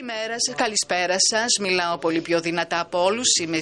Καλημέρα 0.00 0.36
σας, 0.38 0.54
καλησπέρα 0.54 1.16
σας. 1.30 1.58
Μιλάω 1.60 1.98
πολύ 1.98 2.20
πιο 2.20 2.40
δυνατά 2.40 2.80
από 2.80 3.04
όλους. 3.04 3.36
Είμαι 3.40 3.58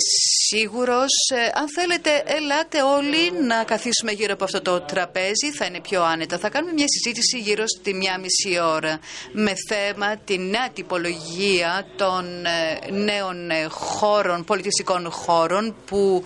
σίγουρος. 0.48 1.12
Ε, 1.34 1.58
αν 1.58 1.66
θέλετε, 1.74 2.22
ελάτε 2.26 2.82
όλοι 2.82 3.46
να 3.46 3.64
καθίσουμε 3.64 4.12
γύρω 4.12 4.32
από 4.32 4.44
αυτό 4.44 4.60
το 4.62 4.80
τραπέζι. 4.80 5.50
Θα 5.58 5.64
είναι 5.64 5.80
πιο 5.80 6.02
άνετα. 6.02 6.38
Θα 6.38 6.48
κάνουμε 6.48 6.72
μια 6.72 6.86
συζήτηση 6.88 7.38
γύρω 7.38 7.64
στη 7.66 7.94
μία 7.94 8.18
μισή 8.18 8.60
ώρα 8.60 9.00
με 9.32 9.52
θέμα 9.68 10.16
τη 10.16 10.38
νέα 10.38 10.70
τυπολογία 10.70 11.86
των 11.96 12.46
ε, 12.46 12.90
νέων 12.90 13.50
ε, 13.50 13.66
χώρων, 13.68 14.44
πολιτιστικών 14.44 15.10
χώρων 15.10 15.76
που 15.86 16.24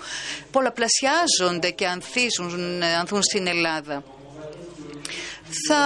πολλαπλασιάζονται 0.50 1.70
και 1.70 1.86
ανθίζουν, 1.86 2.82
ανθούν 2.82 3.22
στην 3.22 3.46
Ελλάδα. 3.46 4.04
Θα 5.68 5.84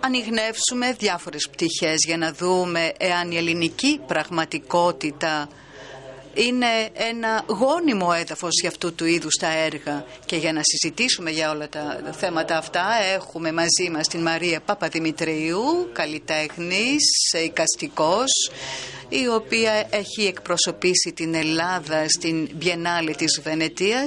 ανοιχνεύσουμε 0.00 0.92
διάφορες 0.98 1.48
πτυχές 1.50 1.96
για 2.06 2.16
να 2.16 2.32
δούμε 2.32 2.92
εάν 2.98 3.30
η 3.30 3.36
ελληνική 3.36 4.00
πραγματικότητα 4.06 5.48
είναι 6.34 6.88
ένα 6.92 7.44
γόνιμο 7.46 8.14
έδαφος 8.18 8.60
για 8.60 8.68
αυτού 8.68 8.94
του 8.94 9.04
είδους 9.04 9.34
τα 9.40 9.52
έργα 9.52 10.04
και 10.26 10.36
για 10.36 10.52
να 10.52 10.60
συζητήσουμε 10.62 11.30
για 11.30 11.50
όλα 11.50 11.68
τα 11.68 12.00
θέματα 12.18 12.56
αυτά 12.56 12.86
έχουμε 13.14 13.52
μαζί 13.52 13.90
μας 13.92 14.08
την 14.08 14.22
Μαρία 14.22 14.60
Παπαδημητρίου, 14.60 15.88
καλλιτέχνης, 15.92 17.32
οικαστικός, 17.44 18.50
η 19.08 19.28
οποία 19.28 19.86
έχει 19.90 20.26
εκπροσωπήσει 20.26 21.12
την 21.12 21.34
Ελλάδα 21.34 22.08
στην 22.08 22.48
Biennale 22.60 23.14
της 23.16 23.40
Βενετίας. 23.42 24.06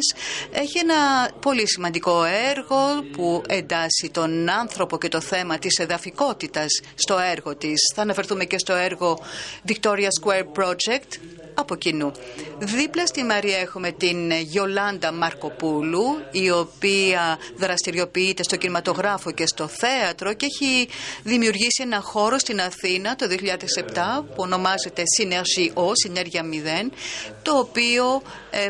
Έχει 0.52 0.78
ένα 0.78 1.30
πολύ 1.42 1.68
σημαντικό 1.68 2.24
έργο 2.24 3.04
που 3.12 3.42
εντάσσει 3.48 4.10
τον 4.12 4.50
άνθρωπο 4.50 4.98
και 4.98 5.08
το 5.08 5.22
θέμα 5.22 5.58
της 5.58 5.78
εδαφικότητας 5.78 6.68
στο 6.96 7.18
έργο 7.32 7.56
της. 7.56 7.80
Θα 7.96 8.02
αναφερθούμε 8.02 8.46
και 8.46 8.58
στο 8.58 8.74
έργο 8.74 9.20
Victoria 9.68 10.08
Square 10.22 10.46
Project 10.64 11.20
από 11.54 11.76
κοινού. 11.76 12.12
Δίπλα 12.60 13.06
στη 13.06 13.24
Μαρία 13.24 13.58
έχουμε 13.58 13.92
την 13.92 14.32
Γιολάντα 14.32 15.12
Μαρκοπούλου, 15.12 16.04
η 16.32 16.52
οποία 16.52 17.38
δραστηριοποιείται 17.56 18.44
στο 18.44 18.56
κινηματογράφο 18.56 19.32
και 19.32 19.46
στο 19.46 19.68
θέατρο 19.68 20.34
και 20.34 20.46
έχει 20.46 20.88
δημιουργήσει 21.24 21.82
ένα 21.84 22.00
χώρο 22.00 22.38
στην 22.38 22.62
Αθήνα 22.62 23.16
το 23.16 23.26
2007 23.30 24.26
που 24.26 24.36
ονομάζεται 24.36 25.04
Synergy 25.18 25.74
O, 25.74 25.92
Συνέργεια 25.94 26.44
0, 26.86 26.92
το 27.42 27.58
οποίο 27.58 28.22
ε, 28.50 28.68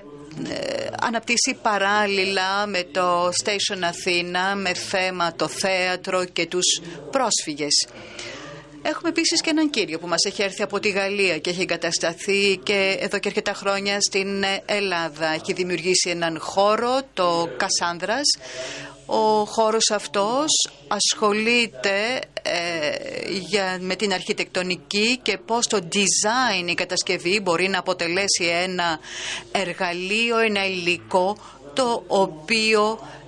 ε, 0.49 0.87
αναπτύσσει 1.01 1.57
παράλληλα 1.61 2.67
με 2.67 2.83
το 2.83 3.27
Station 3.43 3.81
Αθήνα 3.83 4.55
με 4.55 4.73
θέμα 4.73 5.33
το 5.35 5.47
θέατρο 5.47 6.25
και 6.25 6.45
τους 6.45 6.81
πρόσφυγες. 7.11 7.87
Έχουμε 8.83 9.09
επίσης 9.09 9.41
και 9.41 9.49
έναν 9.49 9.69
κύριο 9.69 9.99
που 9.99 10.07
μας 10.07 10.25
έχει 10.25 10.41
έρθει 10.41 10.63
από 10.63 10.79
τη 10.79 10.89
Γαλλία 10.89 11.37
και 11.37 11.49
έχει 11.49 11.61
εγκατασταθεί 11.61 12.59
και 12.63 12.97
εδώ 12.99 13.19
και 13.19 13.27
αρκετά 13.27 13.53
χρόνια 13.53 14.01
στην 14.01 14.43
Ελλάδα. 14.65 15.27
Έχει 15.33 15.53
δημιουργήσει 15.53 16.09
έναν 16.09 16.39
χώρο, 16.39 17.01
το 17.13 17.49
Κασάνδρας. 17.57 18.23
Ο 19.05 19.45
χώρος 19.45 19.91
αυτός 19.91 20.69
ασχολείται 20.87 22.19
ε, 22.41 23.29
για, 23.29 23.77
με 23.81 23.95
την 23.95 24.13
αρχιτεκτονική 24.13 25.19
και 25.21 25.37
πώς 25.37 25.67
το 25.67 25.79
design, 25.93 26.69
η 26.69 26.73
κατασκευή 26.73 27.39
μπορεί 27.39 27.67
να 27.67 27.79
αποτελέσει 27.79 28.45
ένα 28.45 28.99
εργαλείο, 29.51 30.37
ένα 30.37 30.65
υλικό 30.65 31.37
το 31.73 32.03
οποίο 32.07 32.99
ε, 33.01 33.20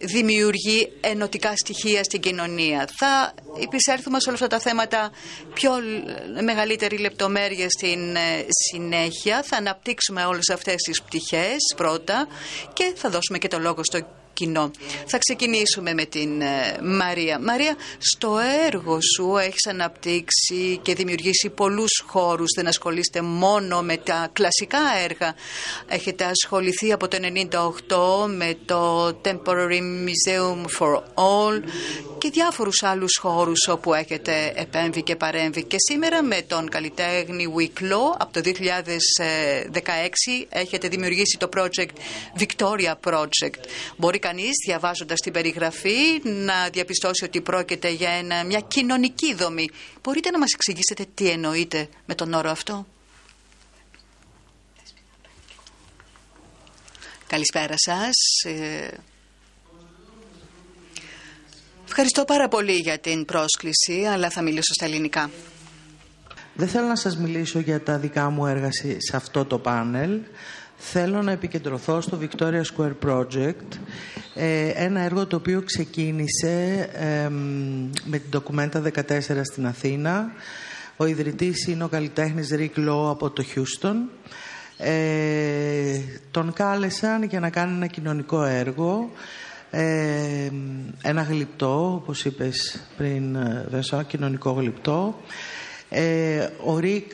δημιουργεί 0.00 0.92
ενωτικά 1.00 1.56
στοιχεία 1.56 2.04
στην 2.04 2.20
κοινωνία. 2.20 2.88
Θα 2.98 3.34
επισέλθουμε 3.62 4.20
σε 4.20 4.28
όλα 4.28 4.38
αυτά 4.42 4.56
τα 4.56 4.58
θέματα 4.58 5.10
πιο 5.54 5.70
μεγαλύτερη 6.42 6.98
λεπτομέρεια 6.98 7.68
στην 7.70 8.16
ε, 8.16 8.46
συνέχεια. 8.70 9.42
Θα 9.42 9.56
αναπτύξουμε 9.56 10.24
όλες 10.24 10.48
αυτές 10.50 10.74
τις 10.76 11.02
πτυχές 11.02 11.56
πρώτα 11.76 12.28
και 12.72 12.92
θα 12.96 13.10
δώσουμε 13.10 13.38
και 13.38 13.48
το 13.48 13.58
λόγο 13.58 13.80
στο 14.40 14.70
θα 15.06 15.18
ξεκινήσουμε 15.18 15.94
με 15.94 16.04
την 16.04 16.40
ε, 16.40 16.78
Μαρία. 16.82 17.38
Μαρία, 17.40 17.76
στο 17.98 18.38
έργο 18.66 18.98
σου 19.16 19.36
έχεις 19.36 19.66
αναπτύξει 19.66 20.78
και 20.82 20.94
δημιουργήσει 20.94 21.48
πολλούς 21.48 22.02
χώρους. 22.06 22.48
Δεν 22.56 22.66
ασχολείστε 22.66 23.20
μόνο 23.20 23.82
με 23.82 23.96
τα 23.96 24.28
κλασικά 24.32 24.78
έργα. 25.04 25.34
Έχετε 25.88 26.24
ασχοληθεί 26.24 26.92
από 26.92 27.08
το 27.08 27.18
1998 28.26 28.28
με 28.36 28.56
το 28.64 29.06
Temporary 29.06 29.80
Museum 30.06 30.64
for 30.78 30.94
All 31.14 31.62
και 32.18 32.30
διάφορους 32.30 32.82
άλλους 32.82 33.18
χώρους 33.20 33.68
όπου 33.68 33.94
έχετε 33.94 34.52
επέμβει 34.54 35.02
και 35.02 35.16
παρέμβει. 35.16 35.64
Και 35.64 35.76
σήμερα 35.78 36.22
με 36.22 36.42
τον 36.46 36.68
καλλιτέχνη 36.68 37.46
Wicklow 37.56 38.16
από 38.18 38.32
το 38.32 38.40
2016 38.44 38.50
έχετε 40.48 40.88
δημιουργήσει 40.88 41.36
το 41.38 41.48
project 41.56 41.94
Victoria 42.38 42.94
Project. 43.10 43.60
Μπορεί 43.96 44.18
κανείς 44.30 44.52
διαβάζοντας 44.66 45.20
την 45.20 45.32
περιγραφή 45.32 46.20
να 46.22 46.68
διαπιστώσει 46.72 47.24
ότι 47.24 47.40
πρόκειται 47.40 47.90
για 47.90 48.10
ένα, 48.10 48.44
μια 48.44 48.60
κοινωνική 48.60 49.34
δομή. 49.34 49.68
Μπορείτε 50.02 50.30
να 50.30 50.38
μας 50.38 50.52
εξηγήσετε 50.54 51.06
τι 51.14 51.30
εννοείτε 51.30 51.88
με 52.06 52.14
τον 52.14 52.32
όρο 52.32 52.50
αυτό; 52.50 52.86
Καλησπέρα 57.26 57.74
σας. 57.76 58.14
Ε, 58.44 58.88
ευχαριστώ 61.86 62.24
πάρα 62.24 62.48
πολύ 62.48 62.76
για 62.76 62.98
την 62.98 63.24
πρόσκληση, 63.24 64.04
αλλά 64.12 64.30
θα 64.30 64.42
μιλήσω 64.42 64.72
στα 64.72 64.84
ελληνικά. 64.84 65.30
Δεν 66.54 66.68
θέλω 66.68 66.86
να 66.86 66.96
σας 66.96 67.16
μιλήσω 67.16 67.58
για 67.58 67.82
τα 67.82 67.98
δικά 67.98 68.30
μου 68.30 68.46
έργα 68.46 68.68
σε 68.98 69.16
αυτό 69.16 69.44
το 69.44 69.58
πάνελ. 69.58 70.20
Θέλω 70.82 71.22
να 71.22 71.32
επικεντρωθώ 71.32 72.00
στο 72.00 72.18
Victoria 72.20 72.62
Square 72.76 72.92
Project, 73.06 73.78
ε, 74.34 74.68
ένα 74.68 75.00
έργο 75.00 75.26
το 75.26 75.36
οποίο 75.36 75.62
ξεκίνησε 75.62 76.88
με 78.04 78.18
την 78.18 78.40
Documenta 78.40 78.82
14 78.82 79.40
στην 79.42 79.66
Αθήνα. 79.66 80.32
Ο 80.96 81.06
ιδρυτής 81.06 81.66
είναι 81.66 81.84
ο 81.84 81.88
καλλιτέχνης 81.88 82.50
Rick 82.52 82.78
Lowe 82.78 83.10
από 83.10 83.30
το 83.30 83.44
Houston. 83.54 83.94
Ε, 84.76 86.00
τον 86.30 86.52
κάλεσαν 86.52 87.22
για 87.22 87.40
να 87.40 87.50
κάνει 87.50 87.74
ένα 87.74 87.86
κοινωνικό 87.86 88.44
έργο, 88.44 89.10
ε, 89.70 90.50
ένα 91.02 91.22
γλυπτό, 91.22 91.94
όπως 91.94 92.24
είπες 92.24 92.80
πριν, 92.96 93.36
Βεσό, 93.70 94.02
κοινωνικό 94.02 94.50
γλυπτό. 94.50 95.20
Ε, 95.92 96.48
ο 96.64 96.78
Ρίκ 96.78 97.12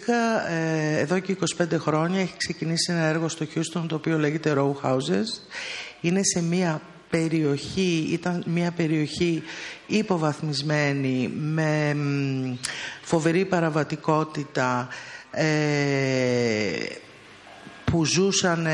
ε, 0.50 0.98
εδώ 0.98 1.18
και 1.18 1.36
25 1.58 1.64
χρόνια 1.78 2.20
έχει 2.20 2.34
ξεκινήσει 2.36 2.92
ένα 2.92 3.02
έργο 3.04 3.28
στο 3.28 3.46
Houston 3.54 3.84
το 3.88 3.94
οποίο 3.94 4.18
λέγεται 4.18 4.54
Row 4.56 4.72
Houses. 4.82 5.48
Είναι 6.00 6.20
σε 6.22 6.42
μια 6.42 6.80
περιοχή, 7.10 8.08
ήταν 8.12 8.42
μια 8.46 8.70
περιοχή 8.70 9.42
υποβαθμισμένη 9.86 11.30
με 11.34 11.96
φοβερή 13.02 13.44
παραβατικότητα 13.44 14.88
ε, 15.30 15.44
που 17.84 18.04
ζούσαν 18.04 18.66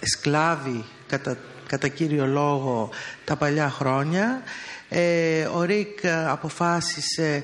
σκλάβοι 0.00 0.84
κατά, 1.06 1.36
κατά 1.66 1.88
κύριο 1.88 2.26
λόγο 2.26 2.90
τα 3.24 3.36
παλιά 3.36 3.70
χρόνια 3.70 4.42
ε, 4.92 5.44
ο 5.54 5.62
Ρίκ 5.62 5.98
αποφάσισε 6.28 7.42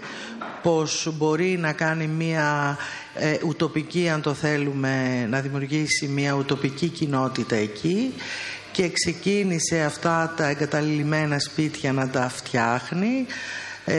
πως 0.66 1.08
μπορεί 1.16 1.58
να 1.58 1.72
κάνει 1.72 2.06
μία 2.06 2.78
ε, 3.14 3.36
ουτοπική, 3.46 4.08
αν 4.08 4.20
το 4.20 4.34
θέλουμε, 4.34 5.26
να 5.30 5.40
δημιουργήσει 5.40 6.06
μία 6.08 6.32
ουτοπική 6.32 6.88
κοινότητα 6.88 7.56
εκεί 7.56 8.14
και 8.72 8.88
ξεκίνησε 8.88 9.80
αυτά 9.80 10.34
τα 10.36 10.48
εγκαταλειμμένα 10.48 11.38
σπίτια 11.38 11.92
να 11.92 12.08
τα 12.08 12.28
φτιάχνει 12.28 13.26
ε, 13.84 13.94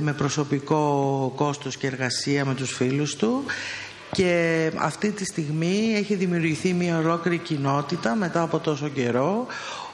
με 0.00 0.12
προσωπικό 0.12 1.32
κόστος 1.36 1.76
και 1.76 1.86
εργασία 1.86 2.44
με 2.44 2.54
τους 2.54 2.72
φίλους 2.72 3.16
του 3.16 3.44
και 4.12 4.70
αυτή 4.76 5.10
τη 5.10 5.24
στιγμή 5.24 5.94
έχει 5.96 6.14
δημιουργηθεί 6.14 6.72
μια 6.72 6.98
ολόκληρη 6.98 7.38
κοινότητα 7.38 8.14
μετά 8.14 8.42
από 8.42 8.58
τόσο 8.58 8.88
καιρό 8.88 9.46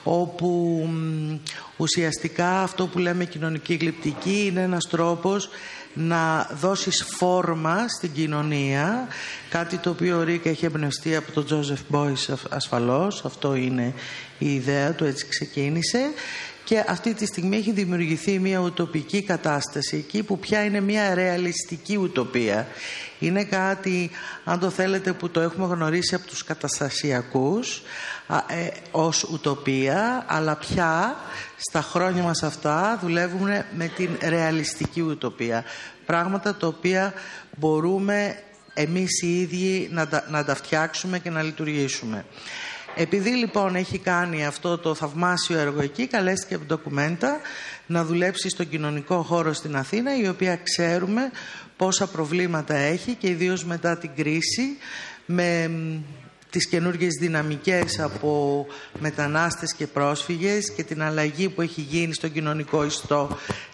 όπου 0.02 0.88
ουσιαστικά 1.76 2.62
αυτό 2.62 2.86
που 2.86 2.98
λέμε 2.98 3.24
κοινωνική 3.24 3.74
γλυπτική 3.74 4.46
είναι 4.46 4.62
ένας 4.62 4.88
τρόπος 4.88 5.48
να 5.94 6.50
δώσεις 6.60 7.04
φόρμα 7.16 7.88
στην 7.88 8.12
κοινωνία 8.12 9.08
κάτι 9.48 9.76
το 9.76 9.90
οποίο 9.90 10.18
ο 10.18 10.22
Ρίκα 10.22 10.50
έχει 10.50 10.64
εμπνευστεί 10.64 11.16
από 11.16 11.32
τον 11.32 11.44
Τζόζεφ 11.44 11.80
Μπόις 11.88 12.30
ασφαλώς. 12.48 13.24
Αυτό 13.24 13.54
είναι 13.54 13.94
η 14.38 14.54
ιδέα 14.54 14.92
του 14.92 15.04
έτσι 15.04 15.26
ξεκίνησε. 15.26 16.00
Και 16.64 16.84
αυτή 16.88 17.14
τη 17.14 17.26
στιγμή 17.26 17.56
έχει 17.56 17.72
δημιουργηθεί 17.72 18.38
μια 18.38 18.58
ουτοπική 18.58 19.22
κατάσταση 19.22 19.96
εκεί 19.96 20.22
που 20.22 20.38
πια 20.38 20.64
είναι 20.64 20.80
μια 20.80 21.14
ρεαλιστική 21.14 21.96
ουτοπία. 21.96 22.66
Είναι 23.18 23.44
κάτι 23.44 24.10
αν 24.44 24.58
το 24.58 24.70
θέλετε 24.70 25.12
που 25.12 25.30
το 25.30 25.40
έχουμε 25.40 25.66
γνωρίσει 25.66 26.14
από 26.14 26.26
τους 26.26 26.44
καταστασιακούς 26.44 27.82
ε, 28.48 28.66
ως 28.90 29.22
ουτοπία 29.22 30.24
αλλά 30.28 30.56
πια 30.56 31.16
στα 31.68 31.82
χρόνια 31.82 32.22
μας 32.22 32.42
αυτά 32.42 32.98
δουλεύουμε 33.02 33.66
με 33.76 33.86
την 33.88 34.18
ρεαλιστική 34.22 35.00
ουτοπία 35.00 35.64
πράγματα 36.06 36.54
τα 36.54 36.66
οποία 36.66 37.12
μπορούμε 37.56 38.38
εμείς 38.74 39.22
οι 39.22 39.40
ίδιοι 39.40 39.88
να 39.92 40.08
τα, 40.08 40.26
να 40.30 40.44
τα 40.44 40.54
φτιάξουμε 40.54 41.18
και 41.18 41.30
να 41.30 41.42
λειτουργήσουμε. 41.42 42.24
Επειδή 42.94 43.30
λοιπόν 43.30 43.74
έχει 43.74 43.98
κάνει 43.98 44.46
αυτό 44.46 44.78
το 44.78 44.94
θαυμάσιο 44.94 45.58
έργο 45.58 45.82
εκεί, 45.82 46.06
καλέστηκε 46.06 46.54
από 46.54 46.64
ντοκουμέντα 46.64 47.40
να 47.86 48.04
δουλέψει 48.04 48.48
στον 48.48 48.68
κοινωνικό 48.68 49.22
χώρο 49.22 49.52
στην 49.52 49.76
Αθήνα, 49.76 50.16
η 50.16 50.28
οποία 50.28 50.56
ξέρουμε 50.56 51.30
πόσα 51.76 52.06
προβλήματα 52.06 52.74
έχει 52.74 53.14
και 53.14 53.28
ιδίως 53.28 53.64
μετά 53.64 53.98
την 53.98 54.10
κρίση 54.16 54.76
με 55.26 55.70
τις 56.50 56.66
καινούργιες 56.66 57.14
δυναμικές 57.20 58.00
από 58.00 58.66
μετανάστες 58.98 59.74
και 59.74 59.86
πρόσφυγες 59.86 60.72
και 60.72 60.82
την 60.82 61.02
αλλαγή 61.02 61.48
που 61.48 61.62
έχει 61.62 61.80
γίνει 61.80 62.14
στον 62.14 62.32
κοινωνικό 62.32 62.84
ιστό 62.84 63.28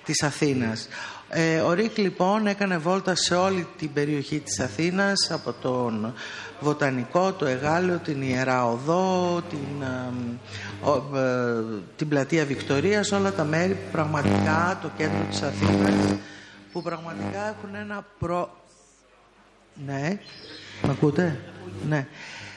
της 0.04 0.22
Αθήνας. 0.22 0.88
Ε, 1.28 1.58
ο 1.58 1.72
Ρίκ 1.72 1.96
λοιπόν 1.96 2.46
έκανε 2.46 2.78
βόλτα 2.78 3.14
σε 3.14 3.34
όλη 3.34 3.66
την 3.78 3.92
περιοχή 3.92 4.38
της 4.38 4.60
Αθήνας 4.60 5.30
από 5.30 5.52
τον 5.52 6.14
Βοτανικό, 6.60 7.32
το 7.32 7.46
Εγάλεο, 7.46 7.98
την 7.98 8.22
Ιερά 8.22 8.66
Οδό, 8.66 9.42
την, 9.50 9.82
ε, 9.82 11.18
ε, 11.18 11.62
την 11.96 12.08
πλατεία 12.08 12.44
Βικτορίας, 12.44 13.12
όλα 13.12 13.32
τα 13.32 13.44
μέρη 13.44 13.72
που 13.72 13.90
πραγματικά 13.92 14.78
το 14.82 14.90
κέντρο 14.96 15.26
της 15.30 15.42
Αθήνας 15.42 15.94
που 16.76 16.82
πραγματικά 16.82 17.48
έχουν 17.48 17.74
ένα 17.74 18.06
προ... 18.18 18.64
Ναι, 19.86 20.18
με 20.82 20.90
ακούτε; 20.90 21.40
Ναι. 21.88 22.06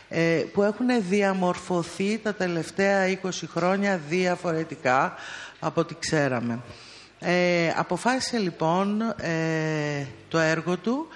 Ε, 0.10 0.44
που 0.54 0.64
έχουν 0.64 0.88
διαμορφωθεί 1.10 2.18
τα 2.18 2.34
τελευταία 2.34 3.20
20 3.24 3.30
χρόνια 3.48 4.02
διαφορετικά 4.10 5.16
από 5.60 5.82
ό,τι 5.82 5.96
ξέραμε. 6.00 6.60
Ε, 7.20 7.74
αποφάσισε 7.76 8.38
λοιπόν 8.38 9.02
ε, 9.18 10.06
το 10.28 10.38
έργο 10.40 10.78
του 10.78 11.08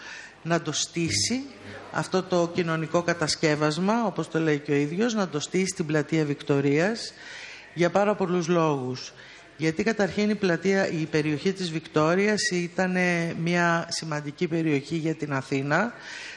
να 0.44 0.62
το 0.62 0.72
στήσει 0.72 1.44
αυτό 1.92 2.24
το 2.24 2.52
κοινωνικό 2.54 3.02
κατασκεύασμα, 3.02 4.06
όπως 4.06 4.30
το 4.30 4.40
λέει 4.40 4.60
και 4.60 4.72
ο 4.72 4.76
ίδιος, 4.76 5.14
να 5.14 5.28
το 5.28 5.40
στήσει 5.40 5.66
στην 5.66 5.86
πλατεία 5.86 6.26
Βικτορίας 6.26 7.14
για 7.74 7.90
πάρα 7.90 8.16
πολλούς 8.16 8.48
λόγους. 8.48 9.14
Γιατί 9.64 9.84
καταρχήν 9.84 10.30
η, 10.30 10.36
πλατεία, 10.36 10.88
η 10.88 11.06
περιοχή 11.06 11.54
της 11.54 11.72
Βικτόριας 11.72 12.42
ήταν 12.52 12.98
μια 13.44 13.88
σημαντική 13.90 14.48
περιοχή 14.48 14.96
για 14.96 15.14
την 15.14 15.34
Αθήνα, 15.34 15.94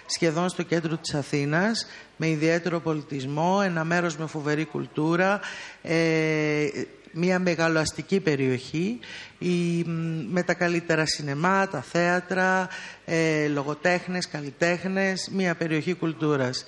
σχεδόν 0.06 0.48
στο 0.48 0.62
κέντρο 0.62 0.96
της 0.96 1.14
Αθήνας, 1.14 1.86
με 2.16 2.28
ιδιαίτερο 2.28 2.80
πολιτισμό, 2.80 3.60
ένα 3.64 3.84
μέρος 3.84 4.16
με 4.16 4.26
φοβερή 4.26 4.64
κουλτούρα, 4.64 5.40
ε, 5.82 6.66
μια 7.12 7.38
μεγαλοαστική 7.38 8.20
περιοχή 8.20 8.98
η, 9.38 9.84
με 10.30 10.42
τα 10.42 10.54
καλύτερα 10.54 11.06
σινεμά, 11.06 11.68
τα 11.68 11.82
θέατρα, 11.82 12.68
ε, 13.04 13.48
λογοτέχνες, 13.48 14.28
καλλιτέχνες, 14.28 15.28
μια 15.32 15.54
περιοχή 15.54 15.94
κουλτούρας. 15.94 16.64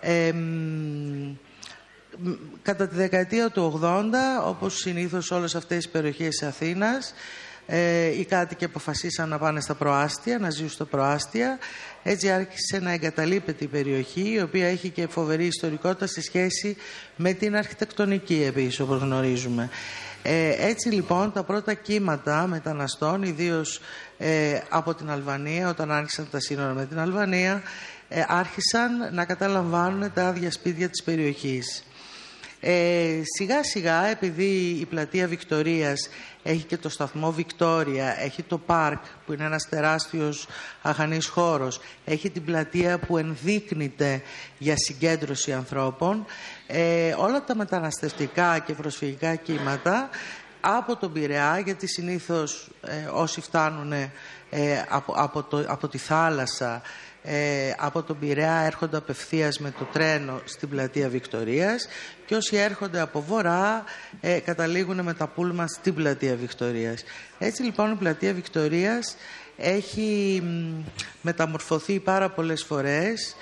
Ε, 0.00 0.32
κατά 2.62 2.88
τη 2.88 2.94
δεκαετία 2.94 3.50
του 3.50 3.80
80, 3.82 4.46
όπως 4.46 4.76
συνήθως 4.76 5.30
όλες 5.30 5.54
αυτές 5.54 5.84
οι 5.84 5.88
περιοχές 5.88 6.28
της 6.28 6.42
Αθήνας, 6.42 7.14
ε, 7.66 8.06
οι 8.06 8.24
κάτοικοι 8.24 8.64
αποφασίσαν 8.64 9.28
να 9.28 9.38
πάνε 9.38 9.60
στα 9.60 9.74
προάστια, 9.74 10.38
να 10.38 10.50
ζήσουν 10.50 10.68
στα 10.68 10.84
προάστια. 10.84 11.58
Έτσι 12.02 12.30
άρχισε 12.30 12.78
να 12.78 12.92
εγκαταλείπεται 12.92 13.64
η 13.64 13.66
περιοχή, 13.66 14.32
η 14.32 14.40
οποία 14.40 14.66
έχει 14.66 14.88
και 14.88 15.06
φοβερή 15.06 15.46
ιστορικότητα 15.46 16.06
σε 16.06 16.22
σχέση 16.22 16.76
με 17.16 17.32
την 17.32 17.56
αρχιτεκτονική 17.56 18.44
επίσης, 18.46 18.80
όπως 18.80 19.00
γνωρίζουμε. 19.00 19.70
Ε, 20.22 20.68
έτσι 20.68 20.88
λοιπόν 20.88 21.32
τα 21.32 21.42
πρώτα 21.42 21.74
κύματα 21.74 22.46
μεταναστών, 22.46 23.22
ιδίως 23.22 23.80
ε, 24.18 24.60
από 24.68 24.94
την 24.94 25.10
Αλβανία, 25.10 25.68
όταν 25.68 25.90
άρχισαν 25.90 26.28
τα 26.30 26.40
σύνορα 26.40 26.72
με 26.72 26.86
την 26.86 26.98
Αλβανία, 26.98 27.62
ε, 28.08 28.24
άρχισαν 28.28 29.14
να 29.14 29.24
καταλαμβάνουν 29.24 30.12
τα 30.12 30.26
άδεια 30.26 30.50
σπίτια 30.50 30.88
της 30.88 31.02
περιοχής. 31.02 31.84
Ε, 32.66 33.20
σιγά 33.36 33.64
σιγά 33.64 34.06
επειδή 34.06 34.76
η 34.80 34.84
πλατεία 34.84 35.28
Βικτορίας 35.28 36.08
έχει 36.42 36.62
και 36.64 36.76
το 36.76 36.88
σταθμό 36.88 37.32
Βικτόρια, 37.32 38.20
έχει 38.20 38.42
το 38.42 38.58
πάρκ 38.58 39.02
που 39.26 39.32
είναι 39.32 39.44
ένας 39.44 39.68
τεράστιος 39.68 40.46
αχανής 40.82 41.26
χώρος, 41.26 41.80
έχει 42.04 42.30
την 42.30 42.44
πλατεία 42.44 42.98
που 42.98 43.18
ενδείκνυται 43.18 44.22
για 44.58 44.76
συγκέντρωση 44.76 45.52
ανθρώπων, 45.52 46.24
ε, 46.66 47.14
όλα 47.18 47.44
τα 47.44 47.56
μεταναστευτικά 47.56 48.58
και 48.58 48.72
προσφυγικά 48.72 49.34
κύματα 49.34 50.08
από 50.60 50.96
τον 50.96 51.12
Πειραιά, 51.12 51.58
γιατί 51.64 51.86
συνήθως 51.86 52.70
ε, 52.80 53.08
όσοι 53.12 53.40
φτάνουν 53.40 53.92
ε, 53.92 54.10
από, 54.88 55.12
από, 55.16 55.42
το, 55.42 55.64
από 55.66 55.88
τη 55.88 55.98
θάλασσα 55.98 56.82
ε, 57.26 57.72
από 57.78 58.02
τον 58.02 58.18
Πειραιά 58.18 58.54
έρχονται 58.54 58.96
απευθείας 58.96 59.58
με 59.58 59.70
το 59.78 59.84
τρένο 59.92 60.40
στην 60.44 60.68
πλατεία 60.68 61.08
Βικτορίας 61.08 61.88
και 62.26 62.34
όσοι 62.34 62.56
έρχονται 62.56 63.00
από 63.00 63.22
βορρά 63.22 63.84
ε, 64.20 64.38
καταλήγουν 64.38 65.00
με 65.02 65.14
τα 65.14 65.26
πούλμα 65.26 65.66
στην 65.66 65.94
πλατεία 65.94 66.36
Βικτορίας. 66.36 67.04
Έτσι 67.38 67.62
λοιπόν 67.62 67.92
η 67.92 67.94
πλατεία 67.94 68.34
Βικτορίας 68.34 69.16
έχει 69.56 70.42
μεταμορφωθεί 71.22 72.00
πάρα 72.00 72.30
πολλές 72.30 72.64
φορές 72.64 73.36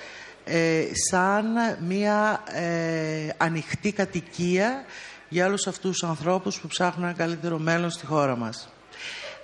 ε, 0.45 0.83
σαν 1.09 1.45
μια 1.87 2.43
ε, 2.51 3.29
ανοιχτή 3.37 3.91
κατοικία 3.91 4.85
για 5.29 5.45
όλους 5.45 5.67
αυτούς 5.67 5.91
τους 5.91 6.09
ανθρώπους 6.09 6.59
που 6.59 6.67
ψάχνουν 6.67 7.07
ένα 7.07 7.17
καλύτερο 7.17 7.57
μέλλον 7.57 7.89
στη 7.89 8.05
χώρα 8.05 8.35
μας. 8.35 8.72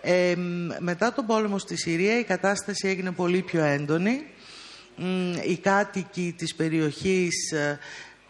Ε, 0.02 0.36
μετά 0.80 1.14
τον 1.14 1.26
πόλεμο 1.26 1.58
στη 1.58 1.78
Συρία 1.78 2.20
η 2.20 2.24
κατάσταση 2.24 2.88
έγινε 2.88 3.12
πολύ 3.12 3.42
πιο 3.42 3.64
έντονη. 3.64 4.24
Οι 5.48 5.58
κάτοικοι 5.58 6.34
της 6.38 6.56
περιοχής, 6.56 7.52
ε, 7.52 7.80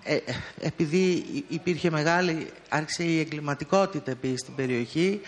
ε, 0.03 0.17
επειδή 0.61 1.23
υπήρχε 1.47 1.89
μεγάλη, 1.89 2.47
άρχισε 2.69 3.03
η 3.03 3.19
εγκληματικότητα 3.19 4.11
επίσης 4.11 4.39
στην 4.39 4.55
περιοχή, 4.55 5.21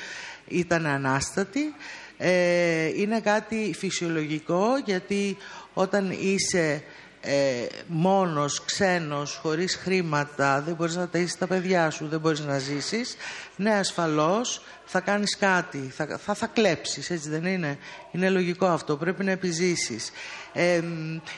ήταν 0.47 0.85
ανάστατοι. 0.85 1.73
Ε, 2.17 2.85
είναι 3.01 3.19
κάτι 3.19 3.73
φυσιολογικό 3.77 4.65
γιατί 4.85 5.37
όταν 5.73 6.11
είσαι 6.19 6.83
ε, 7.21 7.65
μόνος, 7.87 8.63
ξένος, 8.65 9.39
χωρίς 9.41 9.75
χρήματα, 9.75 10.61
δεν 10.61 10.75
μπορείς 10.75 10.95
να 10.95 11.09
ταΐσεις 11.13 11.37
τα 11.39 11.47
παιδιά 11.47 11.89
σου, 11.89 12.07
δεν 12.07 12.19
μπορείς 12.19 12.39
να 12.39 12.57
ζήσεις, 12.57 13.15
ναι 13.55 13.73
ασφαλώς 13.73 14.61
θα 14.85 14.99
κάνεις 14.99 15.37
κάτι, 15.37 15.77
θα, 15.77 16.19
θα, 16.23 16.33
θα 16.33 16.47
κλέψεις, 16.47 17.09
έτσι 17.09 17.29
δεν 17.29 17.45
είναι; 17.45 17.77
Είναι 18.11 18.29
λογικό 18.29 18.65
αυτό, 18.65 18.97
πρέπει 18.97 19.23
να 19.23 19.31
επιζήσεις. 19.31 20.11
Ε, 20.53 20.81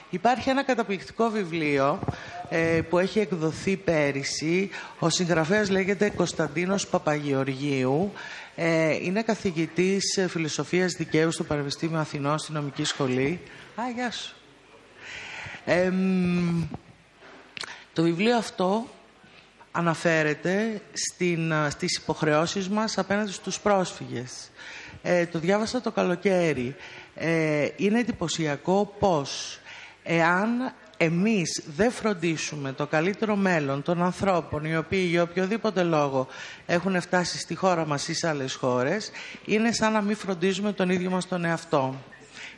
υπάρχει 0.10 0.50
ένα 0.50 0.64
καταπληκτικό 0.64 1.30
βιβλίο 1.30 2.00
ε, 2.50 2.82
που 2.90 3.00
έχει 3.00 3.20
εκδοθεί 3.20 3.76
πέρυσι. 3.78 4.70
Ο 5.00 5.10
συγγραφέας 5.10 5.70
λέγεται 5.70 6.10
Κωνσταντίνος 6.10 6.88
Παπαγεωργίου. 6.88 8.14
Ε, 8.56 8.96
είναι 8.96 9.22
καθηγητής 9.22 10.20
φιλοσοφίας 10.28 10.94
δικαίου 10.94 11.32
στο 11.32 11.44
Πανεπιστήμιο 11.44 12.00
Αθηνών 12.00 12.38
στη 12.38 12.52
Νομική 12.52 12.84
Σχολή. 12.84 13.40
Α, 13.76 13.84
γεια 13.96 14.12
σου 14.12 14.36
το 17.94 18.02
βιβλίο 18.04 18.38
αυτό 18.38 18.88
αναφέρεται 19.72 20.82
στην, 20.94 21.54
στις 21.70 21.98
υποχρεώσεις 21.98 22.70
μας 22.70 22.98
απέναντι 22.98 23.32
στους 23.32 23.60
πρόσφυγες. 23.60 24.50
Ε, 25.02 25.26
το 25.26 25.40
διάβασα 25.40 25.82
το 25.82 25.92
καλοκαίρι. 25.92 26.76
Ε, 27.16 27.68
είναι 27.76 28.00
εντυπωσιακό 28.00 28.96
πως 29.00 29.60
εάν 30.04 30.74
εμείς 30.98 31.64
δεν 31.76 31.92
φροντίσουμε 31.92 32.72
το 32.72 32.88
καλύτερο 32.88 33.36
μέλλον 33.36 33.82
των 33.82 34.02
ανθρώπων 34.02 34.66
οι 34.66 34.78
οποίοι 34.78 35.08
για 35.10 35.22
οποιοδήποτε 35.22 35.84
λόγο 35.84 36.28
έχουν 36.66 37.02
φτάσει 37.02 37.38
στη 37.40 37.56
χώρα 37.56 37.86
μας 37.86 38.08
ή 38.08 38.14
σε 38.14 38.28
άλλες 38.28 38.54
χώρες 38.54 39.12
είναι 39.46 39.72
σαν 39.72 39.92
να 39.92 40.02
μην 40.02 40.16
φροντίζουμε 40.16 40.74
τον 40.74 40.90
ίδιο 40.90 41.10
μας 41.10 41.28
τον 41.28 41.46
εαυτό. 41.46 41.96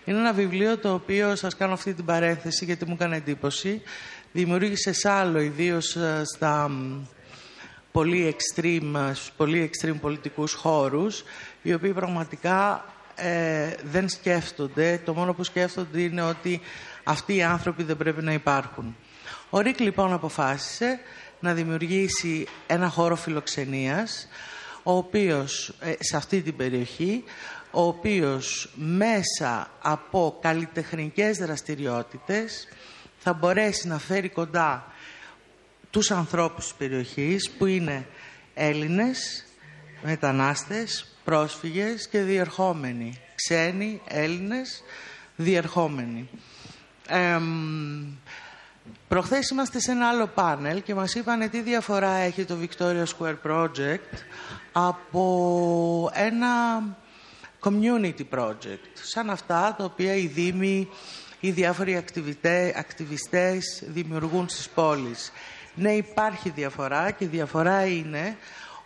Είναι 0.06 0.18
ένα 0.18 0.34
βιβλίο 0.34 0.78
το 0.78 0.94
οποίο 0.94 1.36
σας 1.36 1.56
κάνω 1.56 1.74
αυτή 1.74 1.94
την 1.94 2.06
παρένθεση 2.06 2.66
γιατί 2.66 2.86
μου 2.86 2.94
έκανε 2.94 3.16
εντύπωση. 3.16 3.82
Δημιούργησε 4.32 5.10
άλλο 5.10 5.40
ιδίως 5.40 5.96
ε, 5.96 6.22
στα 6.36 6.72
πολύ 7.92 8.36
extreme, 8.36 9.12
πολύ 9.38 9.70
extreme 9.72 9.98
πολιτικούς 10.02 10.54
χώρους, 10.54 11.24
οι 11.62 11.74
οποίοι 11.74 11.94
πραγματικά 11.94 12.86
ε, 13.16 13.74
δεν 13.84 14.10
σκέφτονται. 14.10 15.02
Το 15.06 15.14
μόνο 15.14 15.34
που 15.34 15.44
σκέφτονται 15.44 16.02
είναι 16.02 16.22
ότι 16.22 16.62
αυτοί 17.04 17.36
οι 17.36 17.44
άνθρωποι 17.44 17.84
δεν 17.84 17.98
πρέπει 17.98 18.22
να 18.22 18.34
υπάρχουν. 18.34 18.96
Ο 19.50 19.60
Ρίκ 19.60 19.80
λοιπόν 19.80 20.14
αποφάσισε 20.14 21.00
να 21.40 21.54
δημιουργήσει 21.54 22.48
ένα 22.68 22.90
χώρο 22.90 23.16
φιλοξενίας, 23.16 24.28
ο 24.84 24.98
οποίος 24.98 25.74
ε, 25.80 25.94
σε 26.00 26.18
αυτή 26.18 26.42
την 26.42 26.56
περιοχή 26.56 27.24
ο 27.76 27.88
οποίος 27.88 28.70
μέσα 28.76 29.70
από 29.82 30.38
καλλιτεχνικές 30.42 31.38
δραστηριότητες 31.38 32.68
θα 33.18 33.34
μπορέσει 33.34 33.88
να 33.88 34.00
φέρει 34.00 34.30
κοντά 34.30 34.92
τους 35.90 36.12
ανθρώπους 36.12 36.64
της 36.64 36.74
περιοχής 36.74 37.50
που 37.50 37.66
είναι 37.66 38.08
Έλληνες, 38.54 39.46
μετανάστες, 40.04 41.06
πρόσφυγες 41.24 42.08
και 42.08 42.20
διερχόμενοι, 42.20 43.22
ξένοι, 43.36 44.02
Έλληνες, 44.08 44.84
διερχόμενοι. 45.36 46.30
Ε, 47.08 47.40
προχθές 49.08 49.50
είμαστε 49.50 49.80
σε 49.80 49.92
ένα 49.92 50.10
άλλο 50.10 50.28
πάνελ 50.28 50.84
και 50.84 50.96
μας 50.96 51.14
είπαν 51.14 51.50
τι 51.50 51.62
διαφορά 51.62 52.14
έχει 52.14 52.46
το 52.46 52.58
Victoria 52.62 53.04
Square 53.18 53.38
Project 53.48 54.18
από 54.72 56.12
ένα 56.14 56.50
community 57.66 58.38
project, 58.38 58.94
σαν 58.94 59.30
αυτά 59.30 59.76
τα 59.78 59.84
οποία 59.84 60.16
οι 60.16 60.28
Δήμοι 60.28 60.88
ή 61.40 61.52
διάφοροι 61.52 62.04
ακτιβιστές 62.76 63.84
δημιουργούν 63.86 64.50
στις 64.50 64.70
πόλεις. 64.70 65.32
Ναι, 65.76 65.92
υπάρχει 65.92 66.50
διαφορά 66.50 67.12
και 67.12 67.24
η 67.24 67.28
διαφορά 67.28 67.86
είναι 67.86 68.38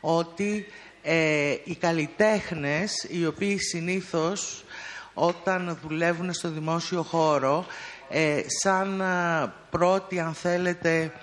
ότι 0.02 0.66
ε, 1.02 1.56
οι 1.64 1.76
καλλιτέχνες, 1.76 3.08
οι 3.10 3.26
οποίοι 3.26 3.58
συνήθως 3.58 4.64
όταν 5.14 5.78
δουλεύουν 5.82 6.34
στο 6.34 6.50
δημόσιο 6.50 7.04
χώρο, 7.04 7.66
ε, 8.10 8.42
σαν 8.62 9.02
ε, 9.02 9.54
πρώτη, 9.70 10.20
αν 10.20 10.34
θέλετε, 10.34 11.14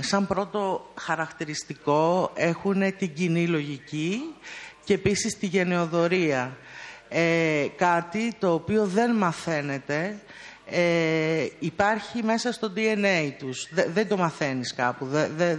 σαν 0.00 0.26
πρώτο 0.26 0.92
χαρακτηριστικό 0.94 2.30
έχουν 2.34 2.96
την 2.96 3.14
κοινή 3.14 3.46
λογική 3.46 4.20
και 4.84 4.94
επίσης 4.94 5.38
τη 5.38 5.46
γενεοδορία. 5.46 6.56
Ε, 7.08 7.66
κάτι 7.76 8.34
το 8.38 8.52
οποίο 8.52 8.86
δεν 8.86 9.14
μαθαίνεται 9.14 10.16
ε, 10.72 11.46
υπάρχει 11.58 12.22
μέσα 12.22 12.52
στο 12.52 12.72
DNA 12.76 13.32
τους. 13.38 13.68
δεν 13.92 14.08
το 14.08 14.16
μαθαίνεις 14.16 14.74
κάπου, 14.74 15.08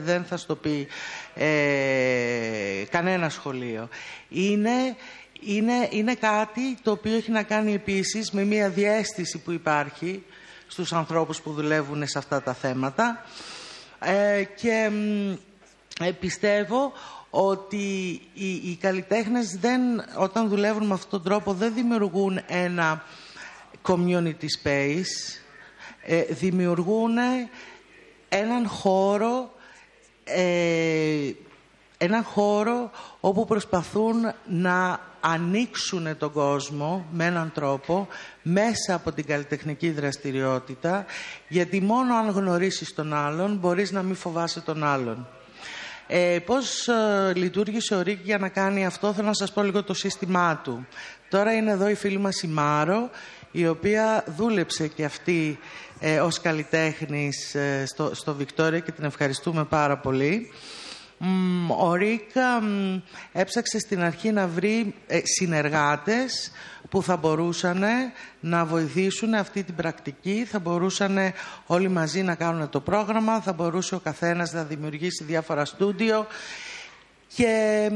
δεν 0.04 0.24
θα 0.24 0.38
στο 0.38 0.56
πει 0.56 0.88
ε, 1.36 2.84
κανένα 2.90 3.30
σχολείο. 3.30 3.90
Είναι, 4.30 4.96
είναι, 5.42 5.88
είναι 5.92 6.16
κάτι 6.16 6.78
το 6.84 6.92
οποίο 6.92 7.16
έχει 7.16 7.32
να 7.32 7.44
κάνει 7.44 7.74
επίσης 7.74 8.32
με 8.32 8.44
μια 8.44 8.70
διέστηση 8.70 9.38
που 9.38 9.52
υπάρχει 9.52 10.24
στους 10.68 10.94
ανθρώπους 10.94 11.42
που 11.42 11.52
δουλεύουν 11.52 12.08
σε 12.08 12.18
αυτά 12.18 12.42
τα 12.42 12.54
θέματα 12.54 13.26
ε, 14.00 14.44
και 14.56 14.92
ε, 16.00 16.12
πιστεύω 16.12 16.94
ότι 17.32 18.22
οι, 18.34 18.54
οι 18.54 18.78
καλλιτέχνες 18.82 19.58
δεν, 19.60 19.82
όταν 20.18 20.48
δουλεύουν 20.48 20.88
με 20.88 20.94
αυτόν 20.94 21.10
τον 21.10 21.24
τρόπο 21.24 21.54
δεν 21.54 21.74
δημιουργούν 21.74 22.40
ένα 22.48 23.04
community 23.88 24.48
space, 24.64 25.40
ε, 26.06 26.22
δημιουργούν 26.22 27.18
έναν 28.30 28.68
χώρο, 28.68 29.52
ε, 30.24 31.32
έναν 31.98 32.24
χώρο 32.24 32.92
όπου 33.20 33.46
προσπαθούν 33.46 34.16
να 34.48 35.00
ανοίξουν 35.20 36.18
τον 36.18 36.32
κόσμο 36.32 37.06
με 37.12 37.26
έναν 37.26 37.52
τρόπο 37.54 38.08
μέσα 38.42 38.94
από 38.94 39.12
την 39.12 39.26
καλλιτεχνική 39.26 39.92
δραστηριότητα 39.92 41.06
γιατί 41.48 41.82
μόνο 41.82 42.16
αν 42.16 42.30
γνωρίσεις 42.30 42.94
τον 42.94 43.14
άλλον 43.14 43.58
μπορείς 43.58 43.92
να 43.92 44.02
μην 44.02 44.16
φοβάσαι 44.16 44.62
τον 44.62 44.84
άλλον. 44.84 45.28
Ε, 46.14 46.40
πώς 46.40 46.88
ε, 46.88 47.34
λειτουργήσε 47.36 47.96
ο 47.96 48.02
Ρίκ 48.02 48.20
για 48.24 48.38
να 48.38 48.50
κάνει 48.50 48.86
αυτό, 48.86 49.14
θέλω 49.14 49.28
να 49.28 49.34
σας 49.34 49.52
πω 49.52 49.62
λίγο 49.62 49.84
το 49.84 49.94
σύστημά 49.94 50.62
του. 50.64 50.88
Τώρα 51.30 51.54
είναι 51.54 51.72
εδώ 51.72 51.90
η 51.90 51.94
φίλη 51.94 52.18
μας 52.18 52.42
η 52.42 52.48
Μάρο, 52.48 53.10
η 53.52 53.68
οποία 53.68 54.24
δούλεψε 54.38 54.88
και 54.88 55.04
αυτή 55.04 55.60
ε, 56.00 56.20
ως 56.20 56.40
καλλιτέχνης 56.42 57.56
ε, 57.56 57.84
στο, 57.86 58.12
στο 58.14 58.36
Βικτόρια 58.36 58.80
και 58.80 58.92
την 58.92 59.04
ευχαριστούμε 59.04 59.64
πάρα 59.64 59.98
πολύ. 59.98 60.52
Ο 61.80 61.94
Ρίκ 61.94 62.30
έψαξε 63.32 63.80
στην 63.80 64.02
αρχή 64.02 64.32
να 64.32 64.48
βρει 64.48 64.96
ε, 65.08 65.20
συνεργάτες 65.24 66.52
που 66.92 67.04
θα 67.04 67.18
μπορούσαν 67.18 67.84
να 68.40 68.66
βοηθήσουν 68.66 69.34
αυτή 69.34 69.64
την 69.64 69.76
πρακτική, 69.76 70.46
θα 70.50 70.60
μπορούσαν 70.60 71.18
όλοι 71.66 71.90
μαζί 71.90 72.22
να 72.22 72.36
κάνουν 72.36 72.70
το 72.70 72.80
πρόγραμμα, 72.80 73.42
θα 73.42 73.54
μπορούσε 73.54 73.96
ο 73.96 74.00
καθένας 74.00 74.52
να 74.54 74.64
δημιουργήσει 74.64 75.24
διάφορα 75.24 75.66
στούντιο 75.66 76.28
και 77.36 77.90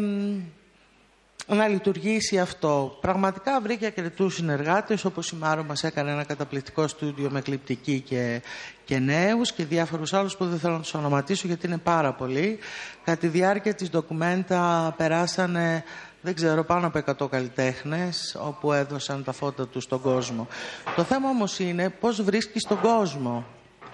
να 1.47 1.67
λειτουργήσει 1.67 2.39
αυτό. 2.39 2.97
Πραγματικά 3.01 3.61
βρήκε 3.61 3.85
αρκετού 3.85 4.29
συνεργάτες, 4.29 5.05
όπως 5.05 5.29
η 5.29 5.35
Μάρο 5.35 5.63
μας 5.63 5.83
έκανε 5.83 6.11
ένα 6.11 6.23
καταπληκτικό 6.23 6.87
στούντιο 6.87 7.29
με 7.29 7.41
κλειπτική 7.41 7.99
και, 7.99 8.41
και 8.85 8.99
νέους 8.99 9.51
και 9.51 9.65
διάφορους 9.65 10.13
άλλους 10.13 10.37
που 10.37 10.45
δεν 10.45 10.59
θέλω 10.59 10.73
να 10.73 10.79
τους 10.79 10.93
ονοματίσω 10.93 11.47
γιατί 11.47 11.67
είναι 11.67 11.77
πάρα 11.77 12.13
πολλοί. 12.13 12.59
Κατά 13.03 13.17
τη 13.17 13.27
διάρκεια 13.27 13.73
της 13.73 13.89
ντοκουμέντα 13.89 14.93
περάσανε 14.97 15.83
δεν 16.25 16.35
ξέρω, 16.35 16.63
πάνω 16.63 16.87
από 16.87 17.25
100 17.25 17.29
καλλιτέχνες 17.29 18.37
όπου 18.39 18.73
έδωσαν 18.73 19.23
τα 19.23 19.31
φώτα 19.31 19.67
τους 19.67 19.83
στον 19.83 20.01
κόσμο. 20.01 20.47
Το 20.95 21.03
θέμα 21.03 21.29
όμως 21.29 21.59
είναι 21.59 21.89
πώς 21.89 22.21
βρίσκεις 22.21 22.63
τον 22.63 22.79
κόσμο. 22.79 23.45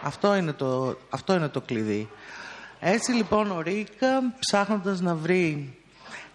Αυτό 0.02 0.36
είναι 0.36 0.54
το, 0.54 0.98
αυτό 1.10 1.34
είναι 1.34 1.48
το 1.48 1.62
κλειδί. 1.62 2.10
Έτσι 2.80 3.12
λοιπόν 3.12 3.52
ο 3.52 3.62
Ρίκα 3.62 4.34
ψάχνοντας 4.40 5.02
να 5.02 5.16
βρει 5.16 5.78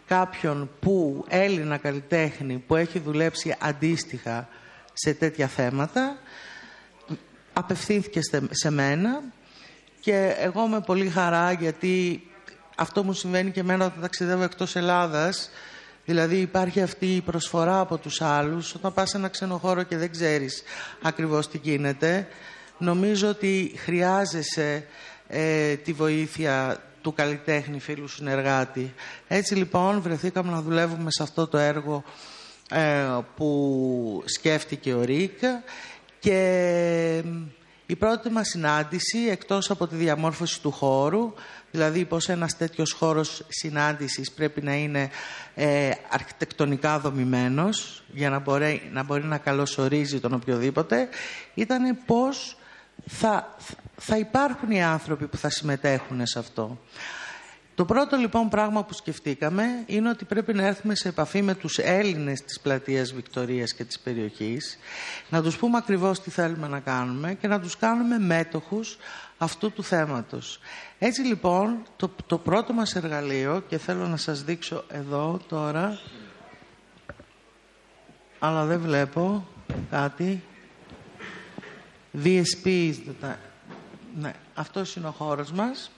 κάποιον 0.07 0.71
που 0.81 1.25
Έλληνα 1.29 1.76
καλλιτέχνη 1.76 2.65
που 2.67 2.76
έχει 2.76 2.99
δουλέψει 2.99 3.57
αντίστοιχα 3.59 4.49
σε 4.93 5.15
τέτοια 5.15 5.47
θέματα 5.47 6.17
απευθύνθηκε 7.53 8.21
σε 8.50 8.71
μένα 8.71 9.23
και 10.00 10.35
εγώ 10.38 10.67
με 10.67 10.81
πολύ 10.81 11.09
χαρά 11.09 11.53
γιατί 11.53 12.26
αυτό 12.76 13.03
μου 13.03 13.12
συμβαίνει 13.12 13.50
και 13.50 13.61
εμένα 13.61 13.85
όταν 13.85 14.00
ταξιδεύω 14.00 14.43
εκτός 14.43 14.76
Ελλάδας 14.76 15.50
δηλαδή 16.06 16.36
υπάρχει 16.36 16.80
αυτή 16.80 17.16
η 17.16 17.20
προσφορά 17.20 17.80
από 17.80 17.98
τους 17.98 18.20
άλλους 18.20 18.75
όταν 18.75 18.94
πας 18.94 19.10
σε 19.10 19.16
ένα 19.16 19.28
ξένο 19.28 19.58
χώρο 19.58 19.82
και 19.82 19.96
δεν 19.96 20.10
ξέρεις 20.10 20.62
ακριβώς 21.02 21.48
τι 21.48 21.58
γίνεται 21.62 22.28
νομίζω 22.78 23.28
ότι 23.28 23.72
χρειάζεσαι 23.76 24.86
ε, 25.28 25.75
τη 25.75 25.92
βοήθεια 25.92 26.80
του 27.02 27.12
καλλιτέχνη 27.12 27.80
φίλου 27.80 28.08
συνεργάτη. 28.08 28.94
Έτσι 29.28 29.54
λοιπόν 29.54 30.00
βρεθήκαμε 30.00 30.50
να 30.50 30.60
δουλεύουμε 30.62 31.10
σε 31.10 31.22
αυτό 31.22 31.46
το 31.46 31.58
έργο 31.58 32.04
ε, 32.70 33.06
που 33.36 34.22
σκέφτηκε 34.25 34.94
ο 34.94 35.02
Ρίκ 35.02 35.38
και 36.18 37.22
η 37.87 37.97
πρώτη 37.97 38.31
μας 38.31 38.49
συνάντηση 38.49 39.19
εκτός 39.19 39.71
από 39.71 39.87
τη 39.87 39.97
διαμόρφωση 39.97 40.61
του 40.61 40.71
χώρου 40.71 41.33
δηλαδή 41.71 42.05
πως 42.05 42.28
ένας 42.28 42.57
τέτοιος 42.57 42.93
χώρος 42.93 43.45
συνάντησης 43.49 44.33
πρέπει 44.33 44.62
να 44.62 44.75
είναι 44.75 45.11
ε, 45.55 45.90
αρχιτεκτονικά 46.11 46.99
δομημένος 46.99 48.02
για 48.12 48.31
να 48.31 48.38
μπορεί, 48.38 48.90
να 48.93 49.02
μπορεί 49.02 49.25
να 49.25 49.38
καλωσορίζει 49.38 50.21
τον 50.21 50.33
οποιοδήποτε 50.33 51.09
ήταν 51.55 51.99
πως 52.07 52.57
θα, 53.07 53.57
θα 53.97 54.19
υπάρχουν 54.19 54.71
οι 54.71 54.83
άνθρωποι 54.83 55.26
που 55.26 55.37
θα 55.37 55.50
συμμετέχουν 55.50 56.26
σε 56.26 56.38
αυτό. 56.38 56.78
Το 57.76 57.85
πρώτο 57.85 58.16
λοιπόν 58.16 58.49
πράγμα 58.49 58.85
που 58.85 58.95
σκεφτήκαμε 58.95 59.64
είναι 59.87 60.09
ότι 60.09 60.25
πρέπει 60.25 60.54
να 60.54 60.66
έρθουμε 60.66 60.95
σε 60.95 61.09
επαφή 61.09 61.42
με 61.42 61.54
τους 61.54 61.78
Έλληνες 61.78 62.42
της 62.42 62.61
πλατείας 62.61 63.12
Βικτορίας 63.12 63.75
και 63.75 63.85
της 63.85 64.00
περιοχής, 64.00 64.78
να 65.28 65.42
τους 65.42 65.56
πούμε 65.56 65.76
ακριβώς 65.76 66.21
τι 66.21 66.30
θέλουμε 66.30 66.68
να 66.68 66.80
κάνουμε 66.80 67.35
και 67.35 67.49
να 67.49 67.61
τους 67.61 67.76
κάνουμε 67.76 68.18
μέτοχους 68.18 68.97
αυτού 69.38 69.73
του 69.73 69.83
θέματος. 69.83 70.61
Έτσι 70.99 71.21
λοιπόν 71.21 71.83
το, 71.97 72.11
το 72.26 72.38
πρώτο 72.38 72.73
μας 72.73 72.95
εργαλείο 72.97 73.62
και 73.68 73.78
θέλω 73.78 74.06
να 74.06 74.16
σας 74.16 74.42
δείξω 74.42 74.85
εδώ 74.88 75.40
τώρα 75.49 76.00
αλλά 78.38 78.64
δεν 78.64 78.80
βλέπω 78.80 79.47
κάτι. 79.90 80.42
VSP 82.25 82.95
ναι, 84.21 84.33
αυτός 84.54 84.97
είναι 84.97 85.06
ο 85.06 85.11
χώρος 85.11 85.52
μας 85.52 85.90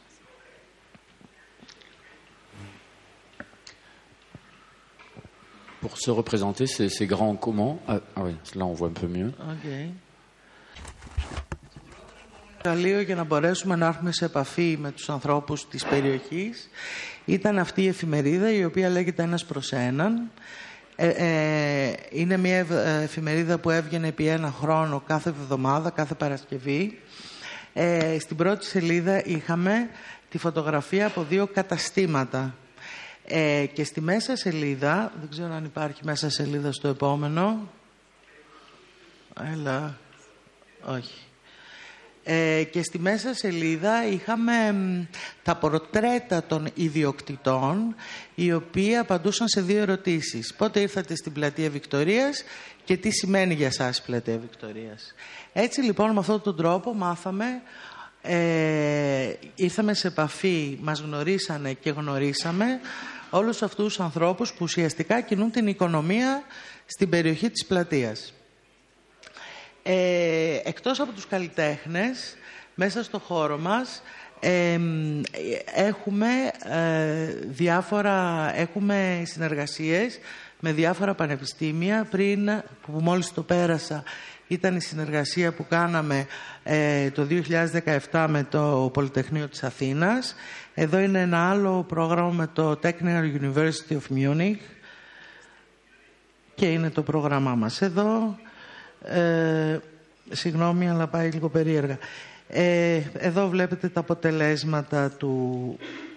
Pour 5.80 5.97
se 5.97 6.11
représenter, 6.11 6.66
c'est 6.66 7.06
grand 7.06 7.37
comment 7.37 7.80
ah, 7.87 8.00
ah, 8.16 8.23
oui, 8.25 8.35
là 8.56 8.64
on 8.64 8.73
voit 8.73 8.88
un 8.88 8.99
peu 9.00 9.06
mieux. 9.06 9.32
Okay. 9.54 9.92
Καλείο 12.62 13.00
για 13.00 13.14
να 13.14 13.25
μπορέσουμε 13.25 13.76
να 13.76 13.87
έρθουμε 13.87 14.12
σε 14.12 14.25
επαφή 14.25 14.76
με 14.80 14.90
τους 14.90 15.08
ανθρώπους 15.08 15.68
της 15.68 15.85
περιοχής 15.85 16.68
ήταν 17.25 17.58
αυτή 17.58 17.82
η 17.82 17.88
εφημερίδα 17.88 18.52
η 18.52 18.64
οποία 18.64 18.88
λέγεται 18.88 19.23
ένας 19.23 19.44
προς 19.44 19.73
έναν. 19.73 20.30
Ε, 20.97 21.08
ε, 21.08 21.94
είναι 22.11 22.37
μια 22.37 22.66
εφημερίδα 23.02 23.58
που 23.58 23.70
έβγαινε 23.70 24.06
επί 24.06 24.26
ένα 24.26 24.50
χρόνο 24.61 25.02
κάθε 25.06 25.28
εβδομάδα, 25.28 25.90
κάθε 25.90 26.14
Παρασκευή. 26.14 26.99
Ε, 27.73 28.18
στην 28.18 28.37
πρώτη 28.37 28.64
σελίδα 28.64 29.25
είχαμε 29.25 29.88
τη 30.28 30.38
φωτογραφία 30.38 31.06
από 31.06 31.23
δύο 31.28 31.47
καταστήματα 31.47 32.54
ε, 33.30 33.66
και 33.73 33.85
στη 33.85 34.00
μέσα 34.00 34.37
σελίδα, 34.37 35.12
δεν 35.20 35.28
ξέρω 35.28 35.54
αν 35.54 35.64
υπάρχει 35.64 36.00
μέσα 36.04 36.30
σελίδα 36.30 36.73
στο 36.73 36.88
επόμενο. 36.88 37.68
Έλα. 39.52 39.99
Όχι. 40.85 41.23
Ε, 42.25 42.64
και 42.70 42.82
στη 42.82 42.99
μέσα 42.99 43.35
σελίδα 43.35 44.06
είχαμε 44.06 44.54
τα 45.42 45.56
πορτρέτα 45.56 46.42
των 46.42 46.68
ιδιοκτητών 46.75 47.94
οι 48.35 48.52
οποίοι 48.52 48.97
απαντούσαν 48.97 49.49
σε 49.49 49.61
δύο 49.61 49.80
ερωτήσεις. 49.80 50.54
Πότε 50.54 50.80
ήρθατε 50.80 51.16
στην 51.16 51.32
πλατεία 51.32 51.70
Βικτορίας 51.70 52.44
και 52.85 52.97
τι 52.97 53.11
σημαίνει 53.11 53.54
για 53.54 53.70
σας 53.70 53.99
η 53.99 54.02
πλατεία 54.06 54.38
Βικτορίας. 54.38 55.14
Έτσι 55.52 55.80
λοιπόν 55.80 56.12
με 56.12 56.18
αυτόν 56.18 56.42
τον 56.42 56.56
τρόπο 56.56 56.94
μάθαμε, 56.94 57.62
ε, 58.22 59.32
ήρθαμε 59.54 59.94
σε 59.94 60.06
επαφή, 60.06 60.78
μας 60.80 61.00
γνωρίσανε 61.00 61.72
και 61.72 61.90
γνωρίσαμε 61.90 62.80
όλους 63.30 63.62
αυτούς 63.62 63.84
τους 63.84 64.00
ανθρώπους 64.00 64.50
που 64.50 64.58
ουσιαστικά 64.60 65.20
κινούν 65.20 65.50
την 65.50 65.66
οικονομία 65.66 66.42
στην 66.87 67.08
περιοχή 67.08 67.50
της 67.50 67.66
πλατείας. 67.66 68.32
Ε, 69.82 70.60
εκτός 70.64 71.00
από 71.00 71.12
τους 71.12 71.26
καλλιτέχνες, 71.26 72.37
μέσα 72.75 73.02
στο 73.02 73.18
χώρο 73.18 73.58
μας 73.58 74.02
έχουμε 75.75 76.28
ε, 76.64 77.25
διάφορα, 77.46 78.50
έχουμε 78.56 79.22
συνεργασίες 79.26 80.18
με 80.60 80.72
διάφορα 80.72 81.14
πανεπιστήμια 81.14 82.06
πριν 82.10 82.62
που 82.87 82.92
μόλις 82.92 83.32
το 83.32 83.42
πέρασα 83.42 84.02
ήταν 84.49 84.76
η 84.76 84.81
συνεργασία 84.81 85.52
που 85.52 85.67
κάναμε 85.69 86.26
ε, 86.62 87.11
το 87.11 87.26
2017 88.11 88.26
με 88.28 88.47
το 88.50 88.90
Πολυτεχνείο 88.93 89.49
της 89.49 89.62
Αθήνας. 89.62 90.35
Εδώ 90.75 90.99
είναι 90.99 91.21
ένα 91.21 91.50
άλλο 91.50 91.85
πρόγραμμα 91.88 92.31
με 92.31 92.49
το 92.52 92.78
Technical 92.83 93.38
University 93.40 93.93
of 93.93 94.17
Munich 94.17 94.61
και 96.55 96.67
είναι 96.67 96.90
το 96.90 97.02
πρόγραμμά 97.02 97.55
μας 97.55 97.83
εδώ. 97.83 98.38
Ε, 99.02 99.78
συγγνώμη, 100.31 100.90
αλλά 100.90 101.07
πάει 101.07 101.31
λίγο 101.31 101.49
περίεργα. 101.49 101.99
Ε, 102.49 103.02
εδώ 103.12 103.49
βλέπετε 103.49 103.88
τα 103.88 104.00
αποτελέσματα 104.00 105.11
του, 105.11 105.76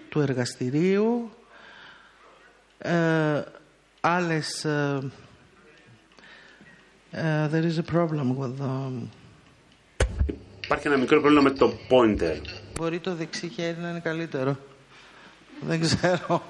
του 0.10 0.20
εργαστηρίου. 0.22 1.32
Ε, 2.78 3.42
άλλες... 4.02 4.66
Ε, 7.11 7.43
ε, 7.43 7.49
there 7.53 7.65
is 7.65 7.79
a 7.79 7.95
problem 7.95 8.37
with 8.39 8.61
the... 8.61 8.91
Υπάρχει 10.65 10.87
ένα 10.87 10.97
μικρό 10.97 11.21
πρόβλημα 11.21 11.43
με 11.43 11.51
το 11.51 11.73
pointer. 11.89 12.37
Μπορεί 12.79 12.99
το 12.99 13.15
δεξί 13.15 13.49
χέρι 13.49 13.77
να 13.81 13.91
είναι 13.91 14.01
καλύτερο. 14.01 14.57
Δεν 15.61 15.81
ξέρω. 15.81 16.43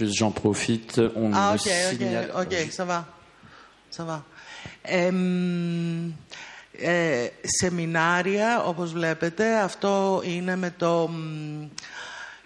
Juste, 0.00 0.14
j'en 0.14 0.32
profite. 0.32 0.98
On 1.14 1.30
ah, 1.34 1.52
me 1.52 1.56
ok, 1.56 1.68
signale... 1.90 2.30
ok, 2.34 2.52
ok, 2.52 2.70
ça 2.78 2.84
va. 2.90 3.00
Ça 3.96 4.04
va. 4.04 4.24
Ε, 4.82 5.10
ε, 6.79 7.27
σεμινάρια, 7.41 8.63
όπως 8.63 8.91
βλέπετε, 8.91 9.57
αυτό 9.57 10.21
είναι 10.25 10.55
με 10.55 10.73
το... 10.77 11.09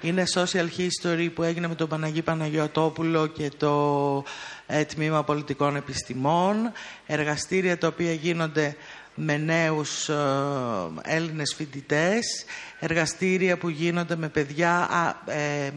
Είναι 0.01 0.23
social 0.33 0.67
history 0.77 1.29
που 1.33 1.43
έγινε 1.43 1.67
με 1.67 1.75
τον 1.75 1.87
Παναγί 1.87 2.21
Παναγιωτόπουλο 2.21 3.27
και 3.27 3.51
το 3.57 4.23
ε, 4.67 4.83
Τμήμα 4.85 5.23
Πολιτικών 5.23 5.75
Επιστημών. 5.75 6.71
Εργαστήρια 7.05 7.77
τα 7.77 7.87
οποία 7.87 8.13
γίνονται 8.13 8.75
με 9.15 9.37
νέους 9.37 10.09
ε, 10.09 10.15
Έλληνες 11.01 11.53
φοιτητές. 11.57 12.45
Εργαστήρια 12.79 13.57
που 13.57 13.69
γίνονται 13.69 14.15
με 14.15 14.29
παιδιά... 14.29 14.75
Α, 14.75 15.33
ε, 15.33 15.71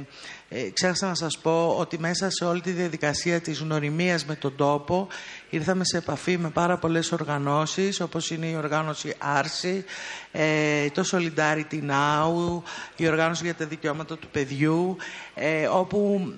ε, 0.54 0.70
ξέχασα 0.72 1.06
να 1.06 1.14
σας 1.14 1.38
πω 1.38 1.76
ότι 1.78 1.98
μέσα 1.98 2.30
σε 2.30 2.44
όλη 2.44 2.60
τη 2.60 2.70
διαδικασία 2.70 3.40
της 3.40 3.58
γνωριμίας 3.58 4.24
με 4.24 4.34
τον 4.34 4.56
τόπο 4.56 5.08
ήρθαμε 5.52 5.84
σε 5.84 5.96
επαφή 5.96 6.38
με 6.38 6.50
πάρα 6.50 6.76
πολλές 6.76 7.12
οργανώσεις 7.12 8.00
όπως 8.00 8.30
είναι 8.30 8.46
η 8.46 8.56
οργάνωση 8.56 9.14
Άρση, 9.18 9.84
ε, 10.32 10.90
το 10.90 11.04
Solidarity 11.10 11.90
Now, 11.90 12.62
η 12.96 13.08
οργάνωση 13.08 13.44
για 13.44 13.54
τα 13.54 13.64
δικαιώματα 13.64 14.18
του 14.18 14.28
παιδιού 14.28 14.96
ε, 15.34 15.66
όπου 15.66 16.32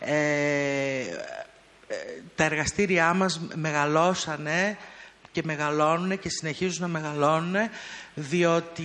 ε, 0.00 0.12
ε, 0.12 1.04
τα 2.34 2.44
εργαστήριά 2.44 3.14
μας 3.14 3.40
μεγαλώσανε 3.54 4.76
και 5.32 5.42
μεγαλώνουν 5.44 6.18
και 6.18 6.28
συνεχίζουν 6.28 6.82
να 6.82 6.88
μεγαλώνουν 6.88 7.56
διότι 8.14 8.84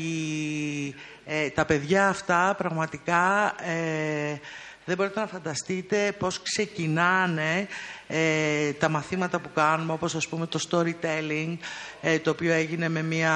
ε, 1.25 1.49
τα 1.49 1.65
παιδιά 1.65 2.07
αυτά 2.07 2.55
πραγματικά 2.57 3.55
ε, 3.63 4.39
δεν 4.85 4.95
μπορείτε 4.95 5.19
να 5.19 5.27
φανταστείτε 5.27 6.15
πώς 6.19 6.41
ξεκινάνε 6.41 7.67
ε, 8.07 8.71
τα 8.71 8.89
μαθήματα 8.89 9.39
που 9.39 9.49
κάνουμε, 9.53 9.93
όπως 9.93 10.15
ας 10.15 10.27
πούμε 10.27 10.45
το 10.45 10.59
storytelling, 10.69 11.57
ε, 12.01 12.19
το 12.19 12.29
οποίο 12.29 12.53
έγινε 12.53 12.89
με 12.89 13.01
μια 13.01 13.35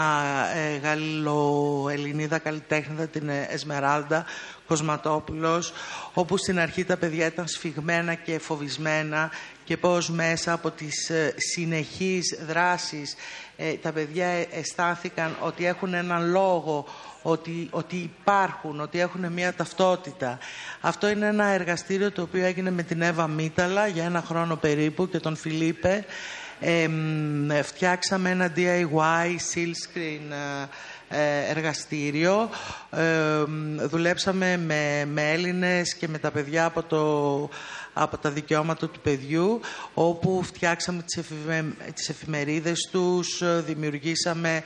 ε, 0.56 0.78
Γαλλο-Ελληνίδα 0.78 2.38
καλλιτέχνηδα, 2.38 3.08
την 3.08 3.30
Εσμεράλντα 3.50 4.26
Κοσματόπουλος, 4.68 5.74
όπου 6.14 6.38
στην 6.38 6.60
αρχή 6.60 6.84
τα 6.84 6.98
παιδιά 6.98 7.26
ήταν 7.26 7.48
σφιγμένα 7.48 8.14
και 8.14 8.40
φοβισμένα 8.40 9.32
και 9.64 9.78
πώς 9.78 10.10
μέσα 10.10 10.54
από 10.54 10.72
τις 10.72 11.12
συνεχείς 11.36 12.40
δράσεις 12.48 13.16
τα 13.82 13.92
παιδιά 13.92 14.28
αισθάνθηκαν 14.28 15.38
ότι 15.40 15.66
έχουν 15.66 15.94
έναν 15.94 16.30
λόγο 16.30 16.86
ότι, 17.30 17.68
ότι 17.72 17.96
υπάρχουν, 17.96 18.80
ότι 18.80 19.00
έχουν 19.00 19.32
μια 19.32 19.54
ταυτότητα. 19.54 20.38
Αυτό 20.82 21.10
είναι 21.10 21.28
ένα 21.28 21.46
εργαστήριο 21.46 22.12
το 22.12 22.22
οποίο 22.22 22.46
έγινε 22.46 22.72
με 22.72 22.84
την 22.84 23.02
Εύα 23.02 23.28
Μίταλα 23.28 23.88
για 23.88 24.04
ένα 24.04 24.22
χρόνο 24.22 24.56
περίπου 24.56 25.10
και 25.10 25.20
τον 25.20 25.36
Φιλίπε. 25.36 26.06
Ε, 26.60 26.90
φτιάξαμε 27.62 28.30
ένα 28.30 28.54
DIY 28.56 29.36
silkscreen 29.54 30.36
ε, 31.10 31.50
εργαστήριο. 31.50 32.50
Ε, 32.92 33.44
δουλέψαμε 33.88 34.58
με, 34.58 35.06
με 35.06 35.32
Έλληνες 35.32 35.96
και 35.96 36.08
με 36.08 36.18
τα 36.18 36.32
παιδιά 36.32 36.66
από, 36.66 36.84
το, 36.84 37.50
από 37.94 38.18
τα 38.18 38.30
δικαιώματα 38.30 38.90
του 38.90 39.00
παιδιού, 39.00 39.60
όπου 39.94 40.44
φτιάξαμε 40.44 41.02
τις, 41.02 41.18
εφημε, 41.18 41.74
τις 41.94 42.10
εφημερίδες 42.10 42.90
τους, 42.92 43.44
δημιουργήσαμε 43.66 44.64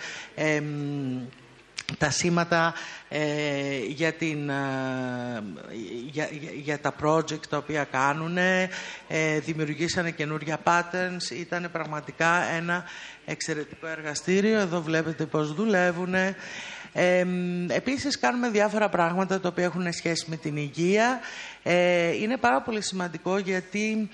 τα 1.98 2.10
σήματα 2.10 2.74
ε, 3.10 3.78
για, 3.88 4.14
την, 4.14 4.50
ε, 4.50 5.44
για, 6.12 6.30
για, 6.64 6.80
τα 6.80 6.96
project 7.04 7.46
τα 7.50 7.58
οποία 7.58 7.84
κάνουν, 7.84 8.38
ε, 8.38 9.40
δημιουργήσανε 9.40 10.12
καινούργια 10.12 10.60
patterns, 10.64 11.32
ήταν 11.32 11.70
πραγματικά 11.72 12.44
ένα 12.44 12.84
εξαιρετικό 13.26 13.88
εργαστήριο. 13.88 14.60
Εδώ 14.60 14.82
βλέπετε 14.82 15.26
πώς 15.26 15.54
δουλεύουν. 15.54 16.14
Ε, 16.14 16.36
επίσης 17.68 18.20
κάνουμε 18.20 18.50
διάφορα 18.50 18.90
πράγματα 18.90 19.40
τα 19.40 19.48
οποία 19.48 19.64
έχουν 19.64 19.94
σχέση 19.94 20.26
με 20.30 20.36
την 20.36 20.58
υγεία. 20.58 21.20
είναι 22.22 22.38
πάρα 22.38 22.62
πολύ 22.62 22.82
σημαντικό 22.82 23.38
γιατί 23.38 24.10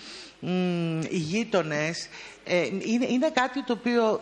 οι 1.10 1.18
γείτονες 1.18 2.10
είναι, 2.86 3.06
είναι 3.06 3.30
κάτι 3.30 3.64
το 3.64 3.74
οποίο 3.74 4.22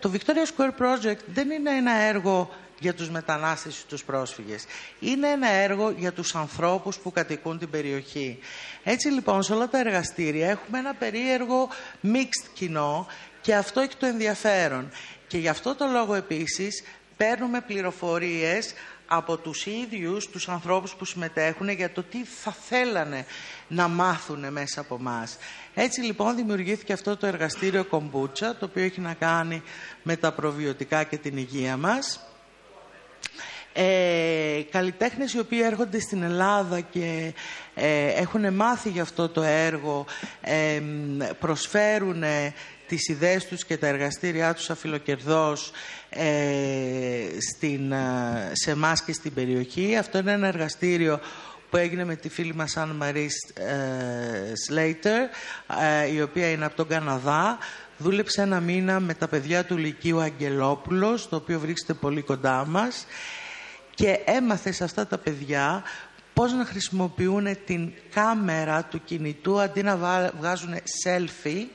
το 0.00 0.12
Victoria 0.12 0.46
Square 0.56 0.82
Project 0.82 1.18
δεν 1.26 1.50
είναι 1.50 1.70
ένα 1.70 1.92
έργο 1.92 2.50
για 2.80 2.94
τους 2.94 3.10
μετανάστες 3.10 3.78
ή 3.80 3.86
τους 3.86 4.04
πρόσφυγες. 4.04 4.64
Είναι 5.00 5.28
ένα 5.28 5.48
έργο 5.48 5.90
για 5.90 6.12
τους 6.12 6.34
ανθρώπους 6.34 6.98
που 6.98 7.12
κατοικούν 7.12 7.58
την 7.58 7.70
περιοχή. 7.70 8.38
Έτσι 8.84 9.08
λοιπόν 9.08 9.42
σε 9.42 9.52
όλα 9.52 9.68
τα 9.68 9.78
εργαστήρια 9.78 10.48
έχουμε 10.50 10.78
ένα 10.78 10.94
περίεργο 10.94 11.68
mixed 12.02 12.48
κοινό 12.54 13.06
και 13.40 13.54
αυτό 13.54 13.80
έχει 13.80 13.96
το 13.96 14.06
ενδιαφέρον. 14.06 14.90
Και 15.26 15.38
γι' 15.38 15.48
αυτό 15.48 15.74
το 15.74 15.86
λόγο 15.86 16.14
επίσης 16.14 16.82
παίρνουμε 17.16 17.60
πληροφορίες 17.60 18.74
από 19.06 19.36
τους 19.36 19.66
ίδιους 19.66 20.28
τους 20.28 20.48
ανθρώπους 20.48 20.94
που 20.94 21.04
συμμετέχουν 21.04 21.68
για 21.68 21.92
το 21.92 22.02
τι 22.02 22.24
θα 22.24 22.52
θέλανε 22.52 23.26
να 23.68 23.88
μάθουν 23.88 24.52
μέσα 24.52 24.80
από 24.80 24.98
μας. 24.98 25.36
Έτσι 25.74 26.00
λοιπόν 26.00 26.36
δημιουργήθηκε 26.36 26.92
αυτό 26.92 27.16
το 27.16 27.26
εργαστήριο 27.26 27.84
κομπούτσα, 27.84 28.56
το 28.56 28.64
οποίο 28.64 28.84
έχει 28.84 29.00
να 29.00 29.14
κάνει 29.14 29.62
με 30.02 30.16
τα 30.16 30.32
προβιωτικά 30.32 31.04
και 31.04 31.16
την 31.16 31.36
υγεία 31.36 31.76
μας. 31.76 32.28
Ε, 33.76 34.62
καλλιτέχνες 34.70 35.32
οι 35.32 35.38
οποίοι 35.38 35.60
έρχονται 35.62 36.00
στην 36.00 36.22
Ελλάδα 36.22 36.80
και 36.80 37.34
ε, 37.74 38.06
έχουν 38.06 38.54
μάθει 38.54 38.88
για 38.88 39.02
αυτό 39.02 39.28
το 39.28 39.42
έργο, 39.42 40.06
ε, 40.40 40.80
προσφέρουν 41.40 42.22
τις 42.86 43.08
ιδέες 43.08 43.46
τους 43.46 43.64
και 43.64 43.76
τα 43.76 43.86
εργαστήριά 43.86 44.54
τους 44.54 44.70
αφιλοκερδός 44.70 45.72
ε, 46.08 46.24
στην, 47.54 47.92
ε, 47.92 48.50
σε 48.52 48.70
εμάς 48.70 49.02
και 49.02 49.12
στην 49.12 49.34
περιοχή. 49.34 49.96
Αυτό 49.96 50.18
είναι 50.18 50.32
ένα 50.32 50.46
εργαστήριο 50.46 51.20
που 51.70 51.76
έγινε 51.76 52.04
με 52.04 52.16
τη 52.16 52.28
φίλη 52.28 52.54
μας 52.54 52.76
Αν 52.76 52.88
Μαρή 52.88 53.28
Σλέιτερ, 54.66 55.28
η 56.14 56.22
οποία 56.22 56.50
είναι 56.50 56.64
από 56.64 56.76
τον 56.76 56.88
Καναδά. 56.88 57.58
Δούλεψε 57.98 58.42
ένα 58.42 58.60
μήνα 58.60 59.00
με 59.00 59.14
τα 59.14 59.28
παιδιά 59.28 59.64
του 59.64 59.76
Λυκείου 59.76 60.20
Αγγελόπουλος, 60.20 61.28
το 61.28 61.36
οποίο 61.36 61.60
βρίσκεται 61.60 61.94
πολύ 61.94 62.22
κοντά 62.22 62.66
μας 62.66 63.06
και 63.94 64.18
έμαθε 64.24 64.72
σε 64.72 64.84
αυτά 64.84 65.06
τα 65.06 65.18
παιδιά 65.18 65.82
πώς 66.34 66.52
να 66.52 66.64
χρησιμοποιούν 66.64 67.46
την 67.66 67.92
κάμερα 68.10 68.84
του 68.84 69.04
κινητού 69.04 69.60
αντί 69.60 69.82
να 69.82 69.96
βγάζουν 70.38 70.74
selfie, 70.74 71.66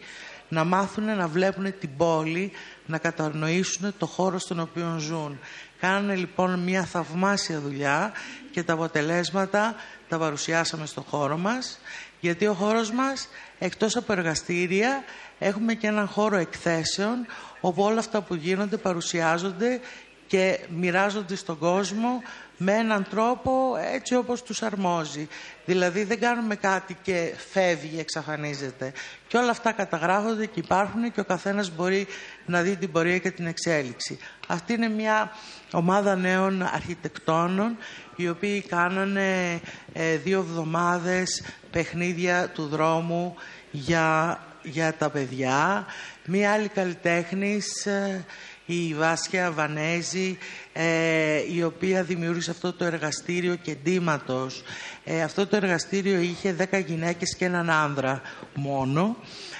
να 0.49 0.63
μάθουν 0.63 1.15
να 1.15 1.27
βλέπουν 1.27 1.73
την 1.79 1.89
πόλη, 1.97 2.51
να 2.85 2.97
κατανοήσουν 2.97 3.93
το 3.97 4.05
χώρο 4.05 4.39
στον 4.39 4.59
οποίο 4.59 4.95
ζουν. 4.99 5.39
Κάνανε 5.79 6.15
λοιπόν 6.15 6.59
μια 6.59 6.83
θαυμάσια 6.83 7.59
δουλειά 7.59 8.11
και 8.51 8.63
τα 8.63 8.73
αποτελέσματα 8.73 9.75
τα 10.09 10.17
παρουσιάσαμε 10.17 10.85
στο 10.85 11.01
χώρο 11.01 11.37
μας, 11.37 11.79
γιατί 12.19 12.47
ο 12.47 12.53
χώρος 12.53 12.91
μας, 12.91 13.27
εκτός 13.59 13.95
από 13.95 14.11
εργαστήρια, 14.11 15.03
έχουμε 15.39 15.73
και 15.73 15.87
έναν 15.87 16.07
χώρο 16.07 16.35
εκθέσεων, 16.35 17.25
όπου 17.61 17.83
όλα 17.83 17.99
αυτά 17.99 18.21
που 18.21 18.35
γίνονται 18.35 18.77
παρουσιάζονται 18.77 19.79
και 20.27 20.59
μοιράζονται 20.69 21.35
στον 21.35 21.57
κόσμο 21.57 22.21
με 22.61 22.73
έναν 22.73 23.07
τρόπο 23.09 23.75
έτσι 23.93 24.15
όπως 24.15 24.43
τους 24.43 24.61
αρμόζει. 24.61 25.27
Δηλαδή 25.65 26.03
δεν 26.03 26.19
κάνουμε 26.19 26.55
κάτι 26.55 26.97
και 27.01 27.33
φεύγει, 27.51 27.99
εξαφανίζεται. 27.99 28.91
Και 29.27 29.37
όλα 29.37 29.49
αυτά 29.49 29.71
καταγράφονται 29.71 30.45
και 30.45 30.59
υπάρχουν 30.59 31.11
και 31.11 31.19
ο 31.19 31.23
καθένας 31.23 31.75
μπορεί 31.75 32.07
να 32.45 32.61
δει 32.61 32.75
την 32.75 32.91
πορεία 32.91 33.17
και 33.17 33.31
την 33.31 33.45
εξέλιξη. 33.45 34.17
Αυτή 34.47 34.73
είναι 34.73 34.89
μια 34.89 35.31
ομάδα 35.71 36.15
νέων 36.15 36.61
αρχιτεκτόνων 36.61 37.77
οι 38.15 38.29
οποίοι 38.29 38.61
κάνανε 38.61 39.61
ε, 39.93 40.15
δύο 40.17 40.39
εβδομάδες 40.39 41.43
παιχνίδια 41.71 42.49
του 42.49 42.67
δρόμου 42.67 43.35
για, 43.71 44.39
για 44.63 44.93
τα 44.93 45.09
παιδιά. 45.09 45.85
Μία 46.25 46.51
άλλη 46.51 46.67
καλλιτέχνης 46.67 47.85
ε, 47.85 48.25
η 48.71 48.93
Βάσια 48.93 49.51
Βανέζη, 49.51 50.37
ε, 50.73 51.53
η 51.53 51.63
οποία 51.63 52.03
δημιούργησε 52.03 52.51
αυτό 52.51 52.73
το 52.73 52.85
εργαστήριο 52.85 53.55
κεντήματος. 53.55 54.63
Ε, 55.03 55.21
αυτό 55.21 55.47
το 55.47 55.55
εργαστήριο 55.55 56.19
είχε 56.19 56.55
10 56.71 56.77
γυναίκες 56.79 57.35
και 57.35 57.45
έναν 57.45 57.69
άνδρα 57.69 58.21
μόνο. 58.53 59.15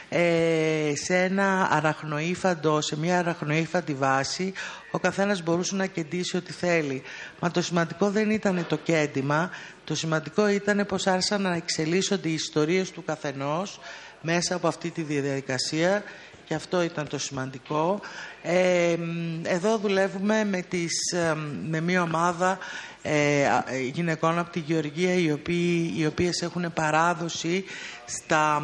Ε, 0.10 0.94
σε 0.96 1.24
ένα 1.24 1.68
αραχνοήφαντο, 1.72 2.82
σε 2.82 2.98
μια 2.98 3.20
αραχνοήφαντη 3.20 3.94
βάση, 3.94 4.54
ο 4.92 5.00
καθένας 5.00 5.44
μπορούσε 5.44 5.76
να 5.76 5.86
κεντήσει 5.86 6.38
ό,τι 6.38 6.54
θέλει. 6.54 7.02
Μα 7.40 7.52
το 7.52 7.62
σημαντικό 7.62 8.10
δεν 8.10 8.30
ήταν 8.30 8.66
το 8.70 8.76
κέντημα, 8.76 9.50
το 9.84 9.96
σημαντικό 9.96 10.48
ήταν 10.48 10.86
πως 10.88 11.08
άρχισαν 11.08 11.42
να 11.42 11.56
εξελίσσονται 11.56 12.30
οι 12.30 12.34
ιστορίες 12.34 12.92
του 12.92 13.04
καθενός 13.04 13.80
μέσα 14.22 14.56
από 14.56 14.68
αυτή 14.68 14.90
τη 14.90 15.02
διαδικασία 15.02 16.04
και 16.50 16.56
αυτό 16.56 16.82
ήταν 16.82 17.08
το 17.08 17.18
σημαντικό. 17.18 18.02
Ε, 18.42 18.98
εδώ 19.44 19.78
δουλεύουμε 19.78 20.44
με, 20.44 20.62
τις, 20.62 20.94
με 21.68 21.82
μια 21.82 22.02
ομάδα 22.02 22.58
ε, 23.02 23.48
γυναικών 23.94 24.40
από 24.40 24.50
τη 24.50 24.60
Γεωργία 24.60 25.14
οι, 25.14 25.32
οποίοι, 25.32 25.94
οι 25.98 26.06
οποίες 26.06 26.42
έχουν 26.42 26.74
παράδοση 26.74 27.66
στα 28.06 28.64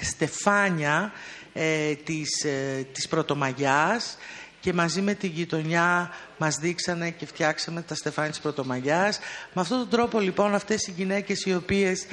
στεφάνια 0.00 1.12
ε, 1.52 1.94
της, 1.94 2.44
ε, 2.44 2.86
της 2.92 3.08
Πρωτομαγιάς 3.08 4.18
και 4.60 4.72
μαζί 4.72 5.00
με 5.00 5.14
τη 5.14 5.26
γειτονιά 5.26 6.10
μας 6.38 6.56
δείξανε 6.56 7.10
και 7.10 7.26
φτιάξαμε 7.26 7.82
τα 7.82 7.94
στεφάνια 7.94 8.30
της 8.30 8.40
Πρωτομαγιάς. 8.40 9.18
Με 9.52 9.60
αυτόν 9.60 9.78
τον 9.78 9.88
τρόπο 9.88 10.20
λοιπόν 10.20 10.54
αυτές 10.54 10.86
οι 10.86 10.90
γυναίκες 10.90 11.44
οι 11.44 11.54
οποίες 11.54 12.06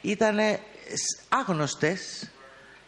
ήταν 0.00 0.36
άγνωστες 1.28 2.30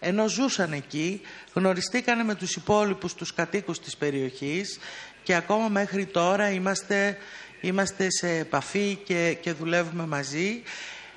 ενώ 0.01 0.29
ζούσαν 0.29 0.73
εκεί, 0.73 1.21
γνωριστήκανε 1.53 2.25
με 2.25 2.35
τους 2.35 2.57
υπόλοιπους 2.57 3.15
τους 3.15 3.35
κατοίκους 3.35 3.81
της 3.81 3.97
περιοχής 3.97 4.79
και 5.23 5.35
ακόμα 5.35 5.69
μέχρι 5.69 6.07
τώρα 6.07 6.51
είμαστε, 6.51 7.17
είμαστε 7.61 8.07
σε 8.11 8.29
επαφή 8.29 8.99
και, 9.05 9.37
και 9.41 9.53
δουλεύουμε 9.53 10.07
μαζί. 10.07 10.63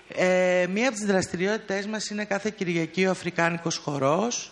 Ε, 0.08 0.66
μία 0.70 0.88
από 0.88 0.98
τις 0.98 1.06
δραστηριότητες 1.06 1.86
μας 1.88 2.10
είναι 2.10 2.26
κάθε 2.26 2.50
Κυριακή 2.50 3.06
ο 3.06 3.10
Αφρικάνικος 3.10 3.78
χορός 3.78 4.52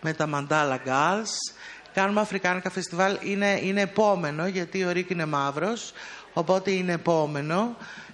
με 0.00 0.12
τα 0.12 0.28
Mandala 0.34 0.76
Girls. 0.88 1.54
Κάνουμε 1.94 2.20
Αφρικάνικα 2.20 2.70
φεστιβάλ, 2.70 3.18
είναι, 3.22 3.60
είναι 3.62 3.80
επόμενο 3.80 4.46
γιατί 4.46 4.84
ο 4.84 4.90
Ρίκ 4.90 5.10
είναι 5.10 5.26
μαύρος, 5.26 5.92
οπότε 6.32 6.70
είναι 6.70 6.92
επόμενο 6.92 7.76
ε, 7.78 8.05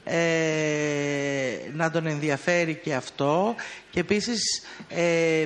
να 1.73 1.91
τον 1.91 2.07
ενδιαφέρει 2.07 2.75
και 2.75 2.95
αυτό. 2.95 3.55
Και 3.91 4.01
επίσης 4.01 4.63
ε, 4.89 5.45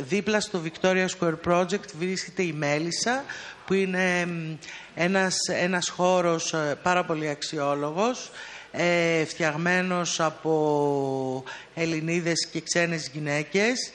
δίπλα 0.00 0.40
στο 0.40 0.62
Victoria 0.64 1.06
Square 1.18 1.36
Project 1.46 1.88
βρίσκεται 1.98 2.42
η 2.42 2.52
Μέλισσα 2.52 3.24
που 3.66 3.74
είναι 3.74 4.28
ένας, 4.94 5.36
ένας 5.48 5.88
χώρος 5.88 6.52
ε, 6.52 6.78
πάρα 6.82 7.04
πολύ 7.04 7.28
αξιόλογος 7.28 8.30
ε, 8.72 9.24
φτιαγμένος 9.24 10.20
από 10.20 11.44
Ελληνίδες 11.74 12.46
και 12.52 12.60
ξένες 12.60 13.10
γυναίκες 13.12 13.92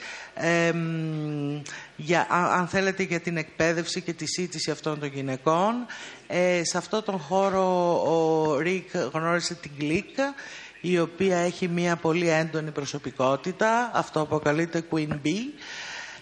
για, 1.95 2.27
αν 2.29 2.67
θέλετε 2.67 3.03
για 3.03 3.19
την 3.19 3.37
εκπαίδευση 3.37 4.01
και 4.01 4.13
τη 4.13 4.25
σύντηση 4.25 4.71
αυτών 4.71 4.99
των 4.99 5.09
γυναικών. 5.09 5.85
Ε, 6.27 6.61
σε 6.63 6.77
αυτόν 6.77 7.03
τον 7.03 7.17
χώρο 7.19 7.65
ο 8.01 8.57
Ρίκ 8.59 8.89
γνώρισε 9.13 9.53
την 9.55 9.71
Γλίκα 9.79 10.33
η 10.81 10.99
οποία 10.99 11.37
έχει 11.37 11.67
μια 11.67 11.95
πολύ 11.95 12.29
έντονη 12.29 12.71
προσωπικότητα. 12.71 13.91
Αυτό 13.93 14.21
αποκαλείται 14.21 14.83
Queen 14.91 15.09
Bee. 15.09 15.45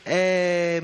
Ε, 0.03 0.79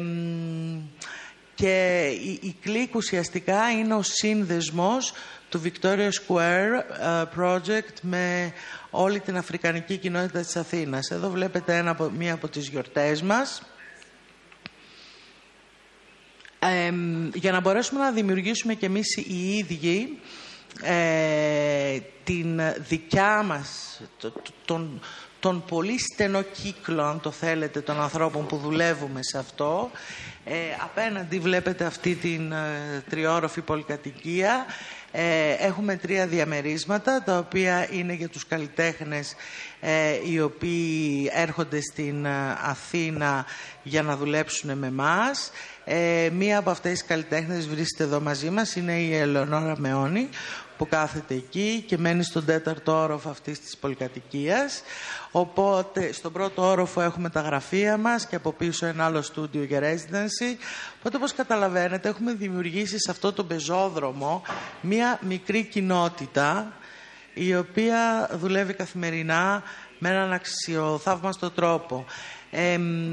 και 1.61 2.07
η, 2.23 2.39
η 2.41 2.55
κλικ 2.61 2.95
ουσιαστικά 2.95 3.71
είναι 3.71 3.93
ο 3.93 4.01
σύνδεσμος 4.01 5.13
του 5.49 5.61
Victoria 5.63 6.09
Square 6.09 6.71
ε, 7.01 7.23
Project 7.37 7.95
με 8.01 8.53
όλη 8.89 9.19
την 9.19 9.37
αφρικανική 9.37 9.97
κοινότητα 9.97 10.39
της 10.39 10.55
Αθήνας. 10.55 11.11
Εδώ 11.11 11.29
βλέπετε 11.29 11.77
ένα, 11.77 12.09
μία 12.17 12.33
από 12.33 12.47
τις 12.47 12.67
γιορτές 12.67 13.21
μας. 13.21 13.61
για 17.33 17.51
να 17.51 17.59
μπορέσουμε 17.59 17.99
να 17.99 18.11
δημιουργήσουμε 18.11 18.73
και 18.73 18.85
εμείς 18.85 19.15
οι 19.17 19.57
ίδιοι 19.57 20.19
ε, 20.81 21.99
την 22.23 22.61
δικιά 22.77 23.43
μας, 23.43 24.01
τον, 24.65 25.01
τον 25.39 25.63
πολύ 25.65 25.99
στενό 25.99 26.41
κύκλο, 26.41 27.03
αν 27.03 27.21
το 27.21 27.31
θέλετε, 27.31 27.81
των 27.81 28.01
ανθρώπων 28.01 28.45
που 28.45 28.57
δουλεύουμε 28.57 29.19
σε 29.23 29.37
αυτό. 29.37 29.91
Ε, 30.45 30.53
απέναντι 30.83 31.39
βλέπετε 31.39 31.85
αυτή 31.85 32.15
την 32.15 32.51
ε, 32.51 33.03
τριόροφη 33.09 33.61
πολυκατοικία. 33.61 34.65
Ε, 35.11 35.51
έχουμε 35.51 35.95
τρία 35.95 36.27
διαμερίσματα, 36.27 37.23
τα 37.23 37.37
οποία 37.37 37.87
είναι 37.91 38.13
για 38.13 38.29
τους 38.29 38.47
καλλιτέχνες 38.47 39.35
ε, 39.79 40.19
οι 40.31 40.41
οποίοι 40.41 41.29
έρχονται 41.33 41.81
στην 41.81 42.27
Αθήνα 42.63 43.45
για 43.83 44.01
να 44.01 44.17
δουλέψουν 44.17 44.77
με 44.77 44.91
μας. 44.91 45.51
Ε, 45.85 46.29
μία 46.33 46.57
από 46.57 46.69
αυτές 46.69 46.91
τις 46.91 47.05
καλλιτέχνες 47.05 47.67
βρίσκεται 47.67 48.03
εδώ 48.03 48.19
μαζί 48.19 48.49
μας, 48.49 48.75
είναι 48.75 48.93
η 48.93 49.15
Ελεονόρα 49.15 49.75
Μεώνη, 49.77 50.29
που 50.81 50.87
κάθεται 50.87 51.33
εκεί 51.33 51.83
και 51.87 51.97
μένει 51.97 52.23
στον 52.23 52.45
τέταρτο 52.45 53.01
όροφο 53.01 53.29
αυτής 53.29 53.59
της 53.59 53.77
πολυκατοικίας. 53.77 54.81
Οπότε 55.31 56.11
στον 56.13 56.31
πρώτο 56.31 56.61
όροφο 56.69 57.01
έχουμε 57.01 57.29
τα 57.29 57.41
γραφεία 57.41 57.97
μας 57.97 58.25
και 58.27 58.35
από 58.35 58.51
πίσω 58.51 58.85
ένα 58.85 59.05
άλλο 59.05 59.21
στούντιο 59.21 59.63
για 59.63 59.79
residency. 59.79 60.57
Οπότε 60.99 61.17
όπως 61.17 61.33
καταλαβαίνετε 61.33 62.09
έχουμε 62.09 62.33
δημιουργήσει 62.33 62.99
σε 62.99 63.11
αυτό 63.11 63.33
το 63.33 63.43
πεζόδρομο 63.43 64.41
μία 64.81 65.19
μικρή 65.21 65.63
κοινότητα 65.63 66.73
η 67.33 67.55
οποία 67.55 68.29
δουλεύει 68.33 68.73
καθημερινά 68.73 69.63
με 69.99 70.09
έναν 70.09 70.33
αξιοθαύμαστο 70.33 71.51
τρόπο. 71.51 72.05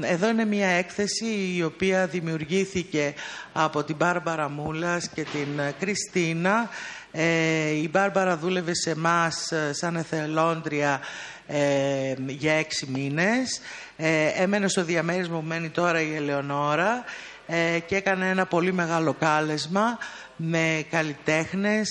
εδώ 0.01 0.29
είναι 0.29 0.45
μια 0.45 0.67
έκθεση 0.67 1.53
η 1.55 1.63
οποία 1.63 2.07
δημιουργήθηκε 2.07 3.13
από 3.53 3.83
την 3.83 3.95
Μπάρμπαρα 3.95 4.49
Μούλας 4.49 5.09
και 5.09 5.23
την 5.23 5.61
Κριστίνα 5.79 6.69
ε, 7.11 7.69
η 7.69 7.89
Μπάρμπαρα 7.91 8.37
δούλευε 8.37 8.75
σε 8.75 8.89
εμάς 8.89 9.51
σαν 9.71 9.95
εθελόντρια 9.95 11.01
ε, 11.47 12.13
για 12.27 12.53
έξι 12.53 12.87
μήνες. 12.89 13.61
Ε, 13.97 14.27
έμενε 14.27 14.67
στο 14.67 14.83
διαμέρισμα 14.83 15.39
που 15.39 15.45
μένει 15.45 15.69
τώρα 15.69 16.01
η 16.01 16.15
Ελεονόρα 16.15 17.03
ε, 17.47 17.79
και 17.85 17.95
έκανε 17.95 18.29
ένα 18.29 18.45
πολύ 18.45 18.73
μεγάλο 18.73 19.13
κάλεσμα 19.13 19.97
με 20.35 20.85
καλλιτέχνες 20.89 21.89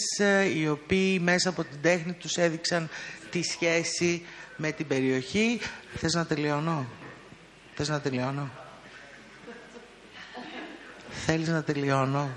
οι 0.55 0.69
οποίοι 0.69 1.21
μέσα 1.23 1.49
από 1.49 1.65
την 1.65 1.79
τέχνη 1.83 2.13
τους 2.13 2.37
έδειξαν 2.37 2.89
τη 3.31 3.43
σχέση 3.43 4.27
με 4.57 4.71
την 4.71 4.87
περιοχή. 4.87 5.61
Θες 5.95 6.15
να 6.15 6.27
τελειώνω; 6.27 6.87
Θες 7.75 7.89
να 7.89 8.01
τελειώνω; 8.01 8.51
Θέλεις 11.11 11.49
να 11.49 11.63
τελειώνω; 11.63 12.31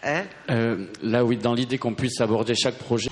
Ε; 0.00 0.22
Euh, 0.48 0.76
là, 1.12 1.24
oui, 1.24 1.36
dans 1.36 1.54
l'idée 1.54 1.78
qu'on 1.78 1.94
puisse 1.94 2.20
aborder 2.20 2.54
chaque 2.54 2.78
projet. 2.88 3.10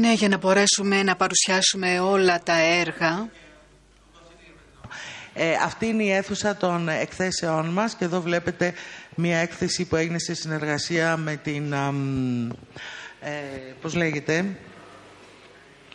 Ναι, 0.00 0.12
για 0.12 0.28
να 0.28 0.36
μπορέσουμε 0.36 1.02
να 1.02 1.16
παρουσιάσουμε 1.16 2.00
όλα 2.00 2.42
τα 2.42 2.58
έργα. 2.58 3.28
Ε, 5.34 5.52
αυτή 5.64 5.86
είναι 5.86 6.02
η 6.02 6.10
αίθουσα 6.10 6.56
των 6.56 6.88
εκθέσεών 6.88 7.66
μας 7.68 7.94
και 7.94 8.04
εδώ 8.04 8.20
βλέπετε 8.20 8.74
μια 9.14 9.38
έκθεση 9.38 9.84
που 9.84 9.96
έγινε 9.96 10.18
σε 10.18 10.34
συνεργασία 10.34 11.16
με 11.16 11.36
την... 11.36 11.72
Ε, 13.20 13.30
πώς 13.80 13.94
λέγεται... 13.94 14.44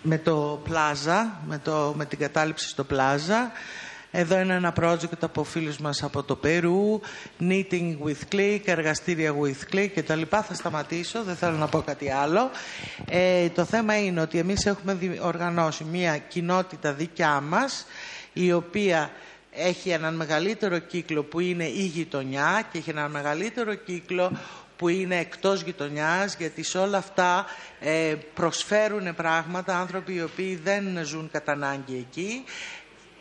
με 0.01 0.17
το 0.17 0.61
Πλάζα, 0.63 1.41
με, 1.47 1.57
το, 1.63 1.93
με 1.97 2.05
την 2.05 2.19
κατάληψη 2.19 2.67
στο 2.67 2.83
Πλάζα. 2.83 3.51
Εδώ 4.17 4.39
είναι 4.39 4.53
ένα 4.53 4.73
project 4.81 5.19
από 5.19 5.43
φίλους 5.43 5.77
μας 5.77 6.03
από 6.03 6.23
το 6.23 6.35
Περού, 6.35 7.01
Knitting 7.39 7.97
with 8.05 8.35
Click, 8.35 8.59
εργαστήρια 8.65 9.35
with 9.41 9.73
Click 9.75 9.89
και 9.93 10.03
τα 10.03 10.15
λοιπά. 10.15 10.43
Θα 10.43 10.53
σταματήσω, 10.53 11.23
δεν 11.23 11.35
θέλω 11.35 11.57
να 11.57 11.67
πω 11.67 11.81
κάτι 11.81 12.11
άλλο. 12.11 12.49
Ε, 13.09 13.49
το 13.49 13.65
θέμα 13.65 13.99
είναι 13.99 14.21
ότι 14.21 14.37
εμείς 14.37 14.65
έχουμε 14.65 14.97
οργανώσει 15.21 15.83
μια 15.83 16.17
κοινότητα 16.17 16.93
δικιά 16.93 17.41
μας, 17.41 17.85
η 18.33 18.53
οποία 18.53 19.11
έχει 19.51 19.89
έναν 19.89 20.15
μεγαλύτερο 20.15 20.77
κύκλο 20.77 21.23
που 21.23 21.39
είναι 21.39 21.65
η 21.65 21.91
γειτονιά 21.93 22.67
και 22.71 22.77
έχει 22.77 22.89
έναν 22.89 23.11
μεγαλύτερο 23.11 23.73
κύκλο 23.73 24.31
που 24.77 24.87
είναι 24.87 25.17
εκτός 25.17 25.61
γειτονιάς, 25.61 26.35
γιατί 26.35 26.63
σε 26.63 26.77
όλα 26.77 26.97
αυτά 26.97 27.45
ε, 27.79 28.15
προσφέρουν 28.33 29.15
πράγματα 29.15 29.77
άνθρωποι 29.79 30.13
οι 30.13 30.21
οποίοι 30.21 30.55
δεν 30.63 31.05
ζουν 31.05 31.29
κατά 31.31 31.51
ανάγκη 31.51 32.05
εκεί 32.09 32.43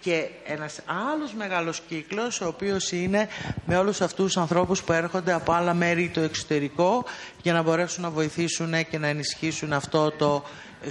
και 0.04 0.28
ένας 0.44 0.80
άλλος 1.12 1.32
μεγάλος 1.32 1.80
κύκλος 1.88 2.40
ο 2.40 2.46
οποίος 2.46 2.92
είναι 2.92 3.28
με 3.66 3.76
όλους 3.76 4.00
αυτούς 4.00 4.24
τους 4.24 4.36
ανθρώπους 4.36 4.82
που 4.82 4.92
έρχονται 4.92 5.32
από 5.32 5.52
άλλα 5.52 5.74
μέρη 5.74 6.10
το 6.14 6.20
εξωτερικό 6.20 7.04
για 7.42 7.52
να 7.52 7.62
μπορέσουν 7.62 8.02
να 8.02 8.10
βοηθήσουν 8.10 8.86
και 8.90 8.98
να 8.98 9.06
ενισχύσουν 9.06 9.72
αυτό 9.72 10.10
το 10.10 10.44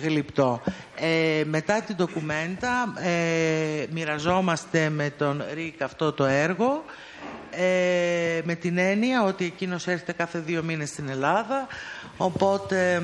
γλυπτό. 0.03 0.61
Ε, 0.95 1.43
μετά 1.45 1.81
την 1.81 1.95
ντοκουμέντα 1.95 2.93
ε, 2.97 3.85
μοιραζόμαστε 3.91 4.89
με 4.89 5.09
τον 5.17 5.43
Ρίκ 5.53 5.81
αυτό 5.81 6.11
το 6.11 6.25
έργο 6.25 6.83
ε, 7.51 8.41
με 8.43 8.55
την 8.55 8.77
έννοια 8.77 9.23
ότι 9.23 9.45
εκείνος 9.45 9.87
έρχεται 9.87 10.11
κάθε 10.11 10.39
δύο 10.39 10.63
μήνες 10.63 10.89
στην 10.89 11.09
Ελλάδα 11.09 11.67
οπότε 12.17 13.01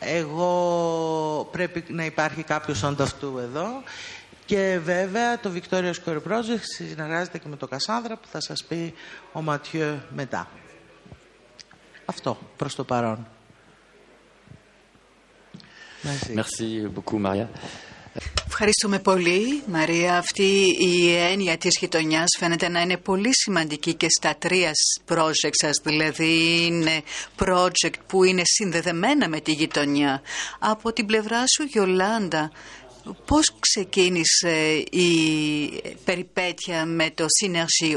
εγώ 0.00 1.48
πρέπει 1.52 1.84
να 1.88 2.04
υπάρχει 2.04 2.42
κάποιος 2.42 2.84
ανταυτού 2.84 3.38
εδώ 3.42 3.82
και 4.46 4.78
βέβαια 4.82 5.40
το 5.40 5.52
Victoria 5.54 5.92
Square 6.04 6.20
Project 6.28 6.62
συνεργάζεται 6.76 7.38
και 7.38 7.48
με 7.48 7.56
το 7.56 7.66
Κασάνδρα 7.66 8.16
που 8.16 8.28
θα 8.30 8.40
σας 8.40 8.64
πει 8.64 8.94
ο 9.32 9.42
Ματιέ 9.42 10.00
μετά. 10.14 10.48
Αυτό 12.04 12.38
προς 12.56 12.74
το 12.74 12.84
παρόν. 12.84 13.26
Merci 16.34 16.90
beaucoup, 16.94 17.20
Maria. 17.26 17.46
Ευχαριστούμε 18.46 18.98
πολύ, 18.98 19.62
Μαρία. 19.66 20.16
Αυτή 20.16 20.76
η 20.78 21.14
έννοια 21.14 21.56
της 21.56 21.76
γειτονιάς 21.80 22.36
φαίνεται 22.38 22.68
να 22.68 22.80
είναι 22.80 22.96
πολύ 22.96 23.30
σημαντική 23.32 23.94
και 23.94 24.06
στα 24.18 24.36
τρία 24.38 24.70
project 25.08 25.54
σας, 25.62 25.80
δηλαδή 25.82 26.64
είναι 26.66 27.02
project 27.38 27.94
που 28.06 28.24
είναι 28.24 28.42
συνδεδεμένα 28.44 29.28
με 29.28 29.40
τη 29.40 29.52
γειτονιά. 29.52 30.22
Από 30.58 30.92
την 30.92 31.06
πλευρά 31.06 31.44
σου, 31.46 31.62
Γιολάντα, 31.62 32.50
πώς 33.26 33.52
ξεκίνησε 33.60 34.84
η 34.90 35.18
περιπέτεια 36.04 36.84
με 36.84 37.10
το 37.10 37.26
Synergy, 37.40 37.96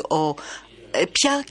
ε, 0.91 1.03
ποια 1.11 1.43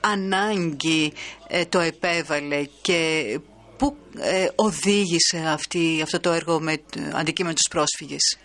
ανάγκη 0.00 1.12
ε, 1.46 1.64
το 1.64 1.78
επέβαλε 1.78 2.64
και 2.82 3.40
πού 3.76 3.96
ε, 4.18 4.48
οδήγησε 4.54 5.38
αυτή, 5.46 6.00
αυτό 6.02 6.20
το 6.20 6.32
έργο 6.32 6.60
με 6.60 6.82
αντικείμενο 7.12 7.54
τους 7.54 7.68
πρόσφυγες; 7.70 8.38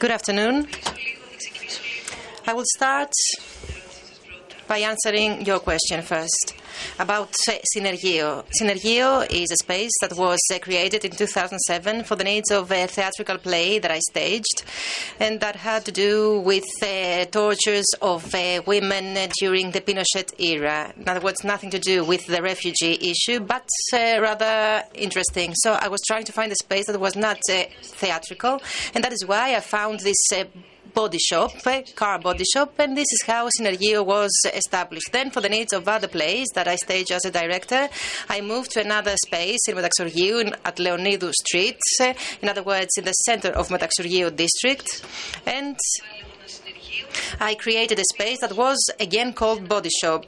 Good 0.00 0.10
afternoon. 0.10 0.56
I 2.46 2.52
will 2.52 2.70
start 2.76 3.12
by 4.68 4.78
answering 4.92 5.46
your 5.46 5.60
question 5.60 6.02
first 6.02 6.63
about 6.98 7.32
Synergio. 7.76 8.44
Synergio 8.60 9.26
is 9.30 9.50
a 9.50 9.56
space 9.56 9.92
that 10.00 10.16
was 10.16 10.40
uh, 10.52 10.58
created 10.58 11.04
in 11.04 11.10
2007 11.12 12.04
for 12.04 12.16
the 12.16 12.24
needs 12.24 12.50
of 12.50 12.70
a 12.70 12.86
theatrical 12.86 13.38
play 13.38 13.78
that 13.78 13.90
I 13.90 14.00
staged 14.10 14.64
and 15.20 15.40
that 15.40 15.56
had 15.56 15.84
to 15.86 15.92
do 15.92 16.40
with 16.40 16.64
uh, 16.82 17.24
tortures 17.26 17.86
of 18.00 18.34
uh, 18.34 18.62
women 18.66 19.30
during 19.40 19.70
the 19.70 19.80
Pinochet 19.80 20.38
era. 20.38 20.92
In 20.96 21.08
other 21.08 21.20
words, 21.20 21.44
nothing 21.44 21.70
to 21.70 21.78
do 21.78 22.04
with 22.04 22.26
the 22.26 22.42
refugee 22.42 22.98
issue, 23.00 23.40
but 23.40 23.68
uh, 23.92 24.20
rather 24.20 24.84
interesting. 24.94 25.54
So 25.54 25.72
I 25.72 25.88
was 25.88 26.00
trying 26.06 26.24
to 26.24 26.32
find 26.32 26.50
a 26.52 26.56
space 26.56 26.86
that 26.86 26.98
was 26.98 27.16
not 27.16 27.38
uh, 27.50 27.64
theatrical, 27.82 28.60
and 28.94 29.04
that 29.04 29.12
is 29.12 29.24
why 29.26 29.54
I 29.54 29.60
found 29.60 30.00
this 30.00 30.22
uh, 30.34 30.44
body 30.94 31.18
shop, 31.18 31.52
car 31.96 32.18
body 32.18 32.44
shop, 32.52 32.74
and 32.78 32.96
this 32.96 33.12
is 33.12 33.22
how 33.26 33.48
Synergio 33.48 34.04
was 34.04 34.30
established. 34.54 35.12
Then, 35.12 35.30
for 35.30 35.40
the 35.40 35.48
needs 35.48 35.72
of 35.72 35.88
other 35.88 36.08
plays 36.08 36.46
that 36.54 36.68
I 36.68 36.76
stage 36.76 37.10
as 37.10 37.24
a 37.24 37.30
director, 37.30 37.88
I 38.28 38.40
moved 38.40 38.72
to 38.72 38.80
another 38.80 39.14
space 39.26 39.60
in 39.68 39.76
Metaxorgiou 39.76 40.56
at 40.64 40.76
Leonidou 40.76 41.32
Street, 41.32 41.80
in 42.40 42.48
other 42.48 42.62
words, 42.62 42.90
in 42.96 43.04
the 43.04 43.12
center 43.12 43.48
of 43.50 43.68
Metaxorgiou 43.68 44.34
district, 44.34 45.04
and 45.46 45.76
I 47.40 47.54
created 47.54 47.98
a 47.98 48.04
space 48.14 48.40
that 48.40 48.56
was 48.56 48.78
again 49.00 49.32
called 49.32 49.68
Body 49.68 49.90
Shop. 50.00 50.26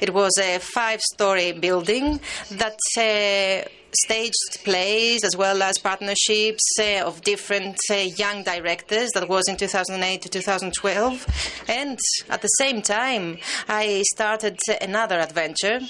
It 0.00 0.12
was 0.12 0.32
a 0.38 0.58
five 0.58 1.00
story 1.00 1.52
building 1.52 2.20
that 2.50 2.78
uh, 2.98 3.68
staged 4.04 4.64
plays 4.64 5.24
as 5.24 5.36
well 5.36 5.62
as 5.62 5.78
partnerships 5.78 6.64
uh, 6.80 7.04
of 7.04 7.22
different 7.22 7.76
uh, 7.90 7.94
young 7.94 8.42
directors. 8.42 9.10
That 9.12 9.28
was 9.28 9.48
in 9.48 9.56
2008 9.56 10.22
to 10.22 10.28
2012. 10.28 11.64
And 11.68 11.98
at 12.28 12.42
the 12.42 12.48
same 12.48 12.82
time, 12.82 13.38
I 13.68 14.02
started 14.14 14.58
another 14.80 15.18
adventure 15.18 15.80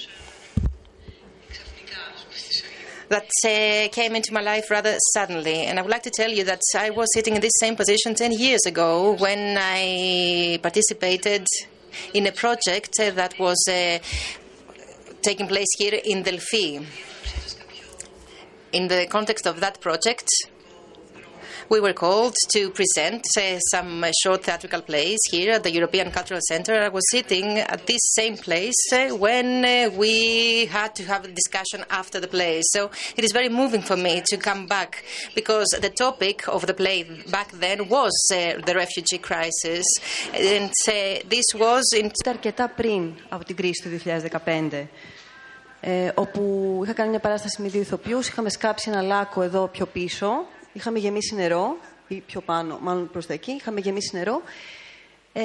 that 3.09 3.29
uh, 3.45 3.87
came 3.93 4.15
into 4.15 4.33
my 4.33 4.41
life 4.41 4.69
rather 4.69 4.97
suddenly. 5.13 5.63
And 5.65 5.79
I 5.79 5.81
would 5.81 5.91
like 5.91 6.03
to 6.03 6.11
tell 6.11 6.29
you 6.29 6.43
that 6.45 6.61
I 6.75 6.89
was 6.89 7.07
sitting 7.13 7.35
in 7.35 7.41
this 7.41 7.53
same 7.59 7.75
position 7.75 8.15
10 8.15 8.33
years 8.33 8.65
ago 8.65 9.13
when 9.13 9.57
I 9.57 10.59
participated 10.61 11.47
in 12.13 12.27
a 12.27 12.31
project 12.31 12.95
uh, 12.99 13.11
that 13.11 13.39
was 13.39 13.57
uh, 13.69 13.99
taking 15.21 15.47
place 15.47 15.67
here 15.77 15.99
in 16.03 16.23
Delphi. 16.23 16.79
In 18.77 18.89
the 18.89 19.07
context 19.07 19.47
of 19.47 19.59
that 19.61 19.81
project, 19.81 20.29
we 21.67 21.79
were 21.79 21.93
called 21.93 22.35
to 22.49 22.69
present 22.69 23.25
uh, 23.35 23.57
some 23.57 24.05
short 24.21 24.43
theatrical 24.43 24.83
plays 24.83 25.17
here 25.31 25.53
at 25.53 25.63
the 25.63 25.71
European 25.71 26.11
Cultural 26.11 26.39
Centre. 26.47 26.75
I 26.75 26.89
was 26.89 27.01
sitting 27.09 27.57
at 27.57 27.87
this 27.87 28.01
same 28.13 28.37
place 28.37 28.75
uh, 28.93 29.15
when 29.15 29.65
uh, 29.65 29.89
we 29.97 30.67
had 30.67 30.93
to 30.93 31.03
have 31.05 31.25
a 31.25 31.27
discussion 31.29 31.85
after 31.89 32.19
the 32.19 32.27
play. 32.27 32.61
So 32.65 32.91
it 33.15 33.23
is 33.23 33.31
very 33.31 33.49
moving 33.49 33.81
for 33.81 33.97
me 33.97 34.21
to 34.27 34.37
come 34.37 34.67
back 34.67 35.03
because 35.33 35.65
the 35.81 35.89
topic 35.89 36.47
of 36.47 36.67
the 36.67 36.75
play 36.75 37.01
back 37.31 37.51
then 37.53 37.89
was 37.89 38.13
uh, 38.31 38.61
the 38.63 38.75
refugee 38.75 39.17
crisis. 39.17 39.87
And 40.35 40.69
uh, 40.87 41.23
this 41.27 41.45
was 41.55 41.91
in. 41.95 42.11
Ε, 45.89 46.11
όπου 46.15 46.79
είχα 46.83 46.93
κάνει 46.93 47.09
μια 47.09 47.19
παράσταση 47.19 47.61
με 47.61 47.67
δύο 47.67 47.81
ηθοποιούς, 47.81 48.27
είχαμε 48.27 48.49
σκάψει 48.49 48.89
ένα 48.89 49.01
λάκκο 49.01 49.41
εδώ 49.41 49.67
πιο 49.67 49.85
πίσω 49.85 50.45
είχαμε 50.77 50.99
γεμίσει 50.99 51.35
νερό, 51.35 51.77
ή 52.07 52.15
πιο 52.15 52.41
πάνω, 52.41 52.79
μάλλον 52.81 53.09
προς 53.09 53.25
τα 53.25 53.33
εκεί, 53.33 53.51
είχαμε 53.51 53.79
γεμίσει 53.79 54.15
νερό. 54.15 54.41
Ε, 55.33 55.43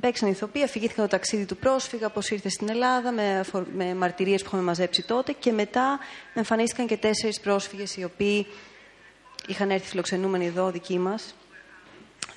παίξαν 0.00 0.28
ηθοποιοί, 0.28 0.62
αφηγήθηκαν 0.62 1.04
το 1.04 1.10
ταξίδι 1.10 1.44
του 1.44 1.56
πρόσφυγα, 1.56 2.08
πώς 2.08 2.30
ήρθε 2.30 2.48
στην 2.48 2.68
Ελλάδα, 2.68 3.12
με, 3.12 3.44
με 3.74 3.94
μαρτυρίες 3.94 4.40
που 4.42 4.46
είχαμε 4.48 4.62
μαζέψει 4.62 5.02
τότε 5.02 5.32
και 5.32 5.52
μετά 5.52 5.98
εμφανίστηκαν 6.34 6.86
και 6.86 6.96
τέσσερις 6.96 7.40
πρόσφυγες 7.40 7.96
οι 7.96 8.04
οποίοι 8.04 8.46
είχαν 9.46 9.70
έρθει 9.70 9.86
φιλοξενούμενοι 9.86 10.46
εδώ, 10.46 10.70
δικοί 10.70 10.98
μας, 10.98 11.34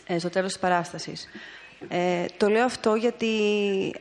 ε, 0.08 0.20
στο 0.20 0.30
τέλος 0.30 0.52
της 0.52 0.62
παράστασης. 0.62 1.28
Ε, 1.90 2.26
το 2.38 2.50
λέω 2.50 2.66
αυτό 2.66 2.96
γιατί 2.96 3.30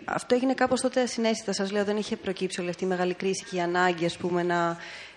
αυτό 0.05 0.35
έγινε 0.35 0.55
κάπως 0.55 0.81
τότε 0.81 1.01
ασυνέστητα. 1.01 1.53
Σας 1.53 1.71
λέω, 1.71 1.85
δεν 1.85 1.97
είχε 1.97 2.17
προκύψει 2.17 2.61
όλη 2.61 2.71
αυτή 2.71 2.85
η 2.85 2.87
μεγάλη 2.87 3.15
κρίση 3.15 3.45
και 3.45 3.57
η 3.57 3.61
ανάγκη, 3.61 4.05
ας 4.05 4.17
πούμε, 4.17 4.43
να 4.43 4.77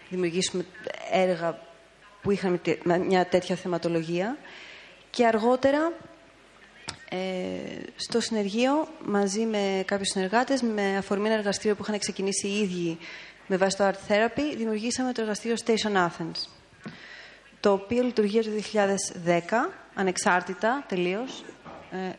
δημιουργήσουμε 0.10 0.65
έργα 1.12 1.60
που 2.21 2.32
είχαν 2.32 2.62
μια 3.08 3.26
τέτοια 3.26 3.56
θεματολογία. 3.56 4.38
Και 5.10 5.26
αργότερα, 5.26 5.91
ε, 7.10 7.17
στο 7.95 8.19
συνεργείο, 8.19 8.88
μαζί 9.06 9.41
με 9.45 9.84
κάποιους 9.86 10.08
συνεργάτες, 10.08 10.62
με 10.62 10.97
αφορμή 10.97 11.26
ένα 11.26 11.36
εργαστήριο 11.36 11.76
που 11.76 11.84
είχαν 11.88 11.99
ξεκινήσει 11.99 12.47
οι 12.47 12.60
ίδιοι 12.60 12.97
με 13.47 13.58
βάση 13.58 13.78
το 13.78 13.88
Art 13.88 14.12
Therapy, 14.12 14.56
δημιουργήσαμε 14.58 15.12
το 15.12 15.21
εργαστήριο 15.21 15.58
Station 15.65 15.95
Athens, 15.95 16.47
το 17.60 17.71
οποίο 17.71 18.04
λειτουργεί 18.04 18.41
το 18.41 18.49
2010, 18.49 19.69
ανεξάρτητα, 19.93 20.84
τελείως. 20.88 21.43
Ε, 21.94 22.16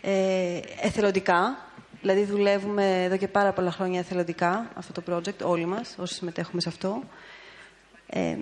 ε, 0.00 0.60
εθελοντικά, 0.80 1.66
δηλαδή 2.00 2.24
δουλεύουμε 2.24 3.04
εδώ 3.04 3.16
και 3.16 3.28
πάρα 3.28 3.52
πολλά 3.52 3.70
χρόνια 3.70 3.98
εθελοντικά 3.98 4.70
αυτό 4.74 5.00
το 5.00 5.02
project, 5.12 5.38
όλοι 5.42 5.64
μας, 5.64 5.94
όσοι 5.98 6.14
συμμετέχουμε 6.14 6.60
σε 6.60 6.68
αυτό. 6.68 7.02
Ε, 8.06 8.36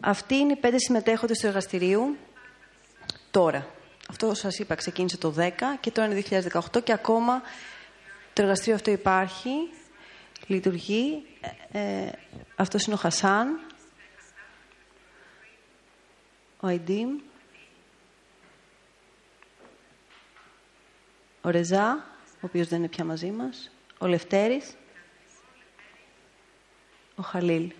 αυτοί 0.00 0.34
είναι 0.34 0.52
οι 0.52 0.56
πέντε 0.56 0.78
συμμετέχοντες 0.78 1.38
του 1.38 1.46
εργαστηρίου 1.46 2.16
τώρα. 3.30 3.66
Αυτό 4.08 4.34
σας 4.34 4.58
είπα 4.58 4.74
ξεκίνησε 4.74 5.16
το 5.16 5.34
10 5.38 5.50
και 5.80 5.90
τώρα 5.90 6.08
είναι 6.08 6.22
2018 6.74 6.82
και 6.84 6.92
ακόμα 6.92 7.42
το 8.32 8.42
εργαστήριο 8.42 8.74
αυτό 8.74 8.90
υπάρχει 8.90 9.50
Λειτουργεί. 10.46 11.22
Ε, 11.72 12.08
αυτός 12.56 12.84
είναι 12.84 12.94
ο 12.94 12.98
Χασάν. 12.98 13.60
Ο 16.64 16.66
Αϊντίμ. 16.66 17.08
Ο 21.42 21.50
Ρεζά, 21.50 22.04
ο 22.34 22.40
οποίος 22.40 22.68
δεν 22.68 22.78
είναι 22.78 22.88
πια 22.88 23.04
μαζί 23.04 23.30
μας. 23.30 23.70
Ο 23.98 24.06
Λευτέρης. 24.06 24.74
Ο 27.16 27.22
Χαλίλ. 27.22 27.72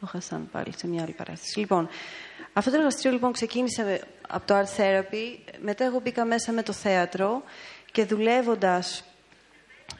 Ο 0.00 0.06
Χασάν 0.06 0.48
πάλι 0.50 0.72
σε 0.76 0.86
μια 0.86 1.02
άλλη 1.02 1.12
παράσταση. 1.12 1.58
Λοιπόν, 1.58 1.88
αυτό 2.52 2.70
το 2.70 2.76
εργαστήριο 2.76 3.12
λοιπόν 3.12 3.32
ξεκίνησε 3.32 4.06
από 4.28 4.46
το 4.46 4.54
Art 4.58 4.76
Therapy. 4.76 5.38
Μετά 5.60 5.84
εγώ 5.84 6.00
μπήκα 6.00 6.24
μέσα 6.24 6.52
με 6.52 6.62
το 6.62 6.72
θέατρο 6.72 7.42
και 7.92 8.04
δουλεύοντας 8.04 9.04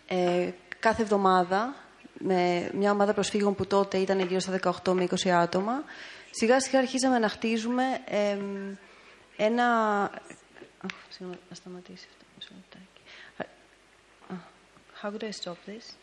ε, 0.07 0.51
κάθε 0.79 1.03
εβδομάδα 1.03 1.75
με 2.19 2.71
μια 2.75 2.91
ομάδα 2.91 3.15
προσφύγων 3.15 3.55
που 3.55 3.67
τότε 3.67 3.99
ήταν 3.99 4.21
γύρω 4.21 4.41
στα 4.41 4.61
18 4.85 4.93
με 4.93 5.09
20 5.25 5.29
άτομα, 5.29 5.85
σιγά 6.31 6.61
σιγά 6.61 6.79
αρχίζαμε 6.79 7.19
να 7.19 7.29
χτίζουμε 7.29 7.85
ε, 8.05 8.39
ένα... 9.37 9.67
Συγγνώμη, 11.09 11.41
να 11.49 11.55
σταματήσει 11.55 12.07
αυτό. 12.11 12.25
Μισό 12.37 12.51
λεπτάκι. 12.55 12.87
How 15.03 15.11
could 15.11 15.23
I 15.23 15.33
stop 15.33 15.59
this? 15.67 15.97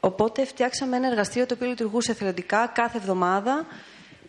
οπότε 0.00 0.44
φτιάξαμε 0.44 0.96
ένα 0.96 1.06
εργαστήριο 1.06 1.46
το 1.46 1.54
οποίο 1.54 1.68
λειτουργούσε 1.68 2.10
εθελοντικά 2.10 2.66
κάθε 2.66 2.98
εβδομάδα 2.98 3.66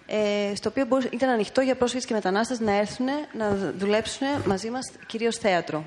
ε, 0.08 0.56
στο 0.56 0.70
οποίο 0.70 1.02
ήταν 1.12 1.30
ανοιχτό 1.30 1.62
για 1.62 1.76
πρόσφυγες 1.76 2.06
και 2.06 2.14
μετανάστες 2.14 2.60
να 2.60 2.72
έρθουν 2.72 3.08
να 3.34 3.56
δουλέψουν 3.78 4.28
μαζί 4.46 4.70
μας 4.70 4.92
κυρίως 5.06 5.38
θέατρο. 5.38 5.84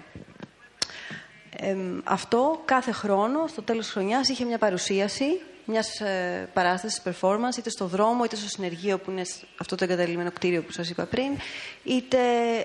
αυτό 2.04 2.62
κάθε 2.64 2.92
χρόνο, 2.92 3.46
στο 3.46 3.62
τέλος 3.62 3.84
της 3.84 3.92
χρονιάς, 3.92 4.28
είχε 4.28 4.44
μια 4.44 4.58
παρουσίαση 4.58 5.40
μιας 5.70 6.00
ε, 6.00 6.48
παράστασης 6.52 7.02
performance, 7.04 7.56
είτε 7.58 7.70
στο 7.70 7.86
δρόμο, 7.86 8.24
είτε 8.24 8.36
στο 8.36 8.48
συνεργείο 8.48 8.98
που 8.98 9.10
είναι 9.10 9.22
αυτό 9.56 9.76
το 9.76 9.84
εγκαταλειμμένο 9.84 10.30
κτίριο 10.30 10.62
που 10.62 10.72
σας 10.72 10.90
είπα 10.90 11.04
πριν, 11.04 11.32
είτε 11.84 12.18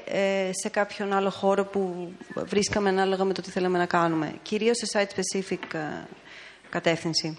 ε, 0.05 0.49
σε 0.61 0.69
κάποιον 0.69 1.13
άλλο 1.13 1.29
χώρο 1.29 1.65
που 1.65 2.11
βρίσκαμε 2.35 2.89
ανάλογα 2.89 3.23
με 3.23 3.33
το 3.33 3.41
τι 3.41 3.49
θέλαμε 3.49 3.77
να 3.77 3.85
κάνουμε. 3.85 4.33
Κυρίως 4.41 4.77
σε 4.77 4.99
site-specific 4.99 5.73
ε, 5.73 5.79
κατεύθυνση. 6.69 7.37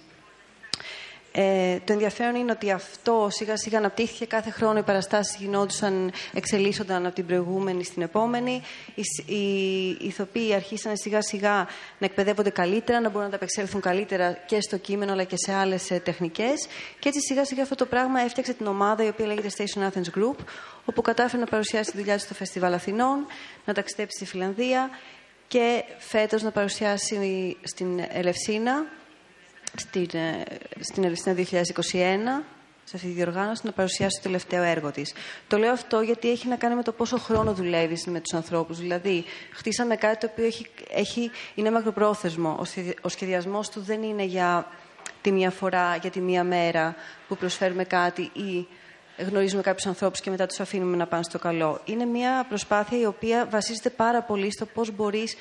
Ε, 1.36 1.78
το 1.84 1.92
ενδιαφέρον 1.92 2.34
είναι 2.34 2.50
ότι 2.50 2.70
αυτό 2.70 3.28
σιγά 3.30 3.56
σιγά 3.56 3.78
αναπτύχθηκε 3.78 4.24
κάθε 4.26 4.50
χρόνο. 4.50 4.78
Οι 4.78 4.82
παραστάσεις 4.82 5.36
γινόντουσαν, 5.36 6.12
εξελίσσονταν 6.32 7.06
από 7.06 7.14
την 7.14 7.26
προηγούμενη 7.26 7.84
στην 7.84 8.02
επόμενη. 8.02 8.62
Οι, 8.94 9.34
οι 9.34 9.96
ηθοποιοί 10.00 10.54
αρχίσαν 10.54 10.96
σιγά 10.96 11.22
σιγά 11.22 11.54
να 11.98 12.06
εκπαιδεύονται 12.06 12.50
καλύτερα, 12.50 13.00
να 13.00 13.08
μπορούν 13.08 13.24
να 13.24 13.30
τα 13.30 13.36
απεξέλθουν 13.36 13.80
καλύτερα 13.80 14.32
και 14.32 14.60
στο 14.60 14.76
κείμενο 14.76 15.12
αλλά 15.12 15.24
και 15.24 15.36
σε 15.36 15.52
άλλες 15.52 15.86
τεχνικές. 16.02 16.66
Και 16.98 17.08
έτσι 17.08 17.20
σιγά 17.20 17.44
σιγά 17.44 17.62
αυτό 17.62 17.74
το 17.74 17.86
πράγμα 17.86 18.20
έφτιαξε 18.20 18.52
την 18.52 18.66
ομάδα 18.66 19.04
η 19.04 19.08
οποία 19.08 19.26
λέγεται 19.26 19.50
Station 19.56 19.80
Athens 19.80 20.18
Group, 20.18 20.36
όπου 20.84 21.02
κατάφερε 21.02 21.42
να 21.42 21.48
παρουσιάσει 21.48 21.90
τη 21.90 21.96
δουλειά 21.96 22.14
του 22.14 22.22
στο 22.22 22.34
Φεστιβάλ 22.34 22.72
Αθηνών, 22.72 23.26
να 23.64 23.72
ταξιδέψει 23.74 24.16
στη 24.16 24.26
Φιλανδία 24.26 24.90
και 25.48 25.84
φέτος 25.98 26.42
να 26.42 26.50
παρουσιάσει 26.50 27.56
στην 27.62 28.04
Ελευσίνα 28.12 28.84
στην, 29.76 30.08
ε, 30.12 30.44
στην 30.80 31.04
Ελευθερία 31.04 31.34
2021, 31.34 32.44
σε 32.84 32.96
αυτή 32.96 33.08
τη 33.08 33.14
διοργάνωση, 33.14 33.62
να 33.64 33.72
παρουσιάσει 33.72 34.16
το 34.16 34.22
τελευταίο 34.22 34.62
έργο 34.62 34.90
της. 34.90 35.14
Το 35.48 35.58
λέω 35.58 35.72
αυτό 35.72 36.00
γιατί 36.00 36.30
έχει 36.30 36.48
να 36.48 36.56
κάνει 36.56 36.74
με 36.74 36.82
το 36.82 36.92
πόσο 36.92 37.18
χρόνο 37.18 37.54
δουλεύεις 37.54 38.06
με 38.06 38.20
τους 38.20 38.32
ανθρώπους. 38.32 38.78
Δηλαδή, 38.78 39.24
χτίσαμε 39.52 39.96
κάτι 39.96 40.26
το 40.26 40.32
οποίο 40.32 40.44
έχει, 40.44 40.66
έχει, 40.94 41.30
είναι 41.54 41.70
μακροπρόθεσμο. 41.70 42.58
Ο, 43.02 43.08
σχεδιασμός 43.08 43.68
του 43.68 43.80
δεν 43.80 44.02
είναι 44.02 44.24
για 44.24 44.66
τη 45.20 45.32
μία 45.32 45.50
φορά, 45.50 45.96
για 45.96 46.10
τη 46.10 46.20
μία 46.20 46.44
μέρα 46.44 46.94
που 47.28 47.36
προσφέρουμε 47.36 47.84
κάτι 47.84 48.30
ή 48.32 48.66
γνωρίζουμε 49.18 49.62
κάποιους 49.62 49.86
ανθρώπους 49.86 50.20
και 50.20 50.30
μετά 50.30 50.46
τους 50.46 50.60
αφήνουμε 50.60 50.96
να 50.96 51.06
πάνε 51.06 51.22
στο 51.22 51.38
καλό. 51.38 51.80
Είναι 51.84 52.04
μια 52.04 52.46
προσπάθεια 52.48 52.98
η 52.98 53.06
οποία 53.06 53.46
βασίζεται 53.50 53.90
πάρα 53.90 54.22
πολύ 54.22 54.52
στο 54.52 54.66
πώς 54.66 54.90
μπορείς 54.90 55.36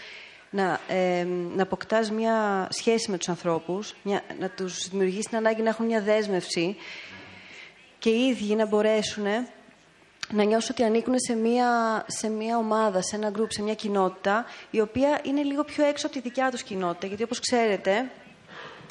να, 0.54 0.80
ε, 0.88 1.28
να 1.56 1.64
αποκτάς 1.64 2.12
μια 2.12 2.68
σχέση 2.72 3.12
με 3.12 3.18
τους 3.18 3.30
ανθρώπους, 3.30 3.96
μια, 4.04 4.22
να 4.40 4.50
τους 4.50 4.88
δημιουργήσεις 4.90 5.26
την 5.26 5.38
ανάγκη 5.38 5.62
να 5.62 5.70
έχουν 5.70 5.86
μια 5.86 6.02
δέσμευση 6.02 6.76
και 8.00 8.10
οι 8.10 8.28
ίδιοι 8.28 8.56
να 8.56 8.66
μπορέσουν 8.66 9.26
να 10.30 10.44
νιώσουν 10.44 10.70
ότι 10.72 10.84
ανήκουν 10.84 11.14
σε 11.18 11.36
μια, 11.36 12.04
σε 12.08 12.30
μια 12.30 12.58
ομάδα, 12.58 13.02
σε 13.02 13.16
ένα 13.16 13.30
γκρουπ, 13.30 13.52
σε 13.52 13.62
μια 13.62 13.74
κοινότητα, 13.74 14.46
η 14.72 14.80
οποία 14.80 15.20
είναι 15.24 15.44
λίγο 15.44 15.64
πιο 15.64 15.86
έξω 15.86 16.06
από 16.06 16.16
τη 16.16 16.22
δικιά 16.22 16.52
τους 16.52 16.64
κοινότητα. 16.64 17.08
Γιατί 17.08 17.24
όπως 17.24 17.40
ξέρετε, 17.40 18.12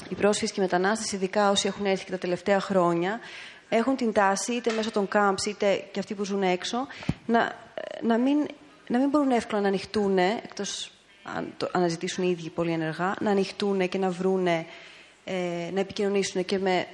οι 0.08 0.14
πρόσφυγες 0.14 0.52
και 0.52 0.60
οι 0.60 0.62
μετανάστες, 0.62 1.12
ειδικά 1.12 1.50
όσοι 1.50 1.66
έχουν 1.66 1.86
έρθει 1.86 2.04
και 2.04 2.10
τα 2.10 2.18
τελευταία 2.18 2.60
χρόνια, 2.60 3.20
έχουν 3.68 3.96
την 3.96 4.12
τάση, 4.12 4.52
είτε 4.52 4.72
μέσω 4.72 4.90
των 4.90 5.08
camps, 5.12 5.46
είτε 5.48 5.84
και 5.92 5.98
αυτοί 5.98 6.14
που 6.14 6.24
ζουν 6.24 6.42
έξω, 6.42 6.86
να, 7.26 7.52
να, 8.02 8.18
μην, 8.18 8.46
να 8.88 8.98
μην 8.98 9.08
μπορούν 9.08 9.30
εύκολα 9.30 9.60
να 9.60 9.68
ανοιχτούν, 9.68 10.18
εκτός 10.18 10.90
αν 11.22 11.54
το 11.56 11.68
αναζητήσουν 11.72 12.24
οι 12.24 12.30
ίδιοι 12.30 12.50
πολύ 12.50 12.70
ενεργά, 12.72 13.14
να 13.20 13.30
ανοιχτούν 13.30 13.88
και 13.88 13.98
να 13.98 14.10
βρούνε, 14.10 14.66
ε, 15.24 15.70
να 15.72 15.80
επικοινωνήσουν 15.80 16.44
και 16.44 16.58
με, 16.58 16.86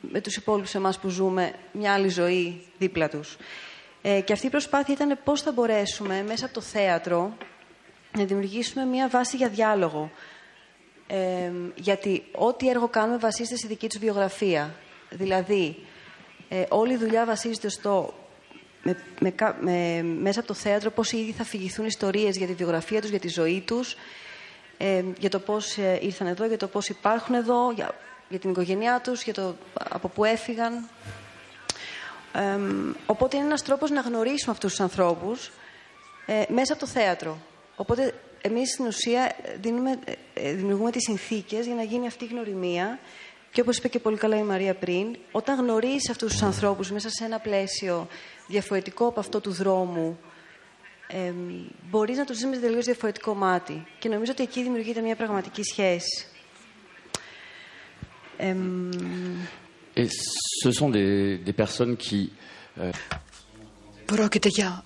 με 0.00 0.20
τους 0.20 0.36
υπόλοιπους 0.36 0.74
εμάς 0.74 0.98
που 0.98 1.08
ζούμε 1.08 1.52
μια 1.72 1.92
άλλη 1.92 2.08
ζωή 2.08 2.62
δίπλα 2.78 3.08
τους. 3.08 3.36
Ε, 4.02 4.20
και 4.20 4.32
αυτή 4.32 4.46
η 4.46 4.50
προσπάθεια 4.50 4.94
ήταν 4.94 5.18
πώς 5.24 5.42
θα 5.42 5.52
μπορέσουμε 5.52 6.22
μέσα 6.22 6.44
από 6.44 6.54
το 6.54 6.60
θέατρο 6.60 7.36
να 8.16 8.24
δημιουργήσουμε 8.24 8.84
μια 8.84 9.08
βάση 9.08 9.36
για 9.36 9.48
διάλογο. 9.48 10.10
Ε, 11.06 11.50
γιατί 11.74 12.24
ό,τι 12.32 12.68
έργο 12.68 12.88
κάνουμε 12.88 13.18
βασίζεται 13.18 13.56
στη 13.56 13.66
δική 13.66 13.88
τους 13.88 13.98
βιογραφία. 13.98 14.74
Δηλαδή, 15.10 15.76
ε, 16.48 16.64
όλη 16.68 16.92
η 16.92 16.96
δουλειά 16.96 17.24
βασίζεται 17.24 17.68
στο 17.68 18.14
με, 18.84 18.96
με, 19.20 19.34
με, 19.60 20.02
μέσα 20.02 20.38
από 20.38 20.48
το 20.48 20.54
θέατρο 20.54 20.90
πώς 20.90 21.12
ήδη 21.12 21.32
θα 21.32 21.44
φυγηθούν 21.44 21.86
ιστορίες 21.86 22.36
για 22.36 22.46
τη 22.46 22.52
βιογραφία 22.52 23.00
τους, 23.00 23.10
για 23.10 23.18
τη 23.18 23.28
ζωή 23.28 23.60
τους, 23.66 23.96
ε, 24.78 25.04
για 25.18 25.30
το 25.30 25.38
πώς 25.38 25.76
ε, 25.76 25.98
ήρθαν 26.02 26.26
εδώ, 26.26 26.46
για 26.46 26.56
το 26.56 26.66
πώς 26.66 26.88
υπάρχουν 26.88 27.34
εδώ, 27.34 27.70
για, 27.70 27.94
για 28.28 28.38
την 28.38 28.50
οικογένειά 28.50 29.00
τους, 29.00 29.22
για 29.22 29.34
το 29.34 29.56
από 29.72 30.08
πού 30.08 30.24
έφυγαν. 30.24 30.88
Ε, 32.32 32.58
οπότε 33.06 33.36
είναι 33.36 33.46
ένας 33.46 33.62
τρόπος 33.62 33.90
να 33.90 34.00
γνωρίσουμε 34.00 34.52
αυτούς 34.52 34.70
τους 34.70 34.80
ανθρώπους 34.80 35.52
ε, 36.26 36.42
μέσα 36.48 36.72
από 36.72 36.82
το 36.82 36.88
θέατρο. 36.88 37.38
Οπότε 37.76 38.14
εμείς 38.40 38.70
στην 38.70 38.86
ουσία 38.86 39.36
δίνουμε, 39.60 39.98
δημιουργούμε 40.34 40.90
τις 40.90 41.02
συνθήκες 41.02 41.66
για 41.66 41.74
να 41.74 41.82
γίνει 41.82 42.06
αυτή 42.06 42.24
η 42.24 42.28
γνωριμία 42.28 42.98
και 43.54 43.60
όπως 43.60 43.76
είπε 43.76 43.88
και 43.88 43.98
πολύ 43.98 44.16
καλά 44.16 44.36
η 44.36 44.42
Μαρία 44.42 44.74
πριν, 44.74 45.16
όταν 45.32 45.58
γνωρίζεις 45.58 46.10
αυτούς 46.10 46.32
τους 46.32 46.42
ανθρώπους 46.42 46.90
μέσα 46.90 47.10
σε 47.10 47.24
ένα 47.24 47.38
πλαίσιο 47.38 48.08
διαφορετικό 48.46 49.06
από 49.06 49.20
αυτό 49.20 49.40
του 49.40 49.52
δρόμου, 49.52 50.18
ε, 51.06 51.32
μπορείς 51.90 52.16
να 52.16 52.24
το 52.24 52.34
ζεις 52.34 52.44
με 52.46 52.56
τελείως 52.56 52.84
διαφορετικό 52.84 53.34
μάτι. 53.34 53.86
Και 53.98 54.08
νομίζω 54.08 54.32
ότι 54.32 54.42
εκεί 54.42 54.62
δημιουργείται 54.62 55.00
μια 55.00 55.16
πραγματική 55.16 55.62
σχέση. 55.62 56.26
Ε, 58.36 58.54
Et 59.96 60.08
ce 60.62 60.70
sont 60.72 60.90
des, 60.90 61.38
des 61.38 61.52
personnes 61.52 61.96
qui... 61.96 62.30
Euh... 62.80 62.90
Πρόκειται 64.04 64.48
για 64.48 64.84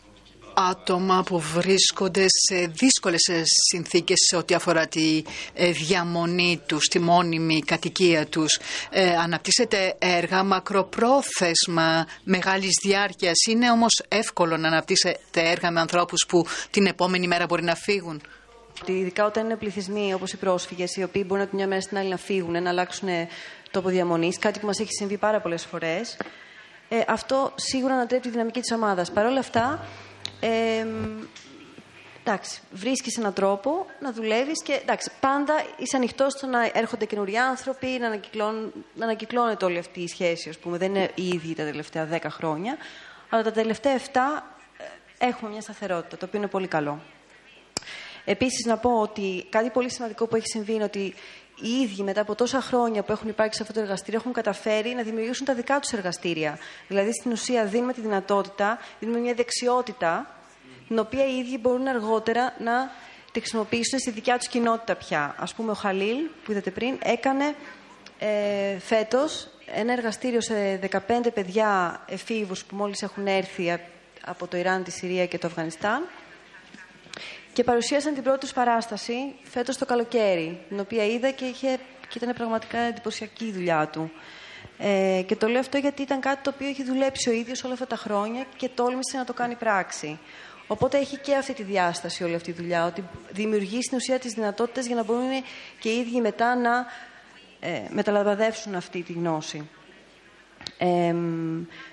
άτομα 0.59 1.23
που 1.23 1.39
βρίσκονται 1.39 2.27
σε 2.29 2.67
δύσκολες 2.67 3.31
συνθήκες 3.71 4.17
σε 4.29 4.37
ό,τι 4.37 4.55
αφορά 4.55 4.87
τη 4.87 5.23
ε, 5.55 5.71
διαμονή 5.71 6.61
τους, 6.67 6.85
τη 6.85 6.99
μόνιμη 6.99 7.61
κατοικία 7.61 8.27
τους. 8.27 8.59
Ε, 8.91 9.17
αναπτύσσεται 9.17 9.95
έργα 9.99 10.43
μακροπρόθεσμα 10.43 12.07
μεγάλης 12.25 12.73
διάρκειας. 12.83 13.45
Είναι 13.49 13.71
όμως 13.71 14.03
εύκολο 14.09 14.57
να 14.57 14.69
αναπτύσσετε 14.69 15.51
έργα 15.51 15.71
με 15.71 15.81
ανθρώπους 15.81 16.27
που 16.29 16.47
την 16.71 16.87
επόμενη 16.87 17.27
μέρα 17.27 17.47
μπορεί 17.47 17.63
να 17.63 17.75
φύγουν. 17.75 18.23
Ειδικά 18.87 19.25
όταν 19.25 19.45
είναι 19.45 19.57
πληθυσμοί 19.57 20.15
όπως 20.15 20.33
οι 20.33 20.37
πρόσφυγες, 20.37 20.97
οι 20.97 21.03
οποίοι 21.03 21.25
μπορεί 21.27 21.43
από 21.43 21.57
μια 21.57 21.67
μέρα 21.67 21.81
στην 21.81 21.99
άλλη 21.99 22.09
να 22.09 22.17
φύγουν, 22.17 22.63
να 22.63 22.71
αλλάξουν 22.71 23.09
τόπο 23.71 23.89
διαμονής, 23.89 24.39
κάτι 24.39 24.59
που 24.59 24.67
μας 24.67 24.79
έχει 24.79 24.93
συμβεί 24.93 25.17
πάρα 25.17 25.41
πολλές 25.41 25.65
φορές. 25.65 26.17
Ε, 26.89 27.01
αυτό 27.07 27.53
σίγουρα 27.55 27.95
ανατρέπει 27.95 28.23
τη 28.23 28.29
δυναμική 28.29 28.61
της 28.61 28.73
ομάδας. 28.73 29.13
Παρ' 29.13 29.27
όλα 29.27 29.39
αυτά, 29.39 29.87
ε, 30.41 30.87
εντάξει, 32.25 32.61
βρίσκεις 32.73 33.17
έναν 33.17 33.33
τρόπο 33.33 33.87
να 34.01 34.13
δουλεύεις 34.13 34.63
και 34.63 34.73
εντάξει, 34.73 35.11
πάντα 35.21 35.65
είσαι 35.77 35.97
ανοιχτός 35.97 36.33
στο 36.33 36.47
να 36.47 36.71
έρχονται 36.73 37.05
καινούριοι 37.05 37.39
άνθρωποι, 37.39 37.87
να, 37.87 38.07
ανακυκλών, 38.07 38.73
να 38.95 39.05
ανακυκλώνεται 39.05 39.65
όλη 39.65 39.79
αυτή 39.79 40.01
η 40.01 40.09
σχέση, 40.09 40.49
ας 40.49 40.59
πούμε. 40.59 40.79
Δεν 40.79 40.95
είναι 40.95 41.11
η 41.15 41.29
ίδια 41.29 41.55
τα 41.55 41.65
τελευταία 41.65 42.05
δέκα 42.05 42.31
χρόνια, 42.31 42.77
αλλά 43.29 43.43
τα 43.43 43.53
τελευταία 43.53 43.99
7 43.99 44.01
ε, 45.19 45.27
έχουμε 45.27 45.51
μια 45.51 45.61
σταθερότητα, 45.61 46.17
το 46.17 46.25
οποίο 46.25 46.39
είναι 46.39 46.49
πολύ 46.49 46.67
καλό. 46.67 47.01
Επίσης, 48.25 48.65
να 48.65 48.77
πω 48.77 49.01
ότι 49.01 49.47
κάτι 49.49 49.71
πολύ 49.71 49.91
σημαντικό 49.91 50.27
που 50.27 50.37
έχει 50.37 50.47
συμβεί 50.47 50.73
είναι 50.73 50.85
ότι 50.85 51.15
οι 51.61 51.69
ίδιοι 51.69 52.03
μετά 52.03 52.21
από 52.21 52.35
τόσα 52.35 52.61
χρόνια 52.61 53.03
που 53.03 53.13
έχουν 53.13 53.29
υπάρξει 53.29 53.57
σε 53.57 53.63
αυτό 53.63 53.75
το 53.75 53.81
εργαστήριο 53.81 54.19
έχουν 54.21 54.33
καταφέρει 54.33 54.95
να 54.95 55.03
δημιουργήσουν 55.03 55.47
τα 55.47 55.55
δικά 55.55 55.81
τους 55.81 55.93
εργαστήρια. 55.93 56.59
Δηλαδή, 56.89 57.13
στην 57.13 57.33
ουσία, 57.33 57.65
δίνουμε 57.65 57.93
τη 57.93 58.01
δυνατότητα, 58.01 58.79
δίνουμε 59.01 59.19
μια 59.19 59.35
δεξιότητα, 59.35 60.27
την 60.89 60.99
οποία 60.99 61.27
οι 61.27 61.39
ίδιοι 61.39 61.59
μπορούν 61.59 61.87
αργότερα 61.87 62.55
να 62.59 62.91
τη 63.33 63.41
χρησιμοποιήσουν 63.41 63.99
στη 63.99 64.11
δικιά 64.11 64.39
τους 64.39 64.49
κοινότητα 64.49 64.95
πια. 64.95 65.35
Α 65.39 65.55
πούμε, 65.57 65.71
ο 65.71 65.75
Χαλίλ, 65.75 66.19
που 66.45 66.53
είδατε 66.53 66.71
πριν, 66.71 66.99
έκανε 67.03 67.55
ε, 68.19 68.79
φέτος 68.79 69.49
ένα 69.75 69.93
εργαστήριο 69.93 70.41
σε 70.41 70.81
15 70.93 70.99
παιδιά 71.35 72.01
εφήβους 72.07 72.65
που 72.65 72.77
μόλις 72.77 73.03
έχουν 73.03 73.27
έρθει 73.27 73.79
από 74.25 74.47
το 74.47 74.57
Ιράν, 74.57 74.85
τη 74.85 74.91
Συρία 74.91 75.27
και 75.27 75.39
το 75.39 75.47
Αφγανιστάν 75.47 76.03
και 77.59 77.65
παρουσίασαν 77.65 78.15
την 78.15 78.23
πρώτη 78.23 78.39
τους 78.39 78.53
παράσταση 78.53 79.35
φέτος 79.43 79.77
το 79.77 79.87
καλοκαίρι, 79.87 80.61
την 80.69 80.81
οποία 80.81 81.05
είδα 81.07 81.31
και, 81.31 81.45
είχε, 81.45 81.79
και 82.09 82.19
ήταν 82.23 82.35
πραγματικά 82.35 82.79
εντυπωσιακή 82.79 83.45
η 83.45 83.53
δουλειά 83.53 83.89
του. 83.93 84.11
Ε, 84.79 85.23
και 85.27 85.37
το 85.37 85.49
λέω 85.49 85.61
αυτό 85.61 85.79
γιατί 85.79 86.03
ήταν 86.03 86.21
κάτι 86.21 86.43
το 86.43 86.53
οποίο 86.55 86.69
έχει 86.69 86.85
δουλέψει 86.85 87.29
ο 87.29 87.33
ίδιος 87.33 87.65
όλα 87.65 87.73
αυτά 87.73 87.87
τα 87.87 87.97
χρόνια 87.97 88.45
και 88.57 88.69
τόλμησε 88.75 89.17
να 89.17 89.25
το 89.25 89.33
κάνει 89.33 89.55
πράξη. 89.55 90.19
Οπότε 90.67 90.99
έχει 90.99 91.17
και 91.17 91.35
αυτή 91.35 91.53
τη 91.53 91.63
διάσταση 91.63 92.25
όλη 92.25 92.35
αυτή 92.35 92.51
η 92.51 92.53
δουλειά, 92.53 92.87
ότι 92.87 93.05
δημιουργεί 93.31 93.83
στην 93.83 93.97
ουσία 93.97 94.19
τις 94.19 94.33
δυνατότητες 94.33 94.87
για 94.87 94.95
να 94.95 95.03
μπορούν 95.03 95.31
και 95.81 95.89
οι 95.89 95.99
ίδιοι 95.99 96.21
μετά 96.21 96.57
να 96.57 96.87
ε, 97.61 97.83
μεταλαμπαδεύσουν 97.89 98.75
αυτή 98.75 99.03
τη 99.03 99.13
γνώση. 99.13 99.69
Ε, 100.79 101.15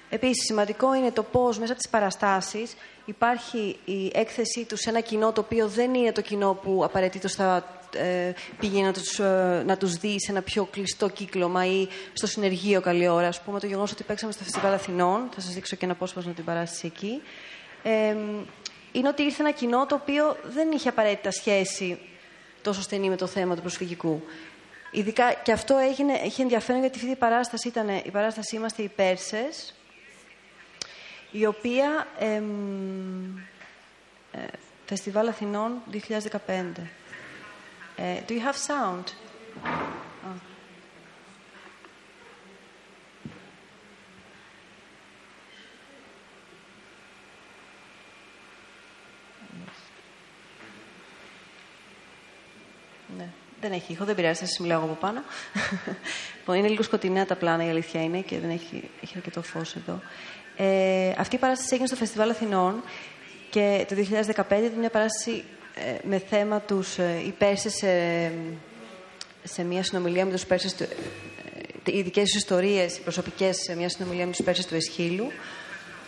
επίσης, 0.09 0.45
σημαντικό 0.45 0.95
είναι 0.95 1.11
το 1.11 1.24
πώς 1.24 1.59
μέσα 1.59 1.72
από 1.72 1.82
τις 1.82 1.91
παραστάσεις 1.91 2.76
υπάρχει 3.06 3.76
η 3.86 4.12
έκθεσή 4.14 4.66
τους 4.66 4.80
σε 4.80 4.89
ένα 4.89 4.99
κοινό 4.99 5.32
το 5.32 5.41
οποίο 5.41 5.68
δεν 5.68 5.93
είναι 5.93 6.12
το 6.12 6.22
κοινό 6.22 6.53
που 6.53 6.84
απαραίτητος 6.84 7.34
θα 7.34 7.76
ε, 7.95 8.34
πήγε 8.60 8.82
να 8.82 8.93
τους, 8.93 9.20
ε, 9.20 9.64
να 9.66 9.78
τους 9.78 9.93
δει 9.93 10.16
σε 10.20 10.32
ένα 10.32 10.41
πιο 10.41 10.66
κλειστό 10.66 11.10
κύκλωμα 11.10 11.66
ή 11.66 11.88
στο 12.14 12.28
συνεργείο 12.28 12.82
καλή 12.82 13.08
ώρα. 13.08 13.28
Ας 13.28 13.41
πούμε 13.41 13.60
το 13.60 13.68
γεγονός 13.68 13.91
ότι 13.91 14.03
παίξαμε 14.03 14.32
στο 14.32 14.43
Φεστιβάλ 14.43 14.74
Αθηνών, 14.74 15.30
θα 15.36 15.41
σας 15.41 15.53
δείξω 15.53 15.76
και 15.76 15.86
ένα 15.86 15.93
απόσπασμα 15.93 16.34
την 16.34 16.43
παράσταση 16.43 16.86
εκεί, 16.95 17.22
ε, 17.84 18.16
είναι 18.91 19.08
ότι 19.08 19.24
ήρθε 19.24 19.41
ένα 19.41 19.51
κοινό 19.51 19.86
το 19.86 19.95
οποίο 19.95 20.38
δεν 20.43 20.72
είχε 20.72 20.89
απαραίτητα 20.89 21.32
σχέση 21.32 21.99
τόσο 22.62 22.82
στενή 22.82 23.10
με 23.10 23.16
το 23.16 23.28
θέμα 23.28 23.56
του 23.56 23.62
προσφυγικού. 23.62 24.24
Ειδικά, 24.91 25.34
και 25.34 25.51
αυτό 25.51 25.78
έγινε, 25.78 26.14
έχει 26.14 26.41
ενδιαφέρον 26.41 26.82
γιατί 26.82 26.97
αυτή 26.97 27.12
η 27.12 27.16
παράσταση 27.16 27.68
ήταν 27.68 27.89
η 27.89 28.10
παράσταση 28.12 28.56
«Είμαστε 28.56 28.82
οι 28.82 28.91
Πέρσες», 28.95 29.74
η 31.38 31.45
οποία 31.45 32.07
ε, 32.19 32.41
Φεστιβάλ 34.86 35.27
Αθηνών 35.27 35.81
2015. 35.91 35.97
Ε, 37.95 38.19
do 38.27 38.31
you 38.31 38.39
have 38.39 38.59
sound? 38.67 39.03
Ναι. 53.17 53.29
Δεν 53.61 53.71
έχει 53.71 53.91
ήχο, 53.91 54.05
δεν 54.05 54.15
πειράζει, 54.15 54.39
θα 54.39 54.45
σας 54.45 54.59
μιλάω 54.59 54.83
από 54.83 54.93
πάνω. 54.93 55.21
Λοιπόν, 56.38 56.57
είναι 56.57 56.67
λίγο 56.67 56.83
σκοτεινά 56.83 57.25
τα 57.25 57.36
πλάνα, 57.36 57.65
η 57.65 57.69
αλήθεια 57.69 58.03
είναι, 58.03 58.19
και 58.21 58.39
δεν 58.39 58.49
έχει, 58.49 58.89
έχει 59.01 59.13
αρκετό 59.15 59.41
φως 59.41 59.75
εδώ. 59.75 60.01
Ε, 60.58 61.12
αυτή 61.18 61.36
η 61.36 61.39
παράσταση 61.39 61.70
έγινε 61.72 61.88
στο 61.88 61.95
Φεστιβάλ 61.95 62.30
Αθηνών 62.30 62.84
και 63.49 63.86
το 63.89 63.95
2015 63.95 64.01
ήταν 64.39 64.80
μια 64.80 64.89
παράσταση 64.89 65.43
ε, 65.76 66.08
με 66.08 66.20
θέμα 66.20 66.62
τους 66.62 66.97
ε, 66.97 67.22
οι 67.26 67.32
Πέρσες 67.38 67.74
σε, 67.74 67.88
σε 69.43 69.64
μια 69.64 69.84
συνομιλία 69.84 70.26
με 70.26 70.32
τους 70.32 70.45
Πέρσες 70.45 70.82
ε, 70.82 70.88
οι 71.86 72.01
δικές 72.01 72.24
τους 72.24 72.36
ιστορίες, 72.36 72.97
οι 72.97 73.01
προσωπικές, 73.01 73.58
σε 73.58 73.76
μια 73.76 73.89
συνομιλία 73.89 74.26
με 74.26 74.32
τους 74.32 74.45
Πέρσες 74.45 74.66
του 74.66 74.76
Εσχύλου. 74.76 75.32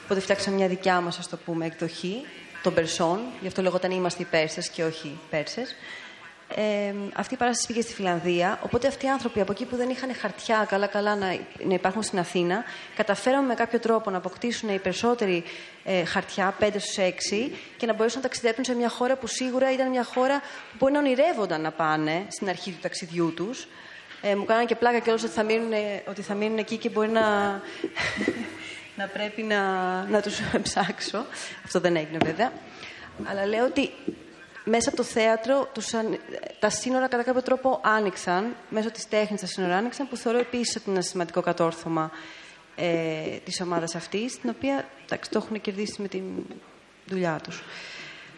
Οπότε 0.03 0.19
φτιάξαμε 0.19 0.55
μια 0.55 0.67
δικιά 0.67 1.01
μας, 1.01 1.17
ας 1.17 1.29
το 1.29 1.37
πούμε, 1.37 1.65
εκδοχή 1.65 2.21
των 2.63 2.73
Περσών. 2.73 3.19
Γι' 3.41 3.47
αυτό 3.47 3.61
λεγόταν 3.61 3.91
Είμαστε 3.91 4.21
οι 4.21 4.25
Πέρσες 4.25 4.69
και 4.69 4.83
όχι 4.83 5.07
οι 5.07 5.19
Πέρσες 5.29 5.75
ε, 6.55 6.93
αυτή 7.13 7.33
η 7.33 7.37
παράσταση 7.37 7.67
πήγε 7.67 7.81
στη 7.81 7.93
Φιλανδία. 7.93 8.59
Οπότε 8.63 8.87
αυτοί 8.87 9.05
οι 9.05 9.09
άνθρωποι 9.09 9.41
από 9.41 9.51
εκεί 9.51 9.65
που 9.65 9.75
δεν 9.75 9.89
είχαν 9.89 10.15
χαρτιά 10.15 10.65
καλά-καλά 10.69 11.15
να, 11.15 11.27
να 11.63 11.73
υπάρχουν 11.73 12.03
στην 12.03 12.19
Αθήνα, 12.19 12.63
καταφέραμε 12.95 13.47
με 13.47 13.53
κάποιο 13.53 13.79
τρόπο 13.79 14.09
να 14.09 14.17
αποκτήσουν 14.17 14.69
οι 14.69 14.79
περισσότεροι 14.79 15.43
ε, 15.83 16.03
χαρτιά, 16.05 16.55
5 16.59 16.69
στους 16.77 16.95
6, 16.97 17.51
και 17.77 17.85
να 17.85 17.93
μπορέσουν 17.93 18.21
να 18.21 18.27
ταξιδέψουν 18.27 18.63
σε 18.63 18.75
μια 18.75 18.89
χώρα 18.89 19.17
που 19.17 19.27
σίγουρα 19.27 19.73
ήταν 19.73 19.89
μια 19.89 20.03
χώρα 20.03 20.39
που 20.39 20.75
μπορεί 20.79 20.93
να 20.93 20.99
ονειρεύονταν 20.99 21.61
να 21.61 21.71
πάνε 21.71 22.25
στην 22.27 22.49
αρχή 22.49 22.71
του 22.71 22.79
ταξιδιού 22.81 23.33
τους. 23.35 23.67
Ε, 24.21 24.35
μου 24.35 24.45
κάνανε 24.45 24.65
και 24.65 24.75
πλάκα 24.75 24.99
κιόλας 24.99 25.23
ότι, 25.23 25.33
θα 25.33 25.43
μείνουν, 25.43 25.71
ότι 26.09 26.21
θα 26.21 26.33
μείνουν 26.33 26.57
εκεί 26.57 26.77
και 26.77 26.89
μπορεί 26.89 27.09
να, 27.09 27.21
να 28.99 29.07
πρέπει 29.13 29.41
να, 29.43 29.61
να 30.03 30.21
τους 30.21 30.39
ψάξω. 30.63 31.25
Αυτό 31.65 31.79
δεν 31.79 31.95
έγινε 31.95 32.17
βέβαια. 32.25 32.51
Αλλά 33.29 33.45
λέω 33.45 33.65
ότι 33.65 33.91
μέσα 34.69 34.89
από 34.89 34.97
το 34.97 35.03
θέατρο 35.03 35.69
τους, 35.73 35.93
τα 36.59 36.69
σύνορα 36.69 37.07
κατά 37.07 37.23
κάποιο 37.23 37.41
τρόπο 37.41 37.79
άνοιξαν, 37.83 38.55
μέσω 38.69 38.91
της 38.91 39.07
τέχνης 39.07 39.41
τα 39.41 39.47
σύνορα 39.47 39.75
άνοιξαν, 39.75 40.07
που 40.07 40.15
θεωρώ 40.15 40.37
επίσης 40.37 40.75
ότι 40.75 40.83
είναι 40.87 40.97
ένα 40.97 41.05
σημαντικό 41.07 41.41
κατόρθωμα 41.41 42.11
ε, 42.75 43.37
της 43.43 43.61
ομάδας 43.61 43.95
αυτής, 43.95 44.39
την 44.39 44.49
οποία 44.49 44.85
εντάξει, 45.05 45.29
το 45.29 45.41
έχουν 45.43 45.61
κερδίσει 45.61 46.01
με 46.01 46.07
τη 46.07 46.21
δουλειά 47.05 47.39
τους. 47.43 47.63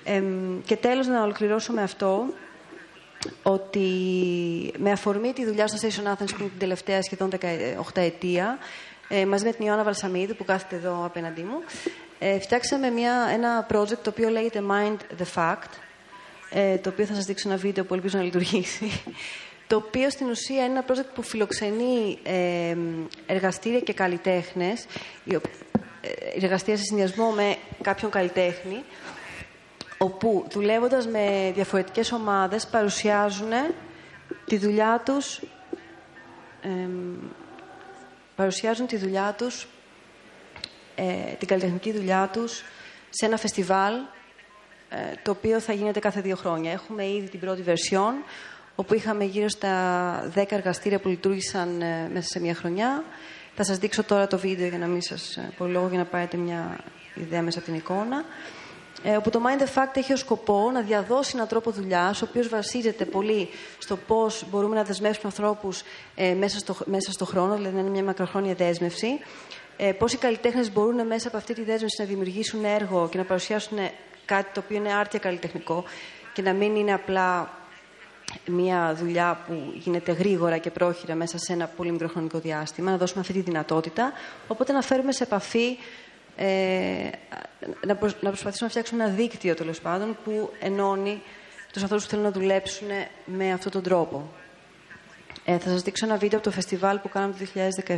Ε, 0.03 0.23
και 0.65 0.75
τέλος 0.75 1.07
να 1.07 1.23
ολοκληρώσω 1.23 1.73
με 1.73 1.81
αυτό, 1.81 2.33
ότι 3.43 3.87
με 4.77 4.91
αφορμή 4.91 5.33
τη 5.33 5.45
δουλειά 5.45 5.67
στο 5.67 5.87
Station 5.87 6.11
Athens 6.11 6.29
που 6.29 6.39
είναι 6.39 6.49
την 6.49 6.59
τελευταία 6.59 7.01
σχεδόν 7.01 7.29
18 7.29 8.01
ετία, 8.01 8.57
ε, 9.07 9.25
μαζί 9.25 9.45
με 9.45 9.51
την 9.51 9.65
Ιωάννα 9.65 9.83
Βαλσαμίδη 9.83 10.33
που 10.33 10.45
κάθεται 10.45 10.75
εδώ 10.75 11.05
απέναντί 11.05 11.41
μου, 11.41 11.63
ε, 12.19 12.39
φτιάξαμε 12.39 12.89
μια, 12.89 13.13
ένα 13.33 13.67
project 13.71 13.97
το 13.97 14.09
οποίο 14.09 14.29
λέγεται 14.29 14.63
Mind 14.69 15.21
the 15.21 15.25
Fact, 15.35 15.88
ε, 16.49 16.77
το 16.77 16.89
οποίο 16.89 17.05
θα 17.05 17.13
σας 17.13 17.25
δείξω 17.25 17.49
ένα 17.49 17.57
βίντεο 17.57 17.83
που 17.83 17.93
ελπίζω 17.93 18.17
να 18.17 18.23
λειτουργήσει, 18.23 19.01
το 19.67 19.75
οποίο 19.75 20.09
στην 20.09 20.29
ουσία 20.29 20.65
είναι 20.65 20.73
ένα 20.73 20.85
project 20.87 21.09
που 21.13 21.21
φιλοξενεί 21.21 22.19
ε, 22.23 22.75
εργαστήρια 23.25 23.79
και 23.79 23.93
καλλιτέχνες, 23.93 24.85
ε, 25.27 25.37
εργαστήρια 26.41 26.77
σε 26.77 26.83
συνδυασμό 26.83 27.29
με 27.29 27.55
κάποιον 27.81 28.11
καλλιτέχνη, 28.11 28.83
όπου 29.97 30.45
δουλεύοντας 30.51 31.07
με 31.07 31.51
διαφορετικές 31.55 32.11
ομάδες 32.11 32.67
παρουσιάζουν 32.67 33.51
τη 34.45 34.57
δουλειά 34.57 35.01
τους 35.05 35.41
παρουσιάζουν 38.35 38.87
τη 38.87 38.97
δουλειά 38.97 39.35
τους 39.37 39.67
ε, 40.95 41.33
την 41.39 41.47
καλλιτεχνική 41.47 41.91
δουλειά 41.91 42.29
τους 42.33 42.63
σε 43.09 43.25
ένα 43.25 43.37
φεστιβάλ 43.37 43.93
ε, 43.93 43.99
το 45.23 45.31
οποίο 45.31 45.59
θα 45.59 45.73
γίνεται 45.73 45.99
κάθε 45.99 46.21
δύο 46.21 46.35
χρόνια. 46.35 46.71
Έχουμε 46.71 47.07
ήδη 47.07 47.29
την 47.29 47.39
πρώτη 47.39 47.61
βερσιόν, 47.61 48.13
όπου 48.75 48.93
είχαμε 48.93 49.23
γύρω 49.23 49.49
στα 49.49 50.31
10 50.35 50.43
εργαστήρια 50.49 50.99
που 50.99 51.07
λειτουργήσαν 51.07 51.81
ε, 51.81 52.09
μέσα 52.13 52.27
σε 52.27 52.39
μια 52.39 52.53
χρονιά. 52.55 53.03
Θα 53.55 53.63
σας 53.63 53.77
δείξω 53.77 54.03
τώρα 54.03 54.27
το 54.27 54.37
βίντεο 54.37 54.67
για 54.67 54.77
να 54.77 54.85
μην 54.85 55.01
σας 55.01 55.37
ε, 55.37 55.51
πω 55.57 55.65
λόγο 55.65 55.87
για 55.87 55.97
να 55.97 56.05
πάρετε 56.05 56.37
μια 56.37 56.79
ιδέα 57.15 57.41
μέσα 57.41 57.57
από 57.57 57.67
την 57.67 57.77
εικόνα. 57.77 58.23
Ε, 59.03 59.15
όπου 59.15 59.29
το 59.29 59.41
Mind 59.45 59.61
the 59.61 59.65
Fact 59.65 59.95
έχει 59.95 60.13
ως 60.13 60.19
σκοπό 60.19 60.71
να 60.73 60.81
διαδώσει 60.81 61.31
έναν 61.35 61.47
τρόπο 61.47 61.71
δουλειάς, 61.71 62.21
ο 62.21 62.25
οποίος 62.29 62.47
βασίζεται 62.47 63.05
πολύ 63.05 63.49
στο 63.77 63.97
πώς 63.97 64.45
μπορούμε 64.49 64.75
να 64.75 64.83
δεσμεύσουμε 64.83 65.31
ανθρώπους 65.35 65.81
ε, 66.15 66.33
μέσα, 66.33 66.59
στο, 66.59 66.75
μέσα 66.85 67.11
στο 67.11 67.25
χρόνο, 67.25 67.55
δηλαδή 67.55 67.75
να 67.75 67.81
είναι 67.81 67.89
μια 67.89 68.03
μακροχρόνια 68.03 68.53
δέσμευση. 68.53 69.19
Ε, 69.77 69.91
πώς 69.91 70.13
οι 70.13 70.17
καλλιτέχνες 70.17 70.71
μπορούν 70.71 71.07
μέσα 71.07 71.27
από 71.27 71.37
αυτή 71.37 71.53
τη 71.53 71.63
δέσμευση 71.63 72.01
να 72.01 72.07
δημιουργήσουν 72.07 72.65
έργο 72.65 73.09
και 73.09 73.17
να 73.17 73.23
παρουσιάσουν 73.23 73.77
κάτι 74.29 74.53
το 74.53 74.61
οποίο 74.65 74.77
είναι 74.77 74.93
άρτια 74.93 75.19
καλλιτεχνικό 75.19 75.83
και 76.33 76.41
να 76.41 76.53
μην 76.53 76.75
είναι 76.75 76.93
απλά 76.93 77.49
μια 78.45 78.95
δουλειά 78.99 79.39
που 79.47 79.73
γίνεται 79.73 80.11
γρήγορα 80.11 80.57
και 80.57 80.69
πρόχειρα 80.71 81.15
μέσα 81.15 81.37
σε 81.37 81.53
ένα 81.53 81.67
πολύ 81.67 81.91
μικρό 81.91 82.07
χρονικό 82.07 82.39
διάστημα, 82.39 82.91
να 82.91 82.97
δώσουμε 82.97 83.21
αυτή 83.21 83.33
τη 83.33 83.39
δυνατότητα. 83.39 84.11
Οπότε 84.47 84.73
να 84.73 84.81
φέρουμε 84.81 85.11
σε 85.11 85.23
επαφή, 85.23 85.77
ε, 86.35 87.09
να, 87.85 87.93
να 87.93 87.95
προσπαθήσουμε 87.95 88.59
να 88.59 88.69
φτιάξουμε 88.69 89.03
ένα 89.03 89.13
δίκτυο 89.13 89.53
τέλος 89.55 89.79
πάντων 89.81 90.17
που 90.23 90.49
ενώνει 90.59 91.21
τους 91.73 91.81
ανθρώπους 91.81 92.05
που 92.05 92.11
θέλουν 92.11 92.25
να 92.25 92.31
δουλέψουν 92.31 92.87
με 93.25 93.51
αυτόν 93.51 93.71
τον 93.71 93.83
τρόπο. 93.83 94.31
Ε, 95.45 95.57
θα 95.57 95.69
σας 95.69 95.81
δείξω 95.81 96.05
ένα 96.05 96.17
βίντεο 96.17 96.37
από 96.37 96.47
το 96.47 96.53
φεστιβάλ 96.53 96.97
που 96.99 97.09
κάναμε 97.09 97.33
το 97.33 97.45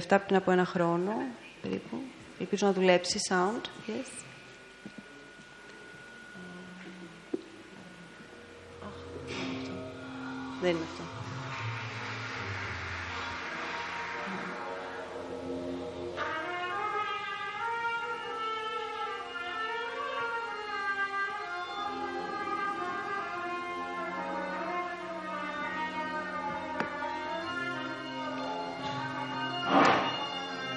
2017 0.08 0.18
πριν 0.26 0.36
από 0.36 0.52
ένα 0.52 0.66
χρόνο, 0.66 1.14
περίπου. 1.62 1.98
Ελπίζω 2.40 2.66
να 2.66 2.74
δουλέψει 2.74 3.20
sound. 3.30 3.90
Yes. 3.90 4.31
Δεν 10.62 10.70
είναι 10.70 10.80
αυτό. 10.92 11.04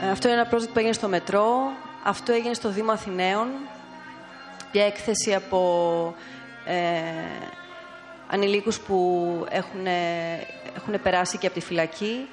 Ε, 0.07 0.11
αυτό 0.11 0.28
είναι 0.28 0.41
ένα 0.41 0.51
project 0.51 0.68
που 0.72 0.78
έγινε 0.78 0.93
στο 0.93 1.09
Μετρό, 1.09 1.72
αυτό 2.05 2.32
έγινε 2.32 2.55
στο 2.55 2.68
Δήμα 2.70 2.93
Αθηναίων, 2.93 3.49
μια 4.72 4.85
έκθεση 4.87 5.35
από 5.35 6.14
ε, 6.64 6.74
ανηλίκους 8.27 8.81
που 8.81 9.47
έχουν, 9.51 9.87
έχουν 10.77 11.03
περάσει 11.03 11.39
και 11.39 11.47
από 11.47 11.55
τη 11.55 11.61
φυλακή. 11.61 12.29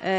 Ε, 0.00 0.12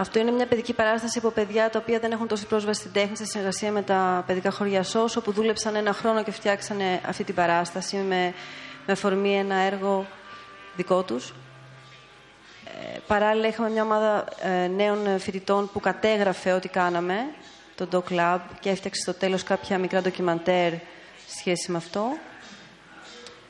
Αυτό 0.00 0.18
είναι 0.18 0.30
μια 0.30 0.46
παιδική 0.46 0.72
παράσταση 0.72 1.18
από 1.18 1.30
παιδιά 1.30 1.70
τα 1.70 1.78
οποία 1.78 1.98
δεν 1.98 2.12
έχουν 2.12 2.26
τόση 2.26 2.46
πρόσβαση 2.46 2.80
στην 2.80 2.92
τέχνη 2.92 3.16
σε 3.16 3.24
συνεργασία 3.24 3.72
με 3.72 3.82
τα 3.82 4.24
παιδικά 4.26 4.50
χωριά 4.50 4.82
ΣΟΣ, 4.82 5.16
όπου 5.16 5.32
δούλεψαν 5.32 5.74
ένα 5.76 5.92
χρόνο 5.92 6.22
και 6.22 6.30
φτιάξανε 6.30 7.00
αυτή 7.06 7.24
την 7.24 7.34
παράσταση 7.34 7.96
με, 7.96 8.34
με 8.86 8.94
φορμή 8.94 9.38
ένα 9.38 9.54
έργο 9.54 10.06
δικό 10.76 11.02
τους. 11.02 11.32
Ε, 12.80 12.98
παράλληλα 13.06 13.48
είχαμε 13.48 13.70
μια 13.70 13.82
ομάδα 13.82 14.24
ε, 14.40 14.66
νέων 14.66 15.18
φοιτητών 15.18 15.70
που 15.72 15.80
κατέγραφε 15.80 16.52
ό,τι 16.52 16.68
κάναμε, 16.68 17.26
το 17.74 17.88
Doc 17.92 18.12
Lab, 18.12 18.38
και 18.60 18.70
έφτιαξε 18.70 19.00
στο 19.00 19.14
τέλος 19.14 19.42
κάποια 19.42 19.78
μικρά 19.78 20.02
ντοκιμαντέρ 20.02 20.72
σχέση 21.36 21.70
με 21.70 21.76
αυτό. 21.76 22.16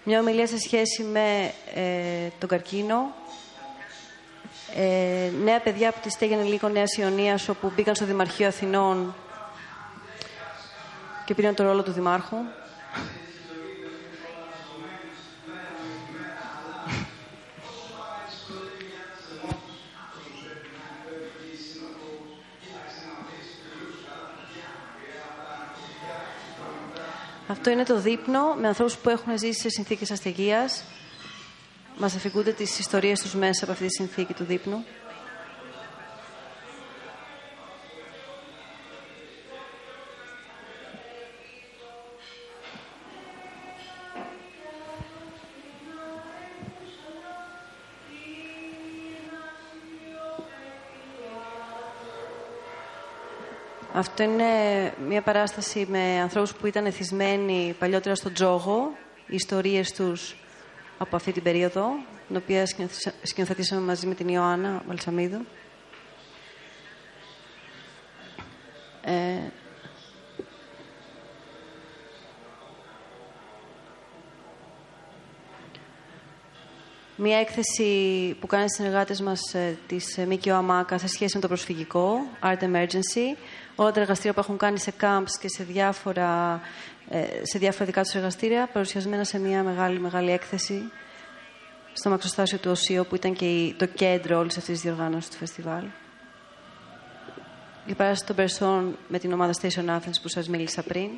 Μια 0.04 0.20
ομιλία 0.20 0.46
σε 0.46 0.58
σχέση 0.58 1.02
με 1.02 1.52
ε, 1.74 2.28
τον 2.38 2.48
καρκίνο, 2.48 3.14
ε, 4.76 5.30
νέα 5.42 5.60
παιδιά 5.60 5.88
από 5.88 6.00
τη 6.00 6.10
Στέγενη 6.10 6.48
Λύκο 6.48 6.68
Νέας 6.68 6.96
Ιωνίας, 6.96 7.48
όπου 7.48 7.72
μπήκαν 7.74 7.94
στο 7.94 8.04
Δημαρχείο 8.04 8.46
Αθηνών 8.46 9.14
και 11.24 11.34
πήραν 11.34 11.54
το 11.54 11.62
ρόλο 11.62 11.82
του 11.82 11.92
Δημάρχου. 11.92 12.36
Αυτό 27.48 27.70
είναι 27.70 27.84
το 27.84 28.00
δείπνο 28.00 28.54
με 28.54 28.68
ανθρώπους 28.68 28.96
που 28.96 29.08
έχουν 29.08 29.38
ζήσει 29.38 29.60
σε 29.60 29.68
συνθήκες 29.68 30.10
αστεγίας 30.10 30.84
μας 31.98 32.14
αφηγούνται 32.14 32.52
τις 32.52 32.78
ιστορίες 32.78 33.20
τους 33.20 33.34
μέσα 33.34 33.64
από 33.64 33.72
αυτή 33.72 33.86
τη 33.86 33.92
συνθήκη 33.92 34.34
του 34.34 34.44
δείπνου. 34.44 34.84
Αυτό 53.98 54.22
είναι 54.22 54.44
μια 55.08 55.22
παράσταση 55.22 55.86
με 55.90 56.20
ανθρώπους 56.20 56.54
που 56.54 56.66
ήταν 56.66 56.86
εθισμένοι 56.86 57.74
παλιότερα 57.78 58.14
στον 58.14 58.32
τζόγο. 58.32 58.92
Οι 59.26 59.34
ιστορίες 59.34 59.92
τους 59.92 60.36
από 60.98 61.16
αυτή 61.16 61.32
την 61.32 61.42
περίοδο, 61.42 61.90
την 62.26 62.36
οποία 62.36 62.66
σκηνοθετήσαμε 63.22 63.80
μαζί 63.80 64.06
με 64.06 64.14
την 64.14 64.28
Ιωάννα 64.28 64.82
Βαλσαμίδου. 64.86 65.46
Ε, 69.02 69.50
Μία 77.20 77.38
έκθεση 77.38 78.36
που 78.40 78.46
κάνει 78.46 78.70
συνεργάτες 78.70 79.20
μας 79.20 79.54
ε, 79.54 79.78
της 79.86 80.18
ε, 80.18 80.26
ΜΚΟ 80.26 80.52
ΑΜΑΚΑ 80.52 80.98
σε 80.98 81.08
σχέση 81.08 81.34
με 81.34 81.40
το 81.40 81.48
προσφυγικό, 81.48 82.18
Art 82.42 82.62
Emergency. 82.62 83.36
Όλα 83.80 83.90
τα 83.92 84.00
εργαστήρια 84.00 84.32
που 84.32 84.40
έχουν 84.40 84.56
κάνει 84.56 84.78
σε 84.78 84.92
camps 85.00 85.30
και 85.40 85.48
σε 85.48 85.64
διάφορα 85.64 86.60
ε, 87.10 87.24
σε 87.42 87.58
διάφορα 87.58 87.84
δικά 87.84 88.02
τους 88.02 88.14
εργαστήρια, 88.14 88.68
παρουσιασμένα 88.72 89.24
σε 89.24 89.38
μια 89.38 89.62
μεγάλη, 89.62 89.98
μεγάλη 89.98 90.30
έκθεση 90.30 90.90
στο 91.92 92.10
μαξοστάσιο 92.10 92.58
του 92.58 92.70
ΟΣΥΟ, 92.70 93.04
που 93.04 93.14
ήταν 93.14 93.34
και 93.34 93.74
το 93.76 93.86
κέντρο 93.86 94.38
όλης 94.38 94.56
αυτής 94.56 94.72
της 94.72 94.82
διοργάνωσης 94.82 95.30
του 95.30 95.36
φεστιβάλ. 95.36 95.84
Η 97.86 97.94
παράσταση 97.94 98.26
των 98.26 98.36
Περσών 98.36 98.98
με 99.08 99.18
την 99.18 99.32
ομάδα 99.32 99.52
Station 99.60 99.96
Athens 99.96 100.20
που 100.22 100.28
σας 100.28 100.48
μίλησα 100.48 100.82
πριν. 100.82 101.10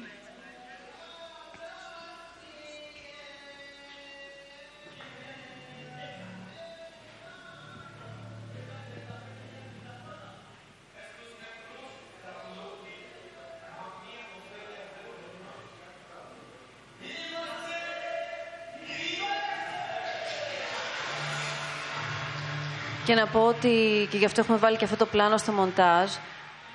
Και 23.10 23.16
να 23.16 23.26
πω 23.26 23.46
ότι, 23.46 24.06
και 24.10 24.16
γι' 24.16 24.24
αυτό 24.24 24.40
έχουμε 24.40 24.58
βάλει 24.58 24.76
και 24.76 24.84
αυτό 24.84 24.96
το 24.96 25.06
πλάνο 25.06 25.36
στο 25.36 25.52
μοντάζ, 25.52 26.10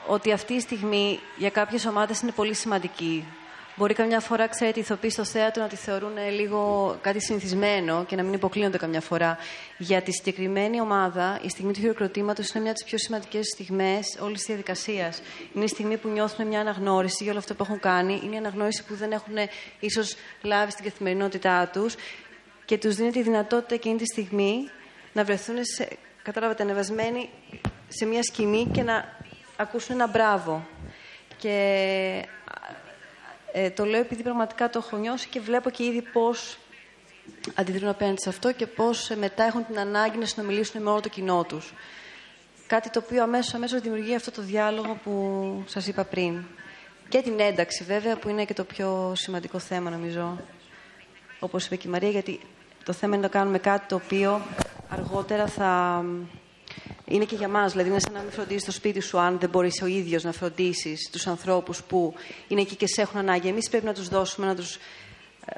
ότι 0.08 0.32
αυτή 0.32 0.54
η 0.54 0.60
στιγμή 0.60 1.20
για 1.38 1.50
κάποιες 1.50 1.86
ομάδες 1.86 2.22
είναι 2.22 2.32
πολύ 2.32 2.54
σημαντική. 2.54 3.26
Μπορεί 3.76 3.94
καμιά 3.94 4.20
φορά, 4.20 4.48
ξέρετε, 4.48 4.80
οι 4.80 4.82
ηθοποιοί 4.82 5.10
στο 5.10 5.24
θέατρο 5.24 5.64
να 5.64 5.70
τη 5.70 5.76
θεωρούν 5.76 6.12
λίγο 6.36 6.96
κάτι 7.02 7.22
συνηθισμένο 7.22 8.06
και 8.06 8.16
να 8.16 8.24
μην 8.24 8.34
υποκλίνονται 8.34 8.78
καμιά 8.78 9.02
φορά. 9.02 9.38
Για 9.78 10.02
τη 10.02 10.12
συγκεκριμένη 10.12 10.82
ομάδα, 10.82 11.40
η 11.42 11.50
στιγμή 11.50 11.74
του 11.74 11.80
χειροκροτήματος 11.80 12.50
είναι 12.50 12.64
μια 12.64 12.72
από 12.72 12.80
τις 12.80 12.90
πιο 12.90 12.98
σημαντικές 12.98 13.46
στιγμές 13.54 14.18
όλης 14.20 14.38
της 14.38 14.46
διαδικασίας. 14.46 15.22
Είναι 15.54 15.64
η 15.64 15.68
στιγμή 15.68 15.98
που 15.98 16.10
νιώθουν 16.10 16.48
μια 16.48 16.60
αναγνώριση 16.60 17.24
για 17.24 17.32
όλο 17.32 17.40
αυτό 17.40 17.54
που 17.54 17.64
έχουν 17.64 17.80
κάνει. 17.80 18.22
Είναι 18.24 18.36
η 18.36 18.38
αναγνώριση 18.38 18.84
που 18.84 18.96
δεν 18.96 19.12
έχουν 19.12 19.36
ίσως 19.80 20.16
λάβει 20.42 20.72
στην 20.72 20.84
καθημερινότητά 20.84 21.70
τους 21.74 21.96
και 22.66 22.78
τους 22.78 22.96
δίνει 22.96 23.12
τη 23.12 23.22
δυνατότητα 23.22 23.76
εκείνη 23.76 23.98
τη 23.98 24.06
στιγμή 24.06 24.70
να 25.14 25.24
βρεθούν 25.24 25.56
σε 25.62 25.88
κατάλαβατε, 26.26 26.64
ανεβασμένοι 26.64 27.30
σε 27.88 28.06
μια 28.06 28.24
σκηνή 28.24 28.68
και 28.74 28.84
να 28.84 29.18
ακούσουν 29.58 29.96
ένα 29.96 30.08
μπράβο. 30.08 30.68
Και 31.38 31.56
ε, 33.52 33.70
το 33.70 33.86
λέω 33.86 34.00
επειδή 34.00 34.24
πραγματικά 34.24 34.70
το 34.70 34.82
έχω 34.86 34.98
νιώσει 34.98 35.28
και 35.28 35.40
βλέπω 35.40 35.70
και 35.70 35.84
ήδη 35.84 36.02
πώς 36.02 36.58
αντιδρούν 37.56 37.90
απέναντι 37.90 38.22
σε 38.22 38.30
αυτό 38.30 38.52
και 38.52 38.68
πώς 38.68 39.10
ε, 39.10 39.16
μετά 39.16 39.44
έχουν 39.44 39.66
την 39.66 39.80
ανάγκη 39.80 40.18
να 40.18 40.26
συνομιλήσουν 40.26 40.82
με 40.82 40.90
όλο 40.90 41.02
το 41.02 41.10
κοινό 41.10 41.44
τους. 41.44 41.74
Κάτι 42.68 42.90
το 42.90 43.02
οποίο 43.06 43.24
αμέσως, 43.24 43.54
αμέσως 43.54 43.82
δημιουργεί 43.82 44.16
αυτό 44.16 44.32
το 44.32 44.42
διάλογο 44.42 44.98
που 45.04 45.64
σας 45.68 45.88
είπα 45.88 46.04
πριν. 46.04 46.44
Και 47.10 47.22
την 47.22 47.40
ένταξη 47.40 47.84
βέβαια 47.84 48.18
που 48.18 48.30
είναι 48.30 48.46
και 48.46 48.54
το 48.54 48.64
πιο 48.64 49.14
σημαντικό 49.16 49.60
θέμα 49.60 49.90
νομίζω. 49.90 50.40
Όπως 51.40 51.66
είπε 51.66 51.76
και 51.76 51.88
η 51.88 51.92
Μαρία 51.92 52.10
γιατί 52.10 52.40
το 52.84 52.94
θέμα 52.94 53.16
είναι 53.16 53.24
να 53.24 53.32
κάνουμε 53.32 53.58
κάτι 53.58 53.88
το 53.88 53.96
οποίο 53.96 54.42
αργότερα 54.90 55.48
θα... 55.48 56.04
Είναι 57.06 57.26
και 57.26 57.36
για 57.36 57.48
μας, 57.48 57.72
δηλαδή 57.72 57.90
είναι 57.90 58.00
σαν 58.00 58.14
να 58.14 58.20
μην 58.20 58.32
φροντίζεις 58.32 58.66
το 58.66 58.72
σπίτι 58.72 59.00
σου 59.00 59.20
αν 59.20 59.40
δεν 59.40 59.50
μπορείς 59.50 59.82
ο 59.82 59.86
ίδιος 59.86 60.24
να 60.24 60.32
φροντίσεις 60.32 61.10
τους 61.12 61.28
ανθρώπους 61.28 61.84
που 61.84 62.14
είναι 62.48 62.62
εκεί 62.62 62.76
και 62.76 62.88
σε 62.88 63.02
έχουν 63.02 63.20
ανάγκη. 63.20 63.48
Εμείς 63.48 63.70
πρέπει 63.70 63.86
να 63.86 63.94
τους 63.94 64.08
δώσουμε, 64.08 64.48
να 64.48 64.56
τους 64.56 64.76
ε, 65.46 65.54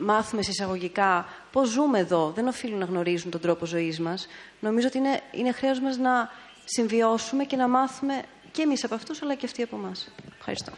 μάθουμε 0.00 0.42
εισαγωγικά 0.48 1.26
πώς 1.52 1.68
ζούμε 1.68 1.98
εδώ. 1.98 2.32
Δεν 2.34 2.46
οφείλουν 2.46 2.78
να 2.78 2.84
γνωρίζουν 2.84 3.30
τον 3.30 3.40
τρόπο 3.40 3.66
ζωής 3.66 4.00
μας. 4.00 4.26
Νομίζω 4.60 4.86
ότι 4.86 4.98
είναι, 4.98 5.20
είναι 5.32 5.52
χρέος 5.52 5.80
μας 5.80 5.96
να 5.96 6.30
συμβιώσουμε 6.64 7.44
και 7.44 7.56
να 7.56 7.68
μάθουμε 7.68 8.22
και 8.50 8.62
εμείς 8.62 8.84
από 8.84 8.94
αυτούς, 8.94 9.22
αλλά 9.22 9.34
και 9.34 9.46
αυτοί 9.46 9.62
από 9.62 9.76
εμάς. 9.76 10.08
Ευχαριστώ. 10.38 10.72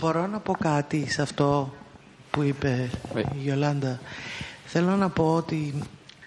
Μπορώ 0.00 0.26
να 0.26 0.40
πω 0.40 0.52
κάτι 0.52 1.10
σε 1.10 1.22
αυτό 1.22 1.74
που 2.30 2.42
είπε 2.42 2.90
η 3.14 3.38
Γιολάντα. 3.38 4.00
Θέλω 4.66 4.96
να 4.96 5.08
πω 5.08 5.34
ότι 5.34 5.74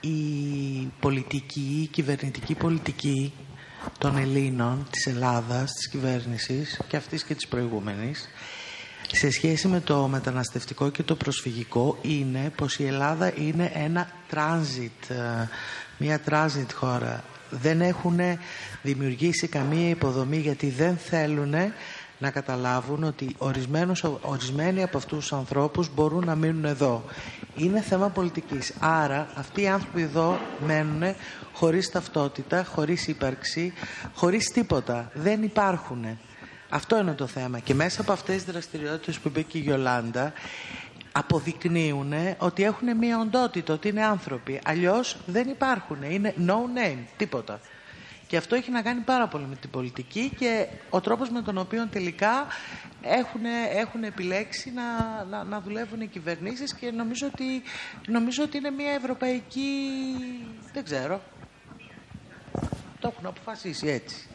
η 0.03 0.91
πολιτική, 0.99 1.79
η 1.83 1.87
κυβερνητική 1.87 2.53
πολιτική 2.53 3.33
των 3.97 4.17
Ελλήνων, 4.17 4.87
της 4.89 5.07
Ελλάδας, 5.07 5.73
της 5.73 5.87
κυβέρνησης 5.89 6.79
και 6.87 6.97
αυτής 6.97 7.23
και 7.23 7.35
της 7.35 7.47
προηγούμενης 7.47 8.29
σε 9.11 9.31
σχέση 9.31 9.67
με 9.67 9.79
το 9.79 10.07
μεταναστευτικό 10.07 10.89
και 10.89 11.03
το 11.03 11.15
προσφυγικό 11.15 11.97
είναι 12.01 12.51
πως 12.55 12.79
η 12.79 12.85
Ελλάδα 12.85 13.33
είναι 13.37 13.71
ένα 13.73 14.11
transit, 14.31 15.09
ε, 15.09 15.47
μια 15.97 16.21
transit 16.29 16.73
χώρα. 16.73 17.23
Δεν 17.49 17.81
έχουν 17.81 18.19
δημιουργήσει 18.81 19.47
καμία 19.47 19.89
υποδομή 19.89 20.37
γιατί 20.37 20.69
δεν 20.69 20.97
θέλουν 20.97 21.53
να 22.23 22.31
καταλάβουν 22.31 23.03
ότι 23.03 23.35
ορισμένους, 23.37 24.03
ορισμένοι 24.21 24.83
από 24.83 24.97
αυτούς 24.97 25.17
τους 25.19 25.33
ανθρώπους 25.33 25.93
μπορούν 25.93 26.25
να 26.25 26.35
μείνουν 26.35 26.65
εδώ. 26.65 27.03
Είναι 27.55 27.81
θέμα 27.81 28.09
πολιτικής. 28.09 28.73
Άρα 28.79 29.27
αυτοί 29.35 29.61
οι 29.61 29.67
άνθρωποι 29.67 30.01
εδώ 30.01 30.39
μένουν 30.65 31.15
χωρίς 31.53 31.89
ταυτότητα, 31.91 32.63
χωρίς 32.63 33.07
ύπαρξη, 33.07 33.73
χωρίς 34.15 34.51
τίποτα. 34.51 35.11
Δεν 35.13 35.43
υπάρχουν. 35.43 36.19
Αυτό 36.69 36.97
είναι 36.97 37.13
το 37.13 37.27
θέμα. 37.27 37.59
Και 37.59 37.73
μέσα 37.73 38.01
από 38.01 38.11
αυτές 38.11 38.35
τις 38.35 38.51
δραστηριότητες 38.51 39.19
που 39.19 39.27
είπε 39.27 39.41
και 39.41 39.57
η 39.57 39.61
Γιολάντα, 39.61 40.33
αποδεικνύουν 41.11 42.13
ότι 42.37 42.63
έχουν 42.63 42.97
μία 42.97 43.19
οντότητα, 43.19 43.73
ότι 43.73 43.87
είναι 43.87 44.03
άνθρωποι. 44.03 44.61
Αλλιώς 44.65 45.17
δεν 45.25 45.49
υπάρχουν, 45.49 45.97
είναι 46.03 46.33
no 46.47 46.51
name, 46.77 47.03
τίποτα. 47.17 47.59
Και 48.33 48.39
αυτό 48.39 48.55
έχει 48.55 48.71
να 48.71 48.81
κάνει 48.81 48.99
πάρα 48.99 49.27
πολύ 49.27 49.45
με 49.45 49.55
την 49.55 49.69
πολιτική 49.69 50.33
και 50.37 50.67
ο 50.89 51.01
τρόπος 51.01 51.29
με 51.29 51.41
τον 51.41 51.57
οποίο 51.57 51.87
τελικά 51.87 52.47
έχουν, 53.01 53.41
έχουν 53.75 54.03
επιλέξει 54.03 54.71
να, 54.71 55.23
να, 55.23 55.43
να 55.43 55.61
δουλεύουν 55.61 56.01
οι 56.01 56.07
κυβερνήσεις 56.07 56.73
και 56.73 56.91
νομίζω 56.91 57.27
ότι, 57.27 57.61
νομίζω 58.07 58.43
ότι 58.43 58.57
είναι 58.57 58.69
μια 58.69 58.91
ευρωπαϊκή... 58.91 59.65
δεν 60.73 60.83
ξέρω. 60.83 61.21
Το 62.99 63.13
έχουν 63.13 63.25
αποφασίσει 63.25 63.87
έτσι. 63.87 64.27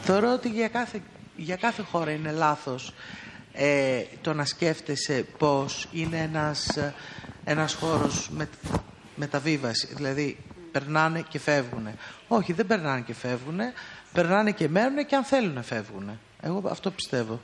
Θεωρώ 0.00 0.32
ότι 0.32 0.48
για 0.48 0.68
κάθε, 0.68 1.02
για 1.36 1.56
κάθε 1.56 1.82
χώρα 1.82 2.10
είναι 2.10 2.30
λάθος 2.32 2.94
ε, 3.52 4.02
το 4.20 4.32
να 4.34 4.44
σκέφτεσαι 4.44 5.26
πως 5.38 5.88
είναι 5.92 6.18
ένας, 6.18 6.78
ένας 7.44 7.74
χώρος 7.74 8.30
με, 8.30 8.48
μεταβίβαση. 9.16 9.88
Δηλαδή 9.94 10.36
περνάνε 10.72 11.24
και 11.28 11.38
φεύγουν. 11.38 11.88
Όχι, 12.28 12.52
δεν 12.52 12.66
περνάνε 12.66 13.00
και 13.00 13.14
φεύγουν. 13.14 13.58
Περνάνε 14.12 14.52
και 14.52 14.68
μένουν 14.68 15.06
και 15.06 15.16
αν 15.16 15.24
θέλουν 15.24 15.52
να 15.52 15.62
φεύγουν. 15.62 16.18
Εγώ 16.42 16.62
αυτό 16.68 16.90
πιστεύω. 16.90 17.40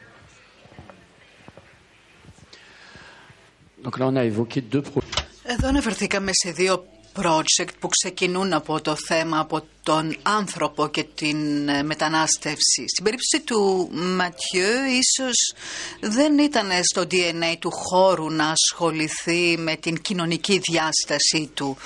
Εδώ 5.42 5.68
αναφερθήκαμε 5.68 6.30
σε 6.32 6.50
δύο 6.50 6.86
project 7.22 7.72
που 7.78 7.88
ξεκινούν 7.88 8.52
από 8.52 8.80
το 8.80 8.96
θέμα, 9.06 9.38
από 9.38 9.62
τον 9.82 10.16
άνθρωπο 10.22 10.88
και 10.88 11.04
την 11.14 11.68
ε, 11.68 11.82
μετανάστευση. 11.82 12.84
Στην 12.86 13.04
περίπτωση 13.04 13.40
του 13.44 13.88
Ματιού 13.92 14.72
ίσως 15.00 15.54
δεν 16.00 16.38
ήταν 16.38 16.68
στο 16.82 17.02
DNA 17.10 17.56
του 17.58 17.70
χώρου 17.70 18.30
να 18.30 18.48
ασχοληθεί 18.50 19.56
με 19.58 19.76
την 19.76 20.00
κοινωνική 20.00 20.58
διάσταση 20.58 21.50
του. 21.54 21.76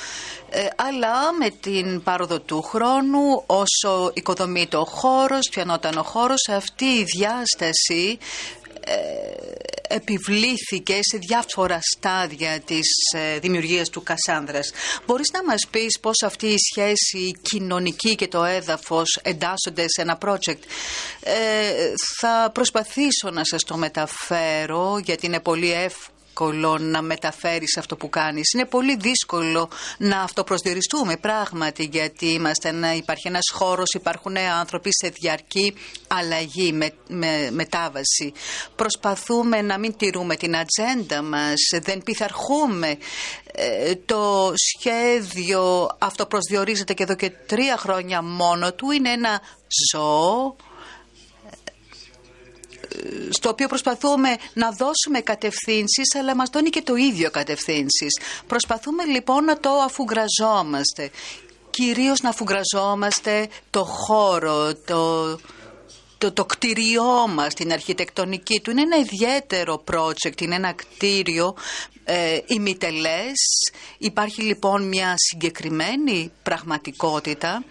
Ε, 0.53 0.66
αλλά 0.76 1.33
με 1.39 1.51
την 1.51 2.03
πάροδο 2.03 2.41
του 2.41 2.62
χρόνου 2.62 3.43
όσο 3.47 4.11
οικοδομείται 4.14 4.76
ο 4.76 4.85
χώρος, 4.85 5.49
πιανόταν 5.51 5.99
ο 5.99 6.03
χώρος, 6.03 6.49
αυτή 6.49 6.85
η 6.85 7.05
διάσταση 7.05 8.18
ε, 8.20 8.60
επιβλήθηκε 9.89 10.99
σε 11.01 11.18
διάφορα 11.18 11.78
στάδια 11.97 12.61
της 12.61 12.87
ε, 13.14 13.39
δημιουργίας 13.39 13.89
του 13.89 14.03
Κασάνδρας. 14.03 14.72
Μπορείς 15.07 15.31
να 15.33 15.45
μας 15.45 15.66
πεις 15.70 15.99
πώς 16.01 16.22
αυτή 16.22 16.47
η 16.47 16.59
σχέση 16.72 17.33
κοινωνική 17.43 18.14
και 18.14 18.28
το 18.28 18.45
έδαφος 18.45 19.18
εντάσσονται 19.22 19.85
σε 19.89 20.01
ένα 20.01 20.18
project; 20.22 20.62
Ε, 21.20 21.93
θα 22.20 22.51
προσπαθήσω 22.55 23.31
να 23.33 23.45
σας 23.45 23.62
το 23.62 23.76
μεταφέρω 23.76 25.01
γιατί 25.05 25.26
είναι 25.26 25.41
πολύ 25.41 25.72
εύκολο 25.72 26.14
εύκολο 26.41 26.78
να 26.78 27.03
μεταφέρεις 27.03 27.76
αυτό 27.76 27.97
που 27.97 28.09
κάνεις. 28.09 28.53
Είναι 28.53 28.64
πολύ 28.64 28.97
δύσκολο 28.97 29.70
να 29.99 30.20
αυτοπροσδιοριστούμε 30.20 31.16
πράγματι 31.16 31.88
γιατί 31.93 32.26
είμαστε 32.26 32.70
να 32.70 32.95
υπάρχει 32.95 33.28
ένας 33.28 33.51
χώρος, 33.53 33.91
υπάρχουν 33.95 34.36
άνθρωποι 34.36 34.91
σε 34.93 35.09
διαρκή 35.09 35.74
αλλαγή, 36.09 36.72
με, 36.72 36.91
με, 37.09 37.51
μετάβαση. 37.51 38.32
Προσπαθούμε 38.76 39.62
να 39.62 39.78
μην 39.78 39.97
τηρούμε 39.97 40.36
την 40.36 40.57
ατζέντα 40.57 41.22
μας, 41.22 41.80
δεν 41.82 42.03
πειθαρχούμε. 42.03 42.99
Ε, 43.53 43.95
το 43.95 44.53
σχέδιο 44.55 45.88
αυτοπροσδιορίζεται 45.99 46.95
και 46.95 47.03
εδώ 47.03 47.14
και 47.14 47.30
τρία 47.30 47.76
χρόνια 47.76 48.22
μόνο 48.22 48.72
του. 48.72 48.91
Είναι 48.91 49.11
ένα 49.11 49.41
ζώο 49.93 50.57
στο 53.30 53.49
οποίο 53.49 53.68
προσπαθούμε 53.68 54.36
να 54.53 54.70
δώσουμε 54.70 55.20
κατευθύνσεις 55.24 56.14
αλλά 56.18 56.36
μας 56.36 56.49
δώνει 56.53 56.70
και 56.70 56.82
το 56.82 56.95
ίδιο 56.95 57.30
κατευθύνσεις. 57.30 58.18
Προσπαθούμε 58.47 59.05
λοιπόν 59.05 59.45
να 59.45 59.59
το 59.59 59.70
αφουγκραζόμαστε. 59.70 61.11
Κυρίως 61.70 62.20
να 62.20 62.28
αφουγκραζόμαστε 62.28 63.49
το 63.70 63.84
χώρο, 63.84 64.74
το, 64.74 65.38
το, 66.18 66.32
το 66.32 66.45
κτίριό 66.45 67.26
μας, 67.28 67.55
την 67.55 67.72
αρχιτεκτονική 67.72 68.61
του. 68.61 68.70
Είναι 68.70 68.82
ένα 68.82 68.97
ιδιαίτερο 68.97 69.84
project, 69.93 70.41
είναι 70.41 70.55
ένα 70.55 70.72
κτίριο 70.72 71.55
ε, 72.05 72.38
ημιτελές. 72.47 73.70
Υπάρχει 73.99 74.43
λοιπόν 74.43 74.88
μια 74.88 75.14
συγκεκριμένη 75.16 76.32
πραγματικότητα 76.43 77.64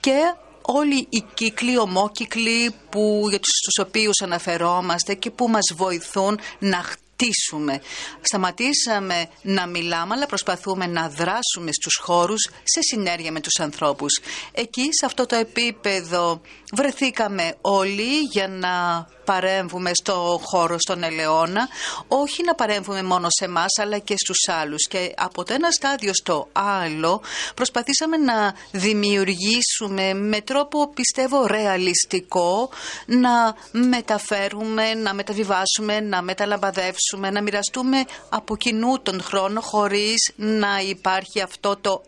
και 0.00 0.34
όλοι 0.62 1.06
οι 1.08 1.24
κύκλοι, 1.34 1.78
ομόκυκλοι 1.78 2.74
που, 2.90 3.26
για 3.28 3.38
τους 3.38 3.84
οποίους 3.86 4.20
αναφερόμαστε 4.22 5.14
και 5.14 5.30
που 5.30 5.48
μας 5.48 5.72
βοηθούν 5.76 6.38
να 6.58 6.82
χτίσουμε. 6.82 7.80
Σταματήσαμε 8.20 9.28
να 9.42 9.66
μιλάμε, 9.66 10.14
αλλά 10.14 10.26
προσπαθούμε 10.26 10.86
να 10.86 11.08
δράσουμε 11.08 11.72
στους 11.72 12.00
χώρους 12.02 12.40
σε 12.62 12.80
συνέργεια 12.80 13.32
με 13.32 13.40
τους 13.40 13.60
ανθρώπους. 13.60 14.20
Εκεί, 14.52 14.88
σε 14.90 15.06
αυτό 15.06 15.26
το 15.26 15.36
επίπεδο, 15.36 16.40
βρεθήκαμε 16.72 17.56
όλοι 17.60 18.18
για 18.30 18.48
να 18.48 19.06
παρέμβουμε 19.24 19.90
στο 19.94 20.40
χώρο 20.44 20.76
στον 20.78 21.02
Ελαιώνα, 21.02 21.68
όχι 22.08 22.42
να 22.44 22.54
παρέμβουμε 22.54 23.02
μόνο 23.02 23.26
σε 23.30 23.44
εμάς 23.44 23.78
αλλά 23.80 23.98
και 23.98 24.14
στους 24.16 24.48
άλλους. 24.48 24.86
Και 24.86 25.14
από 25.16 25.44
το 25.44 25.52
ένα 25.54 25.70
στάδιο 25.70 26.14
στο 26.14 26.48
άλλο 26.52 27.22
προσπαθήσαμε 27.54 28.16
να 28.16 28.54
δημιουργήσουμε 28.70 30.14
με 30.14 30.40
τρόπο 30.40 30.88
πιστεύω 30.88 31.46
ρεαλιστικό 31.46 32.70
να 33.06 33.54
μεταφέρουμε, 33.70 34.94
να 34.94 35.14
μεταβιβάσουμε, 35.14 36.00
να 36.00 36.22
μεταλαμπαδεύσουμε, 36.22 37.30
να 37.30 37.42
μοιραστούμε 37.42 38.04
από 38.28 38.56
κοινού 38.56 39.00
τον 39.02 39.22
χρόνο 39.22 39.60
χωρίς 39.60 40.32
να 40.36 40.78
υπάρχει 40.88 41.40
αυτό 41.40 41.76
το 41.76 42.02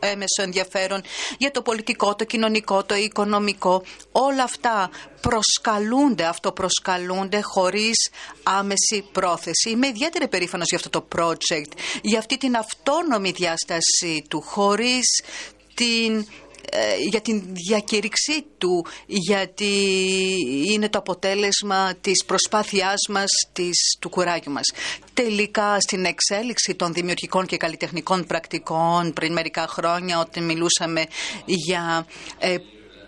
έμεσο 0.00 0.42
ενδιαφέρον 0.42 1.02
για 1.38 1.50
το 1.50 1.62
πολιτικό, 1.62 2.14
το 2.14 2.24
κοινωνικό, 2.24 2.84
το 2.84 2.94
οικονομικό. 2.94 3.82
Όλα 4.12 4.42
αυτά 4.42 4.90
προσκαλούνται, 5.20 6.26
αυτοπροσκαλούνται 6.38 7.40
χωρίς 7.42 8.10
άμεση 8.42 9.04
πρόθεση. 9.12 9.70
Είμαι 9.70 9.86
ιδιαίτερα 9.86 10.28
περήφανος 10.28 10.66
για 10.68 10.78
αυτό 10.78 10.90
το 10.90 11.08
project, 11.16 11.72
για 12.02 12.18
αυτή 12.18 12.36
την 12.36 12.56
αυτόνομη 12.56 13.30
διάσταση 13.30 14.24
του, 14.28 14.40
χωρίς 14.40 15.22
την 15.74 16.26
ε, 16.70 16.96
για 17.10 17.20
την 17.20 17.42
διακήρυξή 17.46 18.44
του, 18.58 18.86
γιατί 19.06 19.74
είναι 20.66 20.88
το 20.88 20.98
αποτέλεσμα 20.98 21.94
της 22.00 22.24
προσπάθειάς 22.24 23.06
μας, 23.08 23.28
της, 23.52 23.96
του 24.00 24.08
κουράγιου 24.08 24.52
μας. 24.52 24.72
Τελικά 25.14 25.80
στην 25.80 26.04
εξέλιξη 26.04 26.74
των 26.74 26.92
δημιουργικών 26.92 27.46
και 27.46 27.56
καλλιτεχνικών 27.56 28.26
πρακτικών 28.26 29.12
πριν 29.12 29.32
μερικά 29.32 29.66
χρόνια 29.68 30.18
όταν 30.18 30.44
μιλούσαμε 30.44 31.06
για 31.44 32.06
ε, 32.38 32.56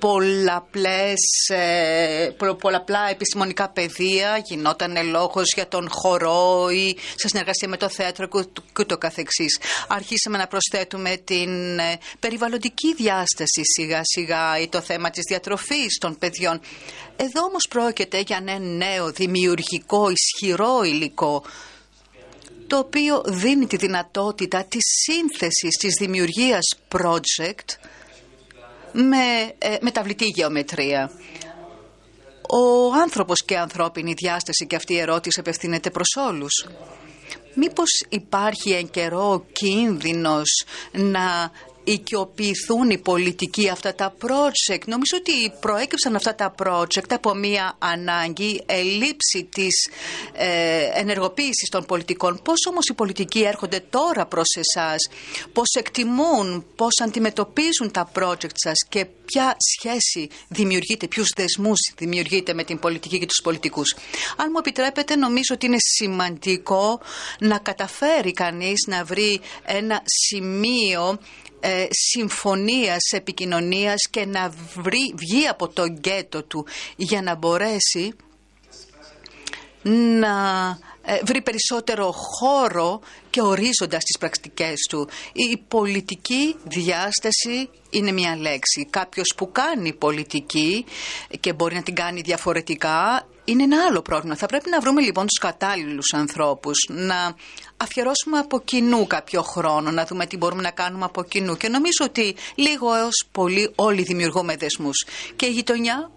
πολλαπλές, 0.00 1.48
ε, 1.48 2.30
πολλαπλά 2.60 3.08
επιστημονικά 3.10 3.68
πεδία, 3.68 4.42
γινόταν 4.44 5.10
λόγος 5.10 5.52
για 5.54 5.68
τον 5.68 5.88
χορό 5.90 6.68
ή 6.70 6.96
σε 7.14 7.28
συνεργασία 7.28 7.68
με 7.68 7.76
το 7.76 7.88
θέατρο 7.88 8.28
και 8.72 8.84
το 8.84 8.98
καθεξής. 8.98 9.58
Αρχίσαμε 9.88 10.38
να 10.38 10.46
προσθέτουμε 10.46 11.16
την 11.24 11.78
ε, 11.78 11.98
περιβαλλοντική 12.18 12.94
διάσταση 12.94 13.60
σιγά 13.62 14.00
σιγά 14.02 14.60
ή 14.60 14.68
το 14.68 14.80
θέμα 14.80 15.10
της 15.10 15.22
διατροφής 15.28 15.98
των 16.00 16.18
παιδιών. 16.18 16.60
Εδώ 17.16 17.42
όμως 17.42 17.66
πρόκειται 17.68 18.20
για 18.26 18.36
ένα 18.40 18.58
νέο 18.58 19.10
δημιουργικό 19.10 20.10
ισχυρό 20.10 20.82
υλικό 20.82 21.42
το 22.66 22.78
οποίο 22.78 23.22
δίνει 23.26 23.66
τη 23.66 23.76
δυνατότητα 23.76 24.64
της 24.64 24.82
σύνθεσης 25.04 25.76
της 25.80 25.94
δημιουργίας 25.98 26.64
project 26.88 27.88
με 28.92 29.54
ε, 29.58 29.76
μεταβλητή 29.80 30.24
γεωμετρία. 30.24 31.10
Ο 32.48 32.92
άνθρωπος 33.02 33.44
και 33.44 33.58
ανθρώπινη 33.58 34.12
διάσταση 34.12 34.66
και 34.66 34.76
αυτή 34.76 34.94
η 34.94 34.98
ερώτηση 34.98 35.40
απευθύνεται 35.40 35.90
προς 35.90 36.16
όλους. 36.28 36.66
Μήπως 37.54 37.88
υπάρχει 38.08 38.70
εν 38.70 38.90
καιρό 38.90 39.44
κίνδυνος 39.52 40.64
να 40.92 41.50
οικειοποιηθούν 41.84 42.90
οι 42.90 42.98
πολιτικοί 42.98 43.68
αυτά 43.68 43.94
τα 43.94 44.14
project. 44.22 44.84
Νομίζω 44.86 45.16
ότι 45.16 45.52
προέκυψαν 45.60 46.16
αυτά 46.16 46.34
τα 46.34 46.54
project 46.62 47.10
από 47.10 47.34
μια 47.34 47.76
ανάγκη 47.78 48.62
ελήψη 48.66 49.48
της 49.54 49.88
ε, 50.32 50.82
ενεργοποίησης 50.94 51.68
των 51.70 51.84
πολιτικών. 51.84 52.40
Πώς 52.44 52.66
όμως 52.68 52.86
οι 52.86 52.94
πολιτικοί 52.94 53.40
έρχονται 53.42 53.82
τώρα 53.90 54.26
προς 54.26 54.56
εσάς, 54.56 55.08
πώς 55.52 55.68
εκτιμούν, 55.78 56.64
πώς 56.76 57.00
αντιμετωπίζουν 57.02 57.90
τα 57.92 58.10
project 58.14 58.54
σας 58.54 58.86
και 58.88 59.06
ποια 59.24 59.56
σχέση 59.58 60.28
δημιουργείται, 60.48 61.06
ποιους 61.06 61.28
δεσμούς 61.36 61.78
δημιουργείται 61.96 62.54
με 62.54 62.64
την 62.64 62.78
πολιτική 62.78 63.18
και 63.18 63.26
τους 63.26 63.40
πολιτικούς; 63.42 63.94
Αν 64.36 64.48
μου 64.52 64.58
επιτρέπετε 64.58 65.16
νομίζω 65.16 65.54
ότι 65.54 65.66
είναι 65.66 65.76
σημαντικό 65.78 67.00
να 67.38 67.58
καταφέρει 67.58 68.32
κανείς 68.32 68.84
να 68.86 69.04
βρει 69.04 69.40
ένα 69.64 70.02
σημείο 70.04 71.18
ε, 71.60 71.86
συμφωνίας, 71.90 73.10
επικοινωνίας 73.12 74.08
και 74.10 74.26
να 74.26 74.52
βρει, 74.74 75.14
βγει 75.16 75.46
από 75.46 75.68
το 75.68 75.86
γκέτο 75.86 76.42
του 76.42 76.66
για 76.96 77.22
να 77.22 77.34
μπορέσει 77.34 78.14
να 80.20 80.78
ε, 81.02 81.18
βρει 81.24 81.42
περισσότερο 81.42 82.12
χώρο 82.12 83.00
και 83.30 83.42
ορίζοντας 83.42 84.02
στις 84.02 84.18
πρακτικές 84.18 84.86
του. 84.88 85.08
Η 85.32 85.56
πολιτική 85.68 86.56
διάσταση 86.64 87.68
είναι 87.90 88.12
μια 88.12 88.36
λέξη. 88.36 88.86
Κάποιος 88.90 89.34
που 89.36 89.52
κάνει 89.52 89.92
πολιτική 89.92 90.84
και 91.40 91.52
μπορεί 91.52 91.74
να 91.74 91.82
την 91.82 91.94
κάνει 91.94 92.20
διαφορετικά 92.20 93.26
είναι 93.50 93.62
ένα 93.62 93.84
άλλο 93.88 94.02
πρόβλημα. 94.02 94.36
Θα 94.36 94.46
πρέπει 94.46 94.70
να 94.70 94.80
βρούμε 94.80 95.00
λοιπόν 95.00 95.26
τους 95.26 95.38
κατάλληλους 95.38 96.12
ανθρώπους, 96.14 96.76
να 96.88 97.34
αφιερώσουμε 97.76 98.38
από 98.38 98.60
κοινού 98.60 99.06
κάποιο 99.06 99.42
χρόνο, 99.42 99.90
να 99.90 100.04
δούμε 100.04 100.26
τι 100.26 100.36
μπορούμε 100.36 100.62
να 100.62 100.70
κάνουμε 100.70 101.04
από 101.04 101.22
κοινού. 101.22 101.56
Και 101.56 101.68
νομίζω 101.68 102.04
ότι 102.04 102.34
λίγο 102.54 102.94
έως 102.94 103.26
πολύ 103.32 103.72
όλοι 103.74 104.02
δημιουργούμε 104.02 104.56
δεσμούς. 104.56 105.06
Και 105.36 105.46
η 105.46 105.50
γειτονιά, 105.50 106.10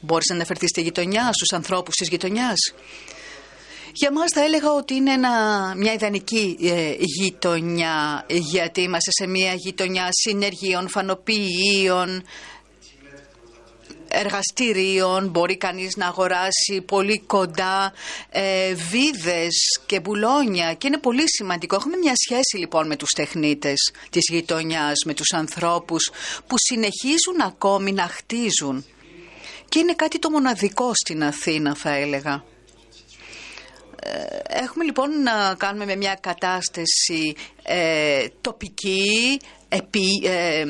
μπορείς 0.00 0.28
να 0.28 0.34
αναφερθείς 0.34 0.68
στη 0.68 0.82
γειτονιά, 0.82 1.30
στους 1.32 1.52
ανθρώπους 1.52 1.94
της 1.94 2.08
γειτονιάς. 2.08 2.58
Για 3.96 4.12
μας 4.12 4.30
θα 4.34 4.40
έλεγα 4.44 4.72
ότι 4.72 4.94
είναι 4.94 5.16
μια 5.76 5.92
ιδανική 5.92 6.56
ε, 6.62 6.94
γειτονιά, 6.98 8.26
γιατί 8.28 8.80
είμαστε 8.80 9.10
σε 9.10 9.26
μια 9.26 9.54
γειτονιά 9.54 10.08
συνεργείων, 10.10 10.88
φανοποιείων, 10.88 12.24
εργαστηρίων, 14.20 15.28
μπορεί 15.28 15.56
κανείς 15.56 15.96
να 15.96 16.06
αγοράσει 16.06 16.80
πολύ 16.86 17.18
κοντά 17.18 17.92
ε, 18.30 18.74
βίδες 18.74 19.80
και 19.86 20.00
μπουλόνια 20.00 20.74
και 20.74 20.86
είναι 20.86 20.98
πολύ 20.98 21.24
σημαντικό. 21.26 21.76
Έχουμε 21.76 21.96
μια 21.96 22.12
σχέση 22.24 22.56
λοιπόν 22.56 22.86
με 22.86 22.96
τους 22.96 23.10
τεχνίτες 23.10 23.92
της 24.10 24.22
γειτονιάς, 24.30 25.04
με 25.06 25.14
τους 25.14 25.32
ανθρώπους 25.32 26.10
που 26.46 26.54
συνεχίζουν 26.58 27.40
ακόμη 27.46 27.92
να 27.92 28.02
χτίζουν 28.06 28.84
και 29.68 29.78
είναι 29.78 29.94
κάτι 29.94 30.18
το 30.18 30.30
μοναδικό 30.30 30.90
στην 30.94 31.24
Αθήνα 31.24 31.74
θα 31.74 31.90
έλεγα. 31.90 32.44
Ε, 34.06 34.38
έχουμε 34.62 34.84
λοιπόν 34.84 35.22
να 35.22 35.54
κάνουμε 35.58 35.84
με 35.84 35.96
μια 35.96 36.18
κατάσταση 36.20 37.34
ε, 37.62 38.26
τοπική, 38.40 39.40
επί, 39.76 40.06
ε, 40.24 40.64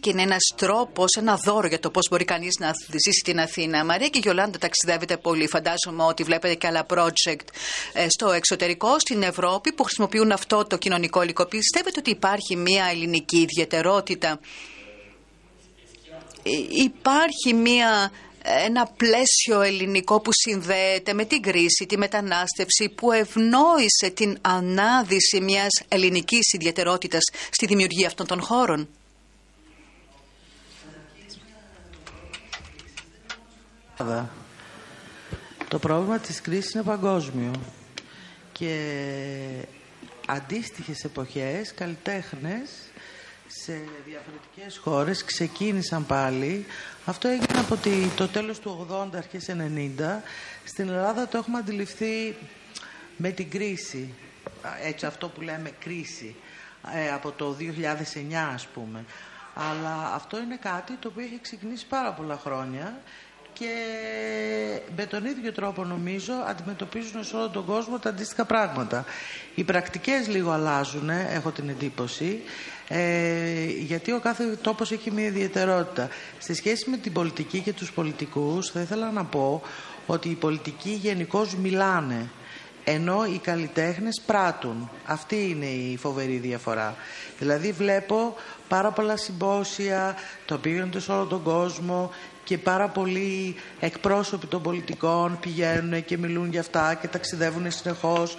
και 0.00 0.10
είναι 0.10 0.22
ένας 0.22 0.52
τρόπος, 0.56 1.14
ένα 1.18 1.38
δώρο 1.44 1.66
για 1.66 1.78
το 1.78 1.90
πώς 1.90 2.08
μπορεί 2.10 2.24
κανείς 2.24 2.56
να 2.58 2.72
ζήσει 2.88 3.22
την 3.24 3.40
Αθήνα. 3.40 3.84
Μαρία 3.84 4.08
και 4.08 4.18
Γιολάντα 4.22 4.58
ταξιδεύετε 4.58 5.16
πολύ. 5.16 5.48
Φαντάζομαι 5.48 6.02
ότι 6.02 6.22
βλέπετε 6.22 6.54
και 6.54 6.66
άλλα 6.66 6.86
project 6.88 7.46
ε, 7.92 8.06
στο 8.08 8.30
εξωτερικό, 8.30 8.98
στην 8.98 9.22
Ευρώπη 9.22 9.72
που 9.72 9.82
χρησιμοποιούν 9.82 10.32
αυτό 10.32 10.64
το 10.64 10.76
κοινωνικό 10.76 11.22
υλικό. 11.22 11.46
Πιστεύετε 11.46 11.98
ότι 11.98 12.10
υπάρχει 12.10 12.56
μια 12.56 12.84
ελληνική 12.90 13.38
ιδιαιτερότητα; 13.38 14.40
Υπάρχει 16.70 17.54
μια 17.54 18.10
ένα 18.44 18.86
πλαίσιο 18.96 19.60
ελληνικό 19.60 20.20
που 20.20 20.30
συνδέεται 20.32 21.12
με 21.12 21.24
την 21.24 21.42
κρίση, 21.42 21.86
τη 21.88 21.98
μετανάστευση, 21.98 22.88
που 22.88 23.12
ευνόησε 23.12 24.10
την 24.14 24.38
ανάδυση 24.40 25.40
μιας 25.40 25.82
ελληνικής 25.88 26.52
ιδιαιτερότητας 26.52 27.22
στη 27.50 27.66
δημιουργία 27.66 28.06
αυτών 28.06 28.26
των 28.26 28.40
χώρων. 28.40 28.88
Το 35.68 35.78
πρόβλημα 35.78 36.18
της 36.18 36.40
κρίσης 36.40 36.72
είναι 36.72 36.82
παγκόσμιο 36.82 37.50
και 38.52 38.76
αντίστοιχες 40.26 41.04
εποχές 41.04 41.74
καλλιτέχνες 41.74 42.70
σε 43.46 43.80
διαφορετικές 44.04 44.78
χώρες 44.78 45.24
ξεκίνησαν 45.24 46.06
πάλι. 46.06 46.66
Αυτό 47.04 47.28
έγινε 47.28 47.58
από 47.58 47.78
το 48.16 48.28
τέλος 48.28 48.58
του 48.58 48.86
80, 48.90 49.16
αρχές 49.16 49.48
90. 49.48 50.22
Στην 50.64 50.88
Ελλάδα 50.88 51.28
το 51.28 51.38
έχουμε 51.38 51.58
αντιληφθεί 51.58 52.34
με 53.16 53.30
την 53.30 53.50
κρίση. 53.50 54.14
Έτσι 54.82 55.06
αυτό 55.06 55.28
που 55.28 55.40
λέμε 55.40 55.70
κρίση. 55.80 56.34
Ε, 56.94 57.12
από 57.12 57.30
το 57.30 57.56
2009 57.58 58.52
ας 58.54 58.66
πούμε. 58.66 59.04
Αλλά 59.54 60.14
αυτό 60.14 60.38
είναι 60.38 60.56
κάτι 60.56 60.92
το 60.92 61.08
οποίο 61.08 61.24
έχει 61.24 61.38
ξεκινήσει 61.42 61.86
πάρα 61.86 62.12
πολλά 62.12 62.38
χρόνια 62.42 63.00
και 63.52 63.74
με 64.96 65.06
τον 65.06 65.24
ίδιο 65.24 65.52
τρόπο 65.52 65.84
νομίζω 65.84 66.32
αντιμετωπίζουν 66.46 67.24
σε 67.24 67.36
όλο 67.36 67.48
τον 67.48 67.64
κόσμο 67.64 67.98
τα 67.98 68.08
αντίστοιχα 68.08 68.44
πράγματα. 68.44 69.04
Οι 69.54 69.64
πρακτικές 69.64 70.28
λίγο 70.28 70.50
αλλάζουν, 70.50 71.10
έχω 71.10 71.50
την 71.50 71.68
εντύπωση 71.68 72.42
ε, 72.88 73.64
γιατί 73.64 74.12
ο 74.12 74.20
κάθε 74.20 74.58
τόπος 74.62 74.92
έχει 74.92 75.10
μια 75.10 75.26
ιδιαιτερότητα. 75.26 76.08
Σε 76.38 76.54
σχέση 76.54 76.90
με 76.90 76.96
την 76.96 77.12
πολιτική 77.12 77.60
και 77.60 77.72
τους 77.72 77.92
πολιτικούς 77.92 78.70
θα 78.70 78.80
ήθελα 78.80 79.10
να 79.10 79.24
πω 79.24 79.62
ότι 80.06 80.28
οι 80.28 80.34
πολιτικοί 80.34 80.90
γενικώς 80.90 81.54
μιλάνε 81.54 82.30
ενώ 82.84 83.24
οι 83.24 83.38
καλλιτέχνες 83.38 84.20
πράττουν. 84.26 84.90
Αυτή 85.06 85.48
είναι 85.50 85.66
η 85.66 85.96
φοβερή 85.96 86.36
διαφορά. 86.36 86.96
Δηλαδή 87.38 87.72
βλέπω 87.72 88.34
πάρα 88.68 88.90
πολλά 88.90 89.16
συμπόσια, 89.16 90.16
τα 90.46 90.54
οποία 90.54 90.72
γίνονται 90.72 91.00
σε 91.00 91.12
όλο 91.12 91.24
τον 91.24 91.42
κόσμο 91.42 92.10
και 92.44 92.58
πάρα 92.58 92.88
πολλοί 92.88 93.54
εκπρόσωποι 93.80 94.46
των 94.46 94.62
πολιτικών 94.62 95.38
πηγαίνουν 95.40 96.04
και 96.04 96.18
μιλούν 96.18 96.50
για 96.50 96.60
αυτά 96.60 96.94
και 96.94 97.06
ταξιδεύουν 97.06 97.70
συνεχώς 97.70 98.36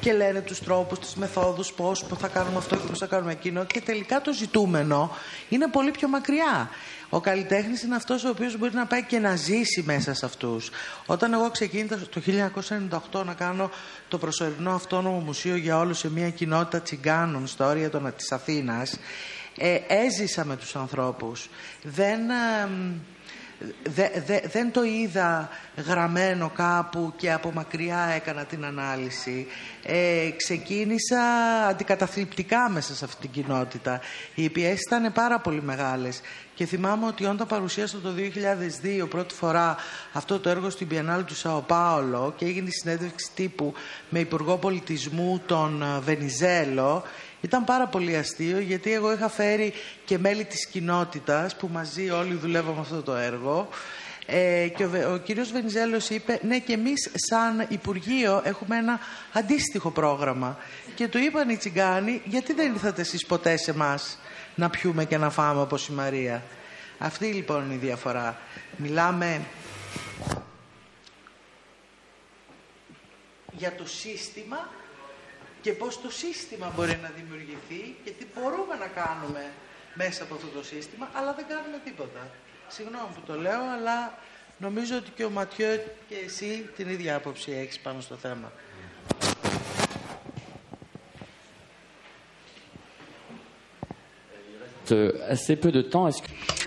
και 0.00 0.12
λένε 0.12 0.40
τους 0.40 0.58
τρόπους, 0.58 0.98
τις 0.98 1.14
μεθόδους, 1.14 1.72
πώς 1.72 2.04
θα 2.18 2.28
κάνουμε 2.28 2.56
αυτό 2.56 2.76
και 2.76 2.86
πώς 2.88 2.98
θα 2.98 3.06
κάνουμε 3.06 3.32
εκείνο 3.32 3.64
και 3.64 3.80
τελικά 3.80 4.20
το 4.20 4.32
ζητούμενο 4.32 5.16
είναι 5.48 5.68
πολύ 5.68 5.90
πιο 5.90 6.08
μακριά. 6.08 6.70
Ο 7.08 7.20
καλλιτέχνης 7.20 7.82
είναι 7.82 7.94
αυτός 7.94 8.24
ο 8.24 8.28
οποίος 8.28 8.58
μπορεί 8.58 8.74
να 8.74 8.86
πάει 8.86 9.02
και 9.02 9.18
να 9.18 9.36
ζήσει 9.36 9.82
μέσα 9.86 10.14
σε 10.14 10.26
αυτούς. 10.26 10.70
Όταν 11.06 11.32
εγώ 11.32 11.50
ξεκίνησα 11.50 11.98
το 12.10 12.20
1998 13.12 13.24
να 13.24 13.34
κάνω 13.34 13.70
το 14.08 14.18
προσωρινό 14.18 14.74
αυτόνομο 14.74 15.18
μουσείο 15.18 15.56
για 15.56 15.78
όλους 15.78 15.98
σε 15.98 16.10
μια 16.10 16.30
κοινότητα 16.30 16.80
τσιγκάνων 16.80 17.46
στα 17.46 17.66
όρια 17.66 17.90
των, 17.90 18.12
της 18.16 18.32
Αθήνας, 18.32 18.98
ε, 19.58 19.78
έζησα 19.88 20.44
με 20.44 20.56
τους 20.56 20.76
ανθρώπους. 20.76 21.48
Δεν 21.82 22.20
δεν 24.50 24.72
το 24.72 24.82
είδα 24.84 25.48
γραμμένο 25.86 26.50
κάπου 26.54 27.12
και 27.16 27.32
από 27.32 27.52
μακριά 27.52 27.98
έκανα 28.14 28.44
την 28.44 28.64
ανάλυση. 28.64 29.46
Ε, 29.82 30.30
ξεκίνησα 30.36 31.20
αντικαταθλιπτικά 31.68 32.68
μέσα 32.70 32.94
σε 32.94 33.04
αυτή 33.04 33.20
την 33.20 33.30
κοινότητα. 33.30 34.00
Οι 34.34 34.48
πιέσεις 34.50 34.82
ήταν 34.86 35.12
πάρα 35.12 35.40
πολύ 35.40 35.62
μεγάλες. 35.62 36.20
Και 36.54 36.66
θυμάμαι 36.66 37.06
ότι 37.06 37.24
όταν 37.24 37.46
παρουσίασα 37.46 37.98
το 37.98 38.12
2002 39.02 39.08
πρώτη 39.08 39.34
φορά 39.34 39.76
αυτό 40.12 40.40
το 40.40 40.48
έργο 40.48 40.70
στην 40.70 40.88
Πιενάλ 40.88 41.24
του 41.24 41.34
Σαο 41.34 41.60
Πάολο 41.60 42.34
και 42.36 42.44
έγινε 42.44 42.68
η 42.68 42.72
συνέντευξη 42.72 43.30
τύπου 43.34 43.74
με 44.08 44.18
Υπουργό 44.18 44.56
Πολιτισμού 44.56 45.42
τον 45.46 45.82
ε, 45.82 46.00
Βενιζέλο 46.00 47.02
ήταν 47.46 47.64
πάρα 47.64 47.86
πολύ 47.86 48.16
αστείο 48.16 48.58
γιατί 48.58 48.92
εγώ 48.92 49.12
είχα 49.12 49.28
φέρει 49.28 49.72
και 50.04 50.18
μέλη 50.18 50.44
της 50.44 50.66
κοινότητας 50.66 51.56
που 51.56 51.68
μαζί 51.72 52.10
όλοι 52.10 52.34
δουλεύαμε 52.34 52.80
αυτό 52.80 53.02
το 53.02 53.14
έργο 53.14 53.68
ε, 54.26 54.68
και 54.76 54.84
ο, 54.84 55.12
ο 55.12 55.16
κύριος 55.16 55.52
Βενιζέλος 55.52 56.10
είπε 56.10 56.40
ναι 56.42 56.58
και 56.58 56.72
εμείς 56.72 57.10
σαν 57.14 57.66
Υπουργείο 57.68 58.42
έχουμε 58.44 58.76
ένα 58.76 58.98
αντίστοιχο 59.32 59.90
πρόγραμμα 59.90 60.58
και 60.94 61.08
του 61.08 61.18
είπαν 61.18 61.48
οι 61.48 61.56
τσιγκάνοι 61.56 62.22
γιατί 62.24 62.52
δεν 62.52 62.72
ήρθατε 62.72 63.00
εσείς 63.00 63.26
ποτέ 63.26 63.56
σε 63.56 63.70
εμάς 63.70 64.18
να 64.54 64.70
πιούμε 64.70 65.04
και 65.04 65.18
να 65.18 65.30
φάμε 65.30 65.60
όπως 65.60 65.88
η 65.88 65.92
Μαρία; 65.92 66.42
Αυτή 66.98 67.26
λοιπόν 67.26 67.64
είναι 67.64 67.74
η 67.74 67.76
διαφορά. 67.76 68.38
Μιλάμε 68.76 69.40
για 73.52 73.74
το 73.74 73.86
σύστημα 73.86 74.68
και 75.60 75.72
πώς 75.72 76.00
το 76.00 76.10
σύστημα 76.10 76.72
μπορεί 76.76 76.98
να 77.02 77.10
δημιουργηθεί 77.16 77.96
και 78.04 78.10
τι 78.10 78.26
μπορούμε 78.34 78.74
να 78.78 78.86
κάνουμε 78.86 79.52
μέσα 79.94 80.22
από 80.22 80.34
αυτό 80.34 80.46
το 80.46 80.62
σύστημα, 80.64 81.10
αλλά 81.12 81.32
δεν 81.34 81.46
κάνουμε 81.48 81.80
τίποτα. 81.84 82.30
Συγγνώμη 82.68 83.08
που 83.14 83.20
το 83.26 83.34
λέω, 83.40 83.62
αλλά 83.76 84.18
νομίζω 84.58 84.96
ότι 84.96 85.10
και 85.10 85.24
ο 85.24 85.30
Ματιό 85.30 85.74
και 86.08 86.16
εσύ 86.24 86.70
την 86.76 86.88
ίδια 86.88 87.14
άποψη 87.16 87.52
έχεις 87.52 87.78
πάνω 87.78 88.00
στο 88.00 88.16
θέμα. 88.16 88.52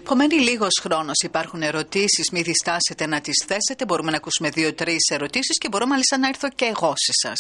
Πομένει 0.04 0.40
λίγος 0.40 0.80
χρόνος. 0.82 1.16
Υπάρχουν 1.24 1.62
ερωτήσεις, 1.62 2.30
μην 2.32 2.44
διστάσετε 2.44 3.06
να 3.06 3.22
τις 3.22 3.46
θέσετε. 3.48 3.86
Μπορούμε 3.88 4.12
να 4.12 4.18
ακούσουμε 4.18 4.50
δύο-τρεις 4.50 5.10
ερωτήσεις 5.12 5.58
και 5.58 5.68
μπορώ 5.68 5.88
μάλιστα 5.88 6.18
να 6.18 6.28
έρθω 6.28 6.50
και 6.50 6.66
εγώ 6.66 6.94
σε 6.96 7.12
εσά. 7.16 7.34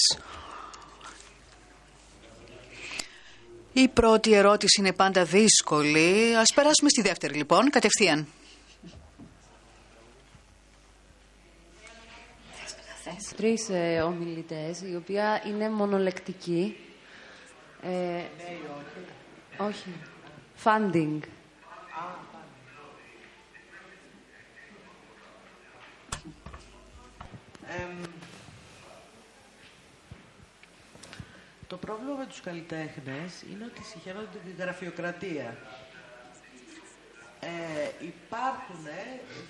Η 3.74 3.88
πρώτη 3.88 4.34
ερώτηση 4.34 4.82
είναι 4.82 4.94
πάντα 4.94 5.24
δύσκολη. 5.24 6.36
Ας 6.36 6.54
περάσουμε 6.56 6.90
στη 6.90 7.02
δεύτερη 7.02 7.34
λοιπόν, 7.34 7.70
κατευθείαν. 7.70 8.28
Τρεις 13.38 13.70
ε, 13.70 14.02
ομιλητές, 14.02 14.82
η 14.82 14.96
οποία 14.96 15.44
είναι 15.48 15.70
μονολεκτική. 15.70 16.76
Ε, 17.82 18.22
όχι. 19.58 19.94
Funding. 20.64 21.20
Πρόβλημα 31.78 32.16
με 32.16 32.26
τους 32.26 32.42
καλλιτέχνες 32.42 33.32
είναι 33.50 33.66
ότι 33.72 33.82
συγχαίρονται 33.84 34.40
τη 34.46 34.52
γραφειοκρατία. 34.62 35.58
Ε, 37.40 37.50
υπάρχουν 38.14 38.84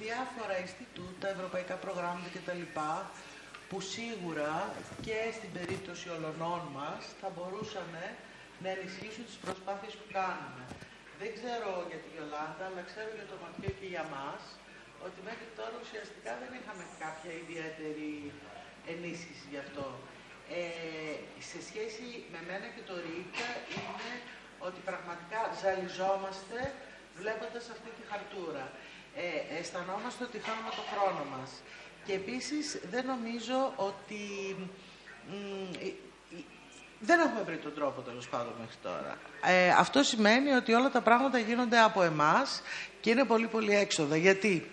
διάφορα 0.03 0.53
Ινστιτούτα, 0.63 1.27
ευρωπαϊκά 1.35 1.75
προγράμματα 1.85 2.29
κτλ. 2.35 2.63
που 3.69 3.77
σίγουρα 3.95 4.53
και 5.05 5.17
στην 5.37 5.51
περίπτωση 5.57 6.05
ολονών 6.17 6.61
μας 6.77 7.01
θα 7.21 7.29
μπορούσαν 7.35 7.87
να 8.63 8.69
ενισχύσουν 8.75 9.23
τις 9.29 9.37
προσπάθειες 9.45 9.93
που 9.99 10.07
κάνουμε. 10.17 10.63
Δεν 11.21 11.29
ξέρω 11.37 11.69
για 11.89 11.99
τη 12.03 12.07
Γιολάντα, 12.15 12.63
αλλά 12.69 12.81
ξέρω 12.91 13.11
για 13.19 13.27
το 13.31 13.35
Ματιό 13.41 13.71
και 13.79 13.87
για 13.93 14.05
μας, 14.15 14.41
ότι 15.05 15.19
μέχρι 15.29 15.47
τώρα 15.57 15.75
ουσιαστικά 15.83 16.31
δεν 16.41 16.51
είχαμε 16.57 16.83
κάποια 17.03 17.31
ιδιαίτερη 17.43 18.11
ενίσχυση 18.93 19.45
γι' 19.53 19.61
αυτό. 19.65 19.85
Ε, 20.57 20.61
σε 21.49 21.59
σχέση 21.67 22.07
με 22.33 22.39
μένα 22.47 22.67
και 22.75 22.83
το 22.89 22.95
ΡΙΚΑ 23.05 23.49
είναι 23.77 24.11
ότι 24.67 24.79
πραγματικά 24.89 25.41
ζαλιζόμαστε 25.61 26.59
βλέποντας 27.19 27.65
αυτή 27.75 27.89
τη 27.97 28.03
χαρτούρα. 28.11 28.65
Ε, 29.15 29.57
αισθανόμαστε 29.59 30.21
ότι 30.23 30.37
χάνουμε 30.45 30.69
το 30.79 30.83
χρόνο 30.91 31.23
μας. 31.35 31.49
Και 32.05 32.13
επίσης 32.13 32.79
δεν 32.91 33.05
νομίζω 33.05 33.73
ότι... 33.75 34.21
δεν 36.99 37.19
έχουμε 37.19 37.41
βρει 37.41 37.57
τον 37.57 37.73
τρόπο 37.73 38.01
τέλος 38.01 38.27
πάντων 38.29 38.53
μέχρι 38.59 38.75
τώρα. 38.83 39.17
Ε, 39.43 39.69
αυτό 39.69 40.03
σημαίνει 40.03 40.49
ότι 40.51 40.73
όλα 40.73 40.89
τα 40.89 41.01
πράγματα 41.01 41.37
γίνονται 41.39 41.79
από 41.79 42.01
εμάς 42.03 42.61
και 43.01 43.09
είναι 43.09 43.25
πολύ 43.25 43.47
πολύ 43.47 43.75
έξοδα. 43.75 44.15
Γιατί; 44.17 44.69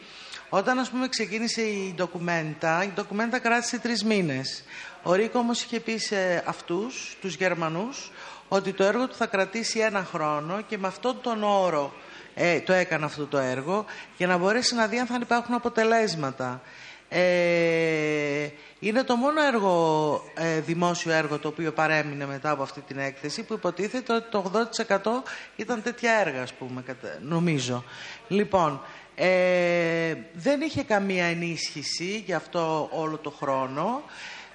Όταν 0.48 0.78
ας 0.78 0.90
πούμε 0.90 1.08
ξεκίνησε 1.08 1.62
η 1.62 1.92
ντοκουμέντα, 1.96 2.84
η 2.84 2.90
ντοκουμέντα 2.94 3.38
κράτησε 3.38 3.78
τρεις 3.78 4.04
μήνες. 4.04 4.64
Ο 5.02 5.14
Ρίκο 5.14 5.38
όμως 5.38 5.62
είχε 5.62 5.80
πει 5.80 5.98
σε 5.98 6.42
αυτούς, 6.46 7.16
τους 7.20 7.34
Γερμανούς, 7.34 8.12
ότι 8.48 8.72
το 8.72 8.84
έργο 8.84 9.06
του 9.08 9.14
θα 9.14 9.26
κρατήσει 9.26 9.78
ένα 9.78 10.04
χρόνο 10.04 10.60
και 10.60 10.78
με 10.78 10.86
αυτόν 10.86 11.20
τον 11.20 11.42
όρο 11.42 11.92
ε, 12.34 12.60
το 12.60 12.72
έκανε 12.72 13.04
αυτό 13.04 13.26
το 13.26 13.38
έργο 13.38 13.84
για 14.16 14.26
να 14.26 14.36
μπορέσει 14.36 14.74
να 14.74 14.86
δει 14.86 14.98
αν 14.98 15.06
θα 15.06 15.18
υπάρχουν 15.22 15.54
αποτελέσματα. 15.54 16.62
Ε, 17.08 18.48
είναι 18.78 19.02
το 19.02 19.16
μόνο 19.16 19.42
έργο, 19.42 20.22
ε, 20.34 20.60
δημόσιο 20.60 21.12
έργο 21.12 21.38
το 21.38 21.48
οποίο 21.48 21.72
παρέμεινε 21.72 22.26
μετά 22.26 22.50
από 22.50 22.62
αυτή 22.62 22.80
την 22.80 22.98
έκθεση 22.98 23.42
που 23.42 23.52
υποτίθεται 23.52 24.14
ότι 24.14 24.30
το 24.30 24.52
80% 24.94 25.22
ήταν 25.56 25.82
τέτοια 25.82 26.12
έργα, 26.12 26.42
ας 26.42 26.52
πούμε, 26.52 26.84
νομίζω. 27.20 27.84
Λοιπόν, 28.28 28.80
ε, 29.18 30.14
δεν 30.32 30.60
είχε 30.60 30.82
καμία 30.82 31.24
ενίσχυση 31.24 32.22
για 32.26 32.36
αυτό 32.36 32.88
όλο 32.92 33.16
το 33.16 33.30
χρόνο 33.30 34.02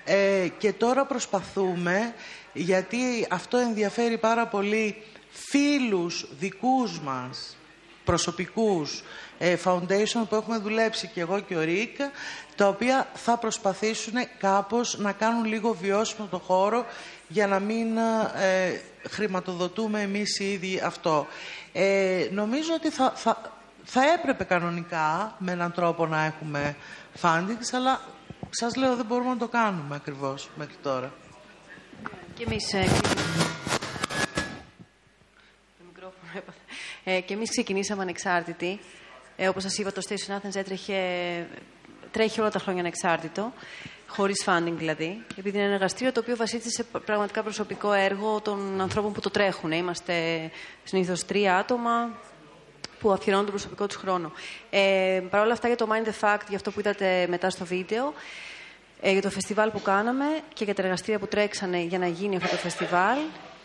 ε, 0.05 0.47
και 0.57 0.73
τώρα 0.73 1.05
προσπαθούμε, 1.05 2.13
γιατί 2.53 3.27
αυτό 3.29 3.57
ενδιαφέρει 3.57 4.17
πάρα 4.17 4.47
πολύ 4.47 5.03
φίλους 5.29 6.27
δικούς 6.39 6.99
μας, 6.99 7.57
προσωπικούς 8.03 9.03
ε, 9.37 9.57
foundation 9.63 10.23
που 10.29 10.35
έχουμε 10.35 10.57
δουλέψει 10.57 11.07
και 11.07 11.21
εγώ 11.21 11.39
και 11.39 11.55
ο 11.55 11.61
Ρίκ, 11.61 11.97
τα 12.55 12.67
οποία 12.67 13.07
θα 13.13 13.37
προσπαθήσουν 13.37 14.13
κάπως 14.37 14.97
να 14.97 15.11
κάνουν 15.11 15.45
λίγο 15.45 15.73
βιώσιμο 15.73 16.27
το 16.31 16.37
χώρο 16.37 16.85
για 17.27 17.47
να 17.47 17.59
μην 17.59 17.97
ε, 17.97 18.81
χρηματοδοτούμε 19.09 20.01
εμείς 20.01 20.39
οι 20.39 20.51
ίδιοι 20.51 20.81
αυτό. 20.83 21.27
Ε, 21.73 22.27
νομίζω 22.31 22.73
ότι 22.73 22.89
θα, 22.89 23.13
θα, 23.15 23.60
θα 23.83 24.01
έπρεπε 24.19 24.43
κανονικά 24.43 25.35
με 25.37 25.51
έναν 25.51 25.71
τρόπο 25.71 26.05
να 26.05 26.23
έχουμε 26.23 26.75
fundings, 27.21 27.73
αλλά 27.73 28.01
σας 28.49 28.75
λέω 28.75 28.95
δεν 28.95 29.05
μπορούμε 29.05 29.29
να 29.29 29.37
το 29.37 29.47
κάνουμε 29.47 29.95
ακριβώς 29.95 30.49
μέχρι 30.55 30.75
τώρα. 30.81 31.11
Και 32.33 32.43
εμείς, 32.43 32.73
ε, 32.73 32.87
ε, 37.03 37.19
και 37.19 37.33
εμείς 37.33 37.49
ξεκινήσαμε 37.49 38.01
ανεξάρτητοι. 38.01 38.79
Ε, 39.35 39.47
όπως 39.47 39.63
σας 39.63 39.77
είπα, 39.77 39.91
το 39.91 40.01
Station 40.09 40.35
Athens 40.35 40.55
έτρεχε, 40.55 40.97
τρέχει 42.11 42.39
όλα 42.41 42.51
τα 42.51 42.59
χρόνια 42.59 42.81
ανεξάρτητο, 42.81 43.53
χωρίς 44.07 44.43
funding 44.45 44.73
δηλαδή, 44.77 45.25
επειδή 45.37 45.57
είναι 45.57 45.65
ένα 45.65 45.73
εργαστήριο 45.73 46.11
το 46.11 46.19
οποίο 46.19 46.35
βασίζεται 46.35 46.69
σε 46.69 46.83
πραγματικά 46.83 47.43
προσωπικό 47.43 47.93
έργο 47.93 48.41
των 48.41 48.81
ανθρώπων 48.81 49.13
που 49.13 49.19
το 49.19 49.29
τρέχουν. 49.29 49.71
Είμαστε 49.71 50.13
συνήθως 50.83 51.25
τρία 51.25 51.57
άτομα, 51.57 52.09
που 53.01 53.11
αφιερώνουν 53.11 53.45
τον 53.45 53.55
προσωπικό 53.55 53.87
τους 53.87 53.95
χρόνο. 53.95 54.31
Ε, 54.69 55.21
Παρ' 55.29 55.41
όλα 55.41 55.53
αυτά 55.53 55.67
για 55.67 55.77
το 55.77 55.87
Mind 55.91 56.07
the 56.07 56.27
Fact, 56.27 56.45
για 56.47 56.55
αυτό 56.55 56.71
που 56.71 56.79
είδατε 56.79 57.25
μετά 57.29 57.49
στο 57.49 57.65
βίντεο, 57.65 58.13
ε, 59.01 59.11
για 59.11 59.21
το 59.21 59.29
φεστιβάλ 59.29 59.69
που 59.69 59.81
κάναμε 59.81 60.25
και 60.53 60.63
για 60.63 60.75
τα 60.75 60.81
εργαστήρια 60.81 61.19
που 61.19 61.27
τρέξανε 61.27 61.79
για 61.79 61.99
να 61.99 62.07
γίνει 62.07 62.35
αυτό 62.35 62.49
το 62.49 62.55
φεστιβάλ, 62.55 63.17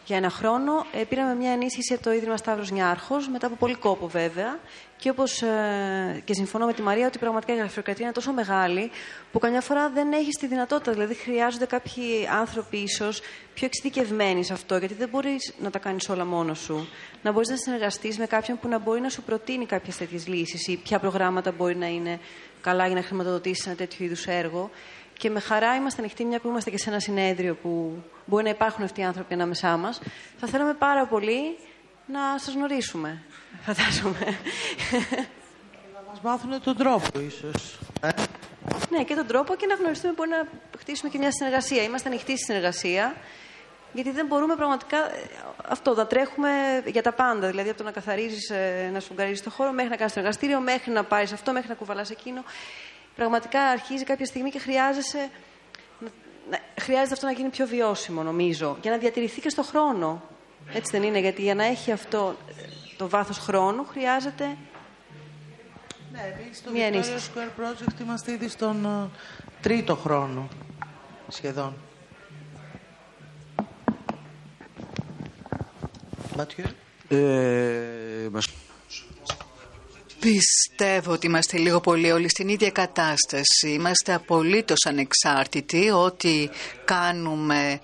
για 0.07 0.17
ένα 0.17 0.31
χρόνο 0.31 0.87
ε, 0.93 1.05
πήραμε 1.05 1.35
μια 1.35 1.51
ενίσχυση 1.51 1.95
από 1.95 2.03
το 2.03 2.13
Ίδρυμα 2.13 2.37
Σταύρος 2.37 2.71
Νιάρχος, 2.71 3.29
μετά 3.29 3.47
από 3.47 3.57
πολύ 3.57 3.75
κόπο 3.75 4.09
βέβαια. 4.09 4.59
Και 4.97 5.11
όπως 5.11 5.43
ε, 5.43 6.23
και 6.25 6.35
συμφωνώ 6.35 6.67
με 6.67 6.73
τη 6.73 6.83
Μαρία 6.83 7.07
ότι 7.07 7.19
πραγματικά 7.19 7.53
η 7.53 7.57
γραφειοκρατία 7.57 8.05
είναι 8.05 8.15
τόσο 8.15 8.33
μεγάλη 8.33 8.91
που 9.33 9.39
καμιά 9.39 9.61
φορά 9.61 9.91
δεν 9.91 10.13
έχει 10.13 10.31
τη 10.31 10.47
δυνατότητα. 10.47 10.93
Δηλαδή 10.93 11.15
χρειάζονται 11.15 11.67
κάποιοι 11.67 12.29
άνθρωποι 12.41 12.77
ίσως 12.77 13.21
πιο 13.55 13.67
εξειδικευμένοι 13.67 14.45
σε 14.45 14.53
αυτό, 14.53 14.77
γιατί 14.77 14.95
δεν 14.95 15.09
μπορείς 15.09 15.55
να 15.59 15.71
τα 15.71 15.79
κάνεις 15.79 16.09
όλα 16.09 16.25
μόνος 16.25 16.59
σου. 16.59 16.89
Να 17.23 17.33
μπορείς 17.33 17.49
να 17.49 17.57
συνεργαστείς 17.57 18.19
με 18.19 18.27
κάποιον 18.27 18.59
που 18.59 18.69
να 18.69 18.79
μπορεί 18.79 19.01
να 19.01 19.09
σου 19.09 19.23
προτείνει 19.23 19.67
κάποιες 19.67 19.97
τέτοιες 19.97 20.27
λύσεις 20.27 20.67
ή 20.67 20.77
ποια 20.77 20.99
προγράμματα 20.99 21.53
μπορεί 21.53 21.77
να 21.77 21.87
είναι 21.87 22.21
καλά 22.61 22.87
για 22.87 22.95
να 22.95 23.03
χρηματοδοτήσεις 23.03 23.67
ένα 23.67 23.75
τέτοιο 23.75 24.05
είδους 24.05 24.27
έργο. 24.27 24.71
Και 25.19 25.31
με 25.31 25.41
χαρά 25.41 25.75
είμαστε 25.75 26.01
ανοιχτοί, 26.01 26.25
μια 26.25 26.41
που 26.41 26.49
είμαστε 26.49 26.71
και 26.71 26.79
σε 26.79 26.91
ένα 26.91 27.01
συνέδριο 27.01 27.55
που 27.55 28.03
μπορεί 28.25 28.45
να 28.45 28.51
υπάρχουν 28.51 28.85
αυτοί 28.85 29.01
οι 29.01 29.05
άνθρωποι 29.05 29.35
ανάμεσά 29.35 29.77
μας. 29.77 30.01
Θα 30.37 30.47
θέλαμε 30.47 30.75
πάρα 30.75 31.07
πολύ 31.07 31.59
να 32.07 32.39
σας 32.39 32.55
γνωρίσουμε. 32.55 33.23
Φαντάζομαι. 33.61 34.39
Να 35.95 36.03
μας 36.09 36.21
μάθουν 36.23 36.63
τον 36.63 36.77
τρόπο, 36.77 37.21
ίσως. 37.21 37.79
Ε; 38.01 38.09
Ναι, 38.91 39.05
και 39.05 39.15
τον 39.15 39.27
τρόπο 39.27 39.55
και 39.55 39.67
να 39.67 39.75
γνωριστούμε. 39.75 40.13
Μπορεί 40.17 40.29
να 40.29 40.49
χτίσουμε 40.79 41.11
και 41.11 41.19
μια 41.19 41.33
συνεργασία. 41.33 41.83
Είμαστε 41.83 42.09
ανοιχτοί 42.09 42.33
στη 42.37 42.45
συνεργασία. 42.45 43.15
Γιατί 43.93 44.11
δεν 44.11 44.27
μπορούμε 44.27 44.57
πραγματικά 44.57 44.97
ε, 44.97 45.29
αυτό, 45.69 45.95
να 45.95 46.07
τρέχουμε 46.07 46.51
για 46.87 47.03
τα 47.03 47.13
πάντα. 47.13 47.47
Δηλαδή 47.47 47.69
από 47.69 47.79
το 47.79 47.85
να 47.85 47.91
καθαρίζεις, 47.91 48.51
ε, 48.51 48.91
να 48.93 49.01
σφουγγαρίζει 49.01 49.43
το 49.43 49.51
χώρο, 49.51 49.73
μέχρι 49.73 49.91
να 49.91 49.97
κάνεις 49.97 50.13
το 50.13 50.19
εργαστήριο, 50.19 50.61
μέχρι 50.61 50.91
να 50.91 51.05
πάρεις 51.05 51.33
αυτό, 51.33 51.53
μέχρι 51.53 51.69
να 51.69 51.75
κουβαλάς 51.75 52.11
εκείνο 52.11 52.45
πραγματικά 53.17 53.63
αρχίζει 53.63 54.05
κάποια 54.05 54.27
στιγμή 54.27 54.51
και 54.51 54.59
χρειάζεσαι, 54.59 55.31
χρειάζεται 56.81 57.13
αυτό 57.13 57.27
να 57.27 57.33
γίνει 57.33 57.49
πιο 57.49 57.67
βιώσιμο, 57.67 58.23
νομίζω, 58.23 58.77
για 58.83 58.91
να 58.91 58.97
διατηρηθεί 58.99 59.41
και 59.41 59.49
στο 59.49 59.63
χρόνο. 59.63 60.23
Έτσι 60.73 60.91
δεν 60.93 61.03
είναι, 61.03 61.19
γιατί 61.19 61.43
για 61.43 61.55
να 61.55 61.65
έχει 61.65 61.93
αυτό 61.93 62.37
το 62.97 63.09
βάθος 63.09 63.39
χρόνου 63.39 63.85
χρειάζεται 63.85 64.57
ναι, 66.13 66.33
εμείς 66.43 66.59
στο 66.59 66.71
Victoria 66.75 67.39
Square 67.39 67.61
Project 67.61 68.01
είμαστε 68.01 68.33
ήδη 68.33 68.49
στον 68.49 68.87
uh, 68.87 69.09
τρίτο 69.61 69.97
χρόνο, 69.97 70.49
σχεδόν. 71.29 71.75
Ματιέ. 76.37 76.65
Ε, 77.09 78.29
Πιστεύω 80.33 81.13
ότι 81.13 81.27
είμαστε 81.27 81.59
λίγο 81.59 81.81
πολύ 81.81 82.11
όλοι 82.11 82.29
στην 82.29 82.49
ίδια 82.49 82.71
κατάσταση. 82.71 83.69
Είμαστε 83.69 84.15
απολύτως 84.15 84.85
ανεξάρτητοι. 84.87 85.91
Ό,τι 85.91 86.49
κάνουμε 86.85 87.81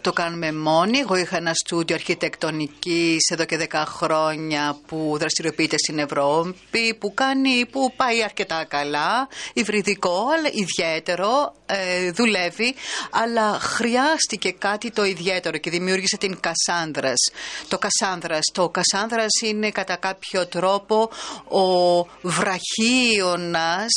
το 0.00 0.12
κάνουμε 0.12 0.52
μόνοι. 0.52 0.98
Εγώ 0.98 1.16
είχα 1.16 1.36
ένα 1.36 1.54
στούντιο 1.54 1.94
αρχιτεκτονικής 1.94 3.28
εδώ 3.30 3.44
και 3.44 3.68
10 3.70 3.82
χρόνια 3.86 4.76
που 4.86 5.16
δραστηριοποιείται 5.18 5.76
στην 5.78 5.98
Ευρώπη, 5.98 6.94
που, 6.98 7.14
κάνει, 7.14 7.66
που 7.66 7.92
πάει 7.96 8.22
αρκετά 8.22 8.64
καλά, 8.64 9.28
υβριδικό, 9.52 10.26
αλλά 10.38 10.50
ιδιαίτερο, 10.52 11.54
ε, 11.66 12.10
δουλεύει, 12.10 12.74
αλλά 13.10 13.58
χρειάστηκε 13.60 14.50
κάτι 14.50 14.90
το 14.90 15.04
ιδιαίτερο 15.04 15.58
και 15.58 15.70
δημιούργησε 15.70 16.16
την 16.16 16.38
Κασάνδρας. 16.40 17.30
Το 17.68 17.78
Κασάνδρας, 17.78 18.40
το 18.52 18.68
Κασάνδρας 18.68 19.40
είναι 19.44 19.70
κατά 19.70 19.96
κάποιο 19.96 20.46
τρόπο 20.46 21.10
ο 21.48 22.02
βραχίωνας, 22.22 23.92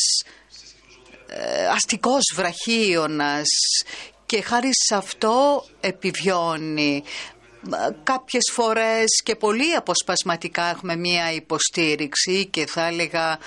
ε, 1.28 1.68
αστικός 1.68 2.22
βραχίωνας 2.36 3.48
και 4.32 4.42
χάρη 4.42 4.70
σε 4.72 4.96
αυτό 4.96 5.66
επιβιώνει. 5.80 7.04
Κάποιες 8.04 8.44
φορές 8.54 9.22
και 9.24 9.36
πολύ 9.36 9.76
αποσπασματικά 9.76 10.64
έχουμε 10.64 10.96
μία 10.96 11.32
υποστήριξη 11.32 12.46
και 12.46 12.66
θα 12.66 12.88
έλεγα 12.88 13.40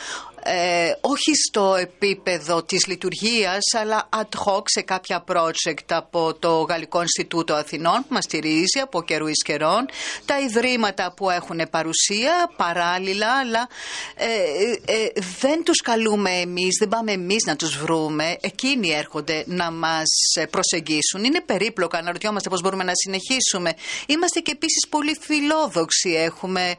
ε, 0.46 0.92
όχι 1.00 1.32
στο 1.48 1.74
επίπεδο 1.80 2.62
της 2.62 2.86
λειτουργίας 2.86 3.60
αλλά 3.80 4.08
ad 4.16 4.38
hoc 4.44 4.62
σε 4.64 4.80
κάποια 4.80 5.24
project 5.28 5.88
από 5.88 6.34
το 6.34 6.60
Γαλλικό 6.60 7.00
Ινστιτούτο 7.00 7.54
Αθηνών 7.54 7.94
που 7.94 8.14
μας 8.14 8.24
στηρίζει 8.24 8.78
από 8.82 9.02
καιρού 9.02 9.26
εις 9.26 9.42
καιρών, 9.42 9.86
τα 10.24 10.40
ιδρύματα 10.40 11.12
που 11.16 11.30
έχουν 11.30 11.60
παρουσία 11.70 12.50
παράλληλα 12.56 13.32
αλλά 13.40 13.68
ε, 14.14 14.92
ε, 14.92 15.08
δεν 15.40 15.64
τους 15.64 15.80
καλούμε 15.80 16.30
εμείς, 16.30 16.76
δεν 16.78 16.88
πάμε 16.88 17.12
εμείς 17.12 17.44
να 17.46 17.56
τους 17.56 17.78
βρούμε, 17.78 18.36
εκείνοι 18.40 18.90
έρχονται 18.90 19.44
να 19.46 19.70
μας 19.70 20.08
προσεγγίσουν. 20.50 21.24
Είναι 21.24 21.40
περίπλοκα, 21.40 21.98
αναρωτιόμαστε 21.98 22.48
πώς 22.48 22.60
μπορούμε 22.60 22.84
να 22.84 22.92
συνεχίσουμε. 22.94 23.74
Είμαστε 24.06 24.40
και 24.40 24.50
επίσης 24.50 24.86
πολύ 24.88 25.18
φιλόδοξοι, 25.20 26.10
έχουμε 26.10 26.74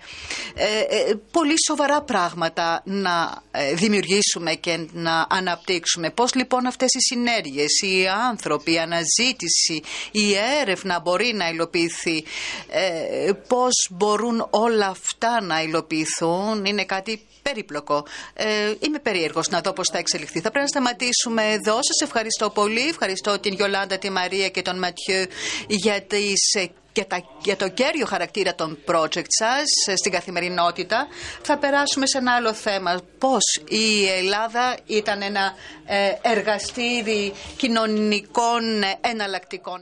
πολύ 1.32 1.56
σοβαρά 1.68 2.02
πράγματα 2.02 2.82
να 2.86 3.44
δημιουργήσουμε 3.74 4.54
και 4.54 4.88
να 4.92 5.28
αναπτύξουμε. 5.30 6.10
Πώς 6.10 6.34
λοιπόν 6.36 6.66
αυτές 6.66 6.94
οι 6.94 7.00
συνέργειες, 7.00 7.82
οι 7.82 8.08
άνθρωποι, 8.30 8.72
η 8.72 8.80
αναζήτηση, 8.80 9.82
η 10.12 10.34
έρευνα 10.62 11.00
μπορεί 11.00 11.34
να 11.34 11.50
υλοποιηθεί, 11.50 12.24
ε, 12.68 13.32
πώς 13.48 13.88
μπορούν 13.92 14.48
όλα 14.50 14.88
αυτά 14.88 15.42
να 15.42 15.62
υλοποιηθούν, 15.62 16.66
είναι 16.66 16.86
κάτι 16.86 17.22
περίπλοκο. 17.50 18.06
Ε, 18.34 18.74
είμαι 18.80 19.00
περίεργος 19.00 19.50
να 19.50 19.62
δω 19.62 19.74
πώς 19.74 19.88
θα 19.92 19.98
εξελιχθεί. 19.98 20.40
Θα 20.40 20.52
πρέπει 20.52 20.60
να 20.60 20.68
σταματήσουμε 20.68 21.44
εδώ. 21.52 21.74
Σας 21.74 22.00
ευχαριστώ 22.02 22.50
πολύ. 22.50 22.88
Ευχαριστώ 22.88 23.40
την 23.40 23.54
Γιολάντα, 23.54 23.98
τη 23.98 24.10
Μαρία 24.10 24.50
και 24.50 24.62
τον 24.62 24.78
Ματιού 24.80 25.26
για 25.68 26.02
τις 26.02 26.54
ε, 26.54 26.68
για, 26.96 27.08
τα, 27.08 27.24
για 27.44 27.56
το 27.56 27.70
κέριο 27.70 28.06
χαρακτήρα 28.06 28.56
των 28.56 28.78
project 28.88 29.26
σας 29.28 29.64
ε, 29.86 29.96
στην 29.96 30.12
καθημερινότητα. 30.12 31.08
Θα 31.42 31.58
περάσουμε 31.58 32.06
σε 32.06 32.18
ένα 32.18 32.34
άλλο 32.36 32.54
θέμα. 32.54 33.02
Πώς 33.18 33.44
η 33.70 34.08
Ελλάδα 34.08 34.78
ήταν 34.86 35.22
ένα 35.22 35.54
ε, 35.86 36.12
εργαστήρι 36.22 37.34
κοινωνικών 37.58 38.64
εναλλακτικών. 39.02 39.82